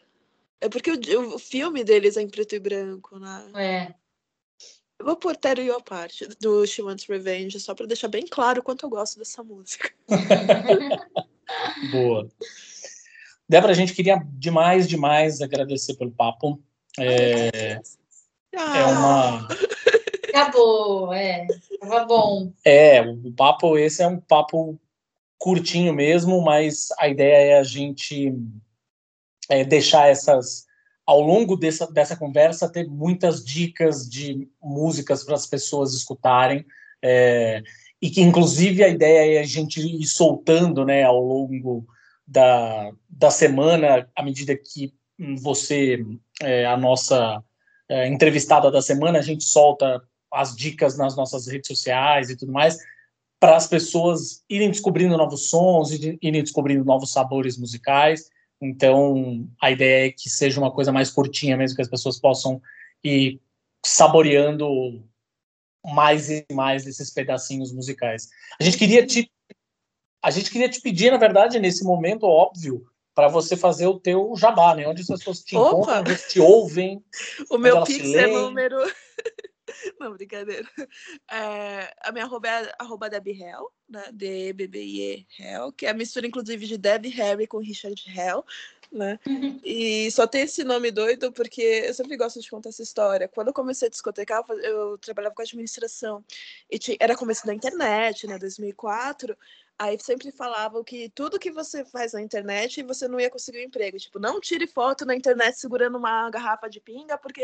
É 0.59 0.67
porque 0.67 0.91
o, 0.91 1.35
o, 1.35 1.39
filme 1.39 1.83
deles 1.83 2.17
é 2.17 2.21
em 2.21 2.29
preto 2.29 2.55
e 2.55 2.59
branco, 2.59 3.19
né? 3.19 3.51
É. 3.55 3.93
Eu 4.99 5.05
vou 5.05 5.15
pôr 5.15 5.35
Terry 5.35 5.69
a 5.71 5.79
parte 5.79 6.27
do 6.39 6.65
She 6.65 6.81
Wants 6.81 7.05
Revenge, 7.07 7.59
só 7.59 7.73
pra 7.73 7.87
deixar 7.87 8.07
bem 8.07 8.25
claro 8.27 8.59
o 8.59 8.63
quanto 8.63 8.85
eu 8.85 8.89
gosto 8.89 9.17
dessa 9.17 9.43
música. 9.43 9.91
Boa. 11.91 12.29
Débora, 13.49 13.71
a 13.71 13.75
gente 13.75 13.93
queria 13.93 14.21
demais, 14.33 14.87
demais 14.87 15.41
agradecer 15.41 15.95
pelo 15.95 16.11
papo. 16.11 16.63
É, 16.99 17.79
ah. 18.55 18.77
é 18.77 18.85
uma. 18.85 19.47
Acabou, 20.29 21.13
é. 21.13 21.47
Tava 21.79 22.05
bom. 22.05 22.51
É, 22.65 23.01
o 23.01 23.31
papo, 23.33 23.77
esse 23.77 24.01
é 24.01 24.07
um 24.07 24.19
papo 24.19 24.79
curtinho 25.37 25.93
mesmo, 25.93 26.41
mas 26.41 26.89
a 26.99 27.07
ideia 27.07 27.53
é 27.53 27.59
a 27.59 27.63
gente 27.63 28.33
é, 29.49 29.63
deixar 29.63 30.09
essas. 30.09 30.69
Ao 31.05 31.19
longo 31.19 31.57
dessa, 31.57 31.91
dessa 31.91 32.15
conversa, 32.15 32.71
ter 32.71 32.87
muitas 32.87 33.43
dicas 33.43 34.07
de 34.07 34.47
músicas 34.61 35.23
para 35.23 35.35
as 35.35 35.47
pessoas 35.47 35.93
escutarem. 35.93 36.65
É, 37.03 37.61
e 38.01 38.09
que, 38.09 38.21
inclusive, 38.21 38.83
a 38.83 38.87
ideia 38.87 39.37
é 39.37 39.39
a 39.39 39.45
gente 39.45 39.81
ir 39.81 40.05
soltando 40.05 40.85
né, 40.85 41.03
ao 41.03 41.19
longo 41.19 41.85
da, 42.25 42.91
da 43.09 43.29
semana, 43.29 44.09
à 44.15 44.23
medida 44.23 44.55
que 44.55 44.93
você 45.39 46.03
é, 46.41 46.65
a 46.65 46.75
nossa 46.75 47.43
é, 47.87 48.07
entrevistada 48.07 48.71
da 48.71 48.81
semana, 48.81 49.19
a 49.19 49.21
gente 49.21 49.43
solta 49.43 50.01
as 50.31 50.55
dicas 50.55 50.97
nas 50.97 51.15
nossas 51.15 51.47
redes 51.47 51.67
sociais 51.67 52.29
e 52.29 52.37
tudo 52.37 52.51
mais, 52.51 52.77
para 53.39 53.55
as 53.55 53.67
pessoas 53.67 54.43
irem 54.49 54.69
descobrindo 54.69 55.17
novos 55.17 55.49
sons, 55.49 55.91
irem 55.91 56.43
descobrindo 56.43 56.85
novos 56.85 57.11
sabores 57.11 57.57
musicais. 57.57 58.29
Então, 58.61 59.47
a 59.59 59.71
ideia 59.71 60.07
é 60.07 60.11
que 60.11 60.29
seja 60.29 60.59
uma 60.59 60.71
coisa 60.71 60.91
mais 60.91 61.09
curtinha 61.09 61.57
mesmo, 61.57 61.75
que 61.75 61.81
as 61.81 61.89
pessoas 61.89 62.19
possam 62.19 62.61
ir 63.03 63.41
saboreando 63.83 65.03
mais 65.83 66.29
e 66.29 66.45
mais 66.53 66.85
desses 66.85 67.11
pedacinhos 67.11 67.73
musicais. 67.73 68.29
A 68.59 68.63
gente 68.63 68.77
queria 68.77 69.05
te 69.05 69.29
a 70.23 70.29
gente 70.29 70.51
queria 70.51 70.69
te 70.69 70.79
pedir, 70.79 71.11
na 71.11 71.17
verdade, 71.17 71.57
nesse 71.57 71.83
momento 71.83 72.27
óbvio, 72.27 72.85
para 73.13 73.27
você 73.27 73.57
fazer 73.57 73.87
o 73.87 73.99
teu 73.99 74.33
jabá, 74.37 74.75
né? 74.75 74.87
Onde 74.87 75.01
as 75.01 75.07
pessoas 75.07 75.41
te 75.41 75.55
Opa! 75.55 75.99
encontram, 75.99 76.15
te 76.29 76.39
ouvem. 76.39 77.03
O 77.49 77.57
meu 77.57 77.83
Pix 77.83 78.13
é 78.13 78.27
número. 78.27 78.77
Não, 79.99 80.13
brincadeira. 80.13 80.67
É, 81.29 81.93
a 82.01 82.11
minha 82.11 82.25
arroba 82.25 82.47
é 82.47 82.73
arroba 82.79 83.09
Hell, 83.25 83.71
né? 83.89 84.09
D-B-B-I-E 84.11 85.25
Hell, 85.39 85.71
que 85.71 85.85
é 85.85 85.89
a 85.89 85.93
mistura, 85.93 86.27
inclusive, 86.27 86.67
de 86.67 86.77
Debbie 86.77 87.09
Harry 87.09 87.47
com 87.47 87.57
Richard 87.57 88.01
Hell, 88.07 88.43
né? 88.91 89.19
Uhum. 89.25 89.59
E 89.63 90.11
só 90.11 90.27
tem 90.27 90.41
esse 90.41 90.63
nome 90.63 90.91
doido 90.91 91.31
porque 91.31 91.61
eu 91.61 91.93
sempre 91.93 92.17
gosto 92.17 92.41
de 92.41 92.49
contar 92.49 92.69
essa 92.69 92.83
história. 92.83 93.27
Quando 93.27 93.47
eu 93.47 93.53
comecei 93.53 93.87
a 93.87 93.91
discotecar, 93.91 94.43
eu 94.61 94.97
trabalhava 94.97 95.33
com 95.33 95.41
administração. 95.41 96.23
E 96.69 96.77
tinha, 96.77 96.97
era 96.99 97.15
começo 97.15 97.45
da 97.45 97.53
internet, 97.53 98.27
né? 98.27 98.37
2004. 98.37 99.37
Aí 99.77 99.97
sempre 99.99 100.31
falavam 100.31 100.83
que 100.83 101.09
tudo 101.09 101.39
que 101.39 101.51
você 101.51 101.83
faz 101.83 102.13
na 102.13 102.21
internet 102.21 102.83
você 102.83 103.07
não 103.07 103.19
ia 103.19 103.31
conseguir 103.31 103.59
um 103.59 103.63
emprego. 103.63 103.97
Tipo, 103.97 104.19
não 104.19 104.39
tire 104.39 104.67
foto 104.67 105.05
na 105.05 105.15
internet 105.15 105.59
segurando 105.59 105.97
uma 105.97 106.29
garrafa 106.29 106.69
de 106.69 106.79
pinga 106.79 107.17
porque 107.17 107.43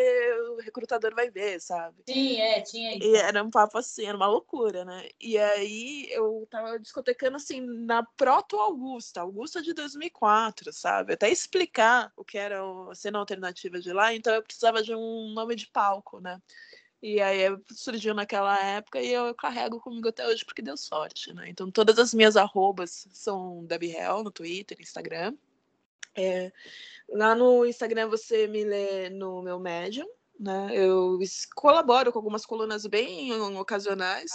o 0.51 0.61
recrutador 0.61 1.15
vai 1.15 1.30
ver, 1.30 1.59
sabe? 1.59 2.03
Sim, 2.07 2.39
é, 2.39 2.61
tinha 2.61 2.95
isso. 2.95 3.07
E 3.07 3.15
era 3.15 3.43
um 3.43 3.49
papo 3.49 3.78
assim, 3.78 4.05
era 4.05 4.15
uma 4.15 4.28
loucura, 4.28 4.86
né? 4.86 5.09
E 5.19 5.38
aí 5.38 6.07
eu 6.11 6.47
tava 6.49 6.80
discotecando 6.80 7.38
assim 7.38 7.59
na 7.59 8.03
Proto 8.03 8.57
Augusta, 8.57 9.21
Augusta 9.21 9.61
de 9.61 9.73
2004, 9.73 10.71
sabe? 10.71 11.13
Até 11.13 11.30
explicar 11.30 12.11
o 12.15 12.23
que 12.23 12.38
era 12.38 12.61
a 12.89 12.95
cena 12.95 13.19
alternativa 13.19 13.80
de 13.80 13.91
lá, 13.91 14.13
então 14.13 14.34
eu 14.34 14.43
precisava 14.43 14.84
de 14.84 14.93
um 14.93 15.34
nome 15.34 15.55
de 15.55 15.67
palco, 15.67 16.19
né? 16.19 16.39
E 17.01 17.21
aí 17.21 17.41
surgiu 17.71 18.13
naquela 18.13 18.59
época 18.59 18.99
e 18.99 19.13
eu 19.13 19.33
carrego 19.35 19.79
comigo 19.79 20.07
até 20.07 20.27
hoje 20.27 20.43
porque 20.43 20.61
deu 20.61 20.75
sorte, 20.75 21.31
né? 21.33 21.47
Então 21.47 21.69
todas 21.69 21.99
as 21.99 22.13
minhas 22.13 22.35
arrobas 22.35 23.07
são 23.11 23.63
Debbie 23.65 23.95
Hell 23.95 24.23
no 24.23 24.31
Twitter, 24.31 24.77
Instagram. 24.79 25.35
É, 26.15 26.51
lá 27.09 27.35
no 27.35 27.65
Instagram 27.65 28.07
você 28.09 28.47
me 28.47 28.63
lê 28.63 29.09
no 29.09 29.43
meu 29.43 29.59
Medium, 29.59 30.07
né? 30.39 30.69
Eu 30.73 31.19
colaboro 31.55 32.11
com 32.11 32.17
algumas 32.17 32.45
colunas 32.45 32.85
bem 32.87 33.31
ocasionais. 33.57 34.31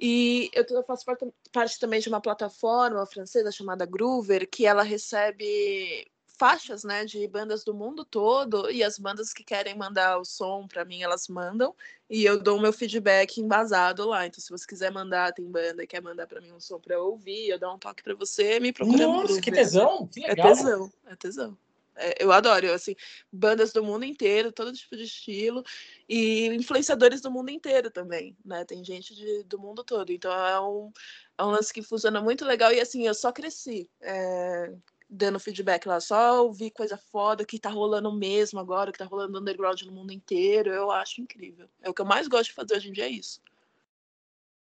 E 0.00 0.50
eu 0.52 0.82
faço 0.84 1.04
parte 1.52 1.78
também 1.78 2.00
de 2.00 2.08
uma 2.08 2.20
plataforma 2.20 3.04
francesa 3.06 3.50
chamada 3.50 3.84
Groover, 3.84 4.48
que 4.48 4.64
ela 4.64 4.82
recebe 4.82 6.08
faixas, 6.38 6.84
né, 6.84 7.04
de 7.04 7.26
bandas 7.26 7.64
do 7.64 7.74
mundo 7.74 8.04
todo 8.04 8.70
e 8.70 8.84
as 8.84 8.98
bandas 8.98 9.32
que 9.32 9.42
querem 9.42 9.76
mandar 9.76 10.18
o 10.18 10.24
som 10.24 10.66
para 10.68 10.84
mim, 10.84 11.02
elas 11.02 11.26
mandam 11.26 11.74
e 12.08 12.24
eu 12.24 12.40
dou 12.40 12.56
o 12.56 12.60
meu 12.60 12.72
feedback 12.72 13.38
embasado 13.40 14.06
lá. 14.06 14.26
Então, 14.26 14.40
se 14.40 14.50
você 14.50 14.66
quiser 14.66 14.92
mandar, 14.92 15.32
tem 15.32 15.44
banda 15.44 15.82
e 15.82 15.86
quer 15.86 16.00
mandar 16.00 16.26
para 16.26 16.40
mim 16.40 16.52
um 16.52 16.60
som 16.60 16.78
para 16.78 16.94
eu 16.94 17.04
ouvir, 17.06 17.48
eu 17.48 17.58
dou 17.58 17.74
um 17.74 17.78
toque 17.78 18.02
para 18.02 18.14
você, 18.14 18.60
me 18.60 18.72
procura 18.72 19.06
Nossa, 19.06 19.20
no 19.20 19.26
grupo. 19.26 19.42
que 19.42 19.50
tesão, 19.50 20.06
que 20.06 20.24
é 20.24 20.28
legal. 20.28 20.46
É 20.46 20.54
tesão, 20.54 20.92
é 21.06 21.16
tesão. 21.16 21.58
É, 22.00 22.22
eu 22.22 22.30
adoro, 22.30 22.72
assim, 22.72 22.94
bandas 23.32 23.72
do 23.72 23.82
mundo 23.82 24.04
inteiro, 24.04 24.52
todo 24.52 24.72
tipo 24.72 24.96
de 24.96 25.02
estilo, 25.02 25.64
e 26.08 26.46
influenciadores 26.54 27.20
do 27.20 27.30
mundo 27.30 27.50
inteiro 27.50 27.90
também, 27.90 28.36
né? 28.44 28.64
Tem 28.64 28.84
gente 28.84 29.16
de, 29.16 29.42
do 29.42 29.58
mundo 29.58 29.82
todo. 29.82 30.12
Então 30.12 30.32
é 30.32 30.60
um, 30.60 30.92
é 31.36 31.42
um 31.42 31.50
lance 31.50 31.72
que 31.72 31.82
funciona 31.82 32.20
muito 32.20 32.44
legal 32.44 32.72
e 32.72 32.80
assim, 32.80 33.06
eu 33.06 33.14
só 33.14 33.32
cresci. 33.32 33.90
É, 34.00 34.72
dando 35.08 35.40
feedback 35.40 35.86
lá, 35.86 36.00
só 36.00 36.44
ouvir 36.44 36.70
coisa 36.70 36.96
foda 36.96 37.44
que 37.44 37.58
tá 37.58 37.70
rolando 37.70 38.12
mesmo 38.12 38.60
agora, 38.60 38.92
que 38.92 38.98
tá 38.98 39.04
rolando 39.04 39.38
underground 39.38 39.80
no 39.82 39.92
mundo 39.92 40.12
inteiro, 40.12 40.70
eu 40.70 40.90
acho 40.90 41.20
incrível. 41.20 41.68
É 41.80 41.88
o 41.88 41.94
que 41.94 42.02
eu 42.02 42.06
mais 42.06 42.28
gosto 42.28 42.50
de 42.50 42.54
fazer 42.54 42.74
hoje 42.76 42.88
em 42.90 42.92
dia, 42.92 43.06
é 43.06 43.10
isso. 43.10 43.40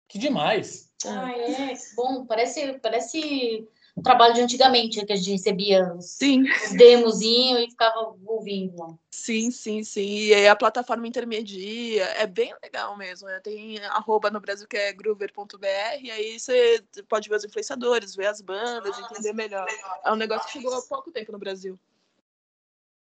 Que 0.07 0.19
demais! 0.19 0.91
Ah, 1.07 1.31
é, 1.33 1.75
bom, 1.95 2.27
parece, 2.27 2.79
parece 2.81 3.69
o 3.99 4.03
trabalho 4.03 4.35
de 4.35 4.41
antigamente, 4.41 5.05
que 5.05 5.13
a 5.13 5.17
gente 5.17 5.33
recebia 5.33 5.93
os, 5.93 6.11
sim. 6.13 6.43
os 6.43 6.73
demozinhos 6.77 7.63
e 7.63 7.71
ficava 7.71 8.15
ouvindo. 8.25 8.99
Sim, 9.11 9.51
sim, 9.51 9.83
sim. 9.83 10.07
E 10.07 10.35
aí 10.35 10.49
a 10.49 10.55
plataforma 10.55 11.07
intermedia 11.07 12.05
é 12.05 12.27
bem 12.27 12.55
legal 12.63 12.97
mesmo. 12.97 13.27
Né? 13.27 13.41
Tem 13.41 13.79
arroba 13.87 14.31
no 14.31 14.41
Brasil 14.41 14.69
que 14.69 14.77
é 14.77 14.93
groover.br, 14.93 16.01
e 16.01 16.11
aí 16.11 16.39
você 16.39 16.83
pode 17.09 17.29
ver 17.29 17.37
os 17.37 17.45
influenciadores, 17.45 18.15
ver 18.15 18.27
as 18.27 18.41
bandas, 18.41 18.99
entender 18.99 19.33
melhor. 19.33 19.67
É 20.05 20.13
um 20.13 20.17
negócio 20.17 20.47
que 20.47 20.53
chegou 20.53 20.73
há 20.73 20.83
pouco 20.83 21.11
tempo 21.11 21.33
no 21.33 21.39
Brasil. 21.39 21.79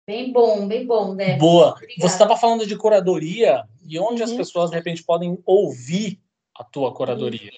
Bem 0.07 0.31
bom, 0.31 0.67
bem 0.67 0.85
bom, 0.85 1.13
né? 1.13 1.37
Boa. 1.37 1.71
Obrigada. 1.71 2.01
Você 2.01 2.15
estava 2.15 2.37
falando 2.37 2.65
de 2.65 2.77
curadoria 2.77 3.65
e 3.85 3.99
onde 3.99 4.23
uhum. 4.23 4.29
as 4.29 4.33
pessoas, 4.33 4.69
de 4.71 4.77
repente, 4.77 5.03
podem 5.03 5.37
ouvir 5.45 6.19
a 6.55 6.63
tua 6.63 6.93
curadoria? 6.93 7.51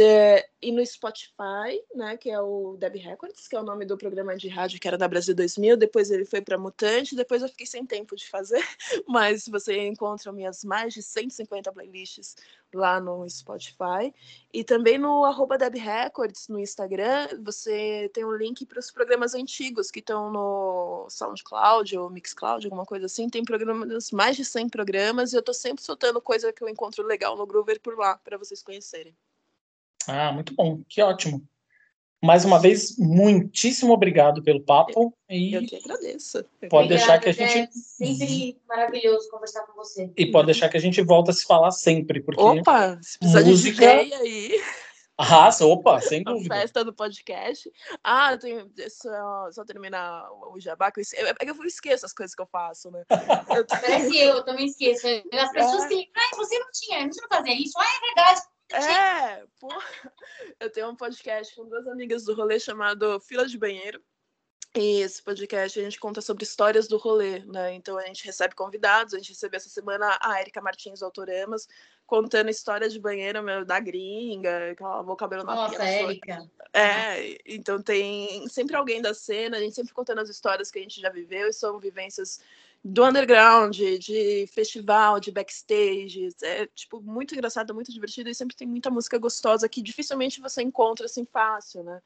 E 0.00 0.72
no 0.72 0.84
Spotify, 0.86 1.82
né, 1.94 2.16
que 2.16 2.30
é 2.30 2.40
o 2.40 2.76
Deb 2.78 2.96
Records, 2.96 3.48
que 3.48 3.56
é 3.56 3.60
o 3.60 3.64
nome 3.64 3.84
do 3.84 3.98
programa 3.98 4.36
de 4.36 4.48
rádio 4.48 4.80
que 4.80 4.88
era 4.88 4.96
da 4.96 5.08
Brasil 5.08 5.34
2000. 5.34 5.76
Depois 5.76 6.10
ele 6.10 6.24
foi 6.24 6.40
para 6.40 6.56
Mutante, 6.56 7.16
depois 7.16 7.42
eu 7.42 7.48
fiquei 7.48 7.66
sem 7.66 7.84
tempo 7.84 8.16
de 8.16 8.28
fazer, 8.28 8.62
mas 9.08 9.46
você 9.46 9.86
encontra 9.86 10.32
minhas 10.32 10.64
mais 10.64 10.94
de 10.94 11.02
150 11.02 11.72
playlists 11.72 12.36
lá 12.72 13.00
no 13.00 13.28
Spotify. 13.28 14.14
E 14.52 14.64
também 14.64 14.98
no 14.98 15.24
arroba 15.24 15.58
Deb 15.58 15.76
Records 15.76 16.48
no 16.48 16.58
Instagram, 16.58 17.28
você 17.42 18.10
tem 18.14 18.24
um 18.24 18.34
link 18.34 18.64
para 18.64 18.78
os 18.78 18.90
programas 18.90 19.34
antigos 19.34 19.90
que 19.90 20.00
estão 20.00 20.30
no 20.30 21.06
SoundCloud 21.10 21.98
ou 21.98 22.08
Mixcloud, 22.08 22.64
alguma 22.66 22.86
coisa 22.86 23.06
assim. 23.06 23.28
Tem 23.28 23.44
programas, 23.44 24.10
mais 24.10 24.36
de 24.36 24.44
100 24.44 24.68
programas, 24.68 25.32
e 25.32 25.36
eu 25.36 25.40
estou 25.40 25.54
sempre 25.54 25.84
soltando 25.84 26.20
coisa 26.20 26.52
que 26.52 26.62
eu 26.62 26.68
encontro 26.68 27.04
legal 27.04 27.36
no 27.36 27.46
Groover 27.46 27.80
por 27.80 27.98
lá, 27.98 28.16
para 28.16 28.38
vocês 28.38 28.62
conhecerem. 28.62 29.14
Ah, 30.08 30.32
muito 30.32 30.54
bom, 30.54 30.82
que 30.88 31.02
ótimo. 31.02 31.46
Mais 32.24 32.44
uma 32.44 32.60
vez, 32.60 32.96
muitíssimo 32.98 33.92
obrigado 33.92 34.44
pelo 34.44 34.60
papo. 34.60 35.12
E 35.28 35.54
eu 35.54 35.66
que 35.66 35.74
agradeço. 35.74 36.44
Pode 36.70 36.88
deixar 36.88 37.18
que 37.18 37.28
a 37.28 37.32
gente. 37.32 37.58
É 37.58 37.68
sempre 37.72 38.60
maravilhoso 38.68 39.28
conversar 39.28 39.66
com 39.66 39.74
você. 39.74 40.08
E 40.16 40.30
pode 40.30 40.46
deixar 40.46 40.68
que 40.68 40.76
a 40.76 40.80
gente 40.80 41.02
volta 41.02 41.32
a 41.32 41.34
se 41.34 41.44
falar 41.44 41.72
sempre, 41.72 42.22
porque. 42.22 42.40
Opa, 42.40 42.96
se 43.02 43.18
precisar 43.18 43.44
música... 43.44 44.04
de 44.04 44.14
aí. 44.14 44.62
Ah, 45.18 45.50
opa, 45.62 46.00
sem 46.00 46.22
dúvida. 46.22 46.54
A 46.54 46.58
festa 46.60 46.84
do 46.84 46.92
podcast. 46.92 47.70
Ah, 48.02 48.32
eu 48.32 48.38
tenho, 48.38 48.70
só, 48.88 49.52
só 49.52 49.64
terminar 49.64 50.26
o 50.52 50.58
jabá, 50.58 50.90
que 50.90 51.00
eu, 51.00 51.04
é 51.26 51.34
eu, 51.42 51.54
eu 51.54 51.64
esqueço 51.64 52.06
as 52.06 52.12
coisas 52.12 52.34
que 52.34 52.42
eu 52.42 52.46
faço, 52.46 52.90
né? 52.90 53.04
Eu... 53.56 53.66
Parece 53.66 54.16
eu, 54.16 54.36
eu 54.36 54.44
também 54.44 54.66
esqueço. 54.66 55.06
As 55.32 55.52
pessoas 55.52 55.84
é. 55.84 55.88
que. 55.88 56.10
Ah, 56.16 56.36
você 56.36 56.58
não 56.58 56.68
tinha, 56.72 56.98
a 56.98 57.00
gente 57.02 57.20
não 57.20 57.28
fazia 57.28 57.54
isso. 57.54 57.78
Ah, 57.78 57.84
é 57.84 58.14
verdade. 58.14 58.40
É, 58.72 59.44
pô. 59.58 59.68
Eu 60.58 60.70
tenho 60.70 60.90
um 60.90 60.96
podcast 60.96 61.54
com 61.54 61.68
duas 61.68 61.86
amigas 61.86 62.24
do 62.24 62.34
rolê 62.34 62.58
chamado 62.58 63.20
Fila 63.20 63.46
de 63.46 63.58
Banheiro. 63.58 64.02
E 64.74 65.02
esse 65.02 65.22
podcast 65.22 65.78
a 65.78 65.82
gente 65.82 66.00
conta 66.00 66.22
sobre 66.22 66.44
histórias 66.44 66.88
do 66.88 66.96
rolê, 66.96 67.40
né? 67.40 67.74
Então 67.74 67.98
a 67.98 68.06
gente 68.06 68.24
recebe 68.24 68.54
convidados, 68.54 69.12
a 69.12 69.18
gente 69.18 69.28
recebeu 69.28 69.58
essa 69.58 69.68
semana 69.68 70.18
a 70.18 70.40
Erika 70.40 70.62
Martins 70.62 71.00
do 71.00 71.04
Autoramas, 71.04 71.68
contando 72.06 72.48
histórias 72.48 72.90
de 72.90 72.98
banheiro 72.98 73.42
meu, 73.42 73.66
da 73.66 73.78
gringa, 73.78 74.74
que 74.74 74.82
ela 74.82 74.96
lavou 74.96 75.12
o 75.12 75.16
cabelo 75.16 75.44
na 75.44 75.54
Nossa, 75.54 75.84
Érica. 75.84 76.50
É, 76.72 77.36
então 77.44 77.82
tem 77.82 78.48
sempre 78.48 78.74
alguém 78.74 79.02
da 79.02 79.12
cena, 79.12 79.58
a 79.58 79.60
gente 79.60 79.74
sempre 79.74 79.92
contando 79.92 80.22
as 80.22 80.30
histórias 80.30 80.70
que 80.70 80.78
a 80.78 80.82
gente 80.82 81.02
já 81.02 81.10
viveu 81.10 81.48
e 81.48 81.52
são 81.52 81.78
vivências 81.78 82.40
do 82.84 83.04
underground, 83.04 83.76
de 83.76 84.46
festival, 84.52 85.20
de 85.20 85.30
backstage. 85.30 86.28
É, 86.42 86.66
tipo, 86.66 87.00
muito 87.00 87.34
engraçado, 87.34 87.74
muito 87.74 87.92
divertido 87.92 88.28
e 88.28 88.34
sempre 88.34 88.56
tem 88.56 88.66
muita 88.66 88.90
música 88.90 89.18
gostosa 89.18 89.68
que 89.68 89.80
dificilmente 89.80 90.40
você 90.40 90.62
encontra 90.62 91.06
assim 91.06 91.24
fácil, 91.24 91.84
né? 91.84 92.00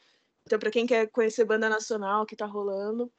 Então, 0.44 0.58
para 0.58 0.70
quem 0.70 0.86
quer 0.86 1.08
conhecer 1.08 1.44
banda 1.44 1.68
nacional 1.68 2.26
que 2.26 2.36
tá 2.36 2.46
rolando, 2.46 3.10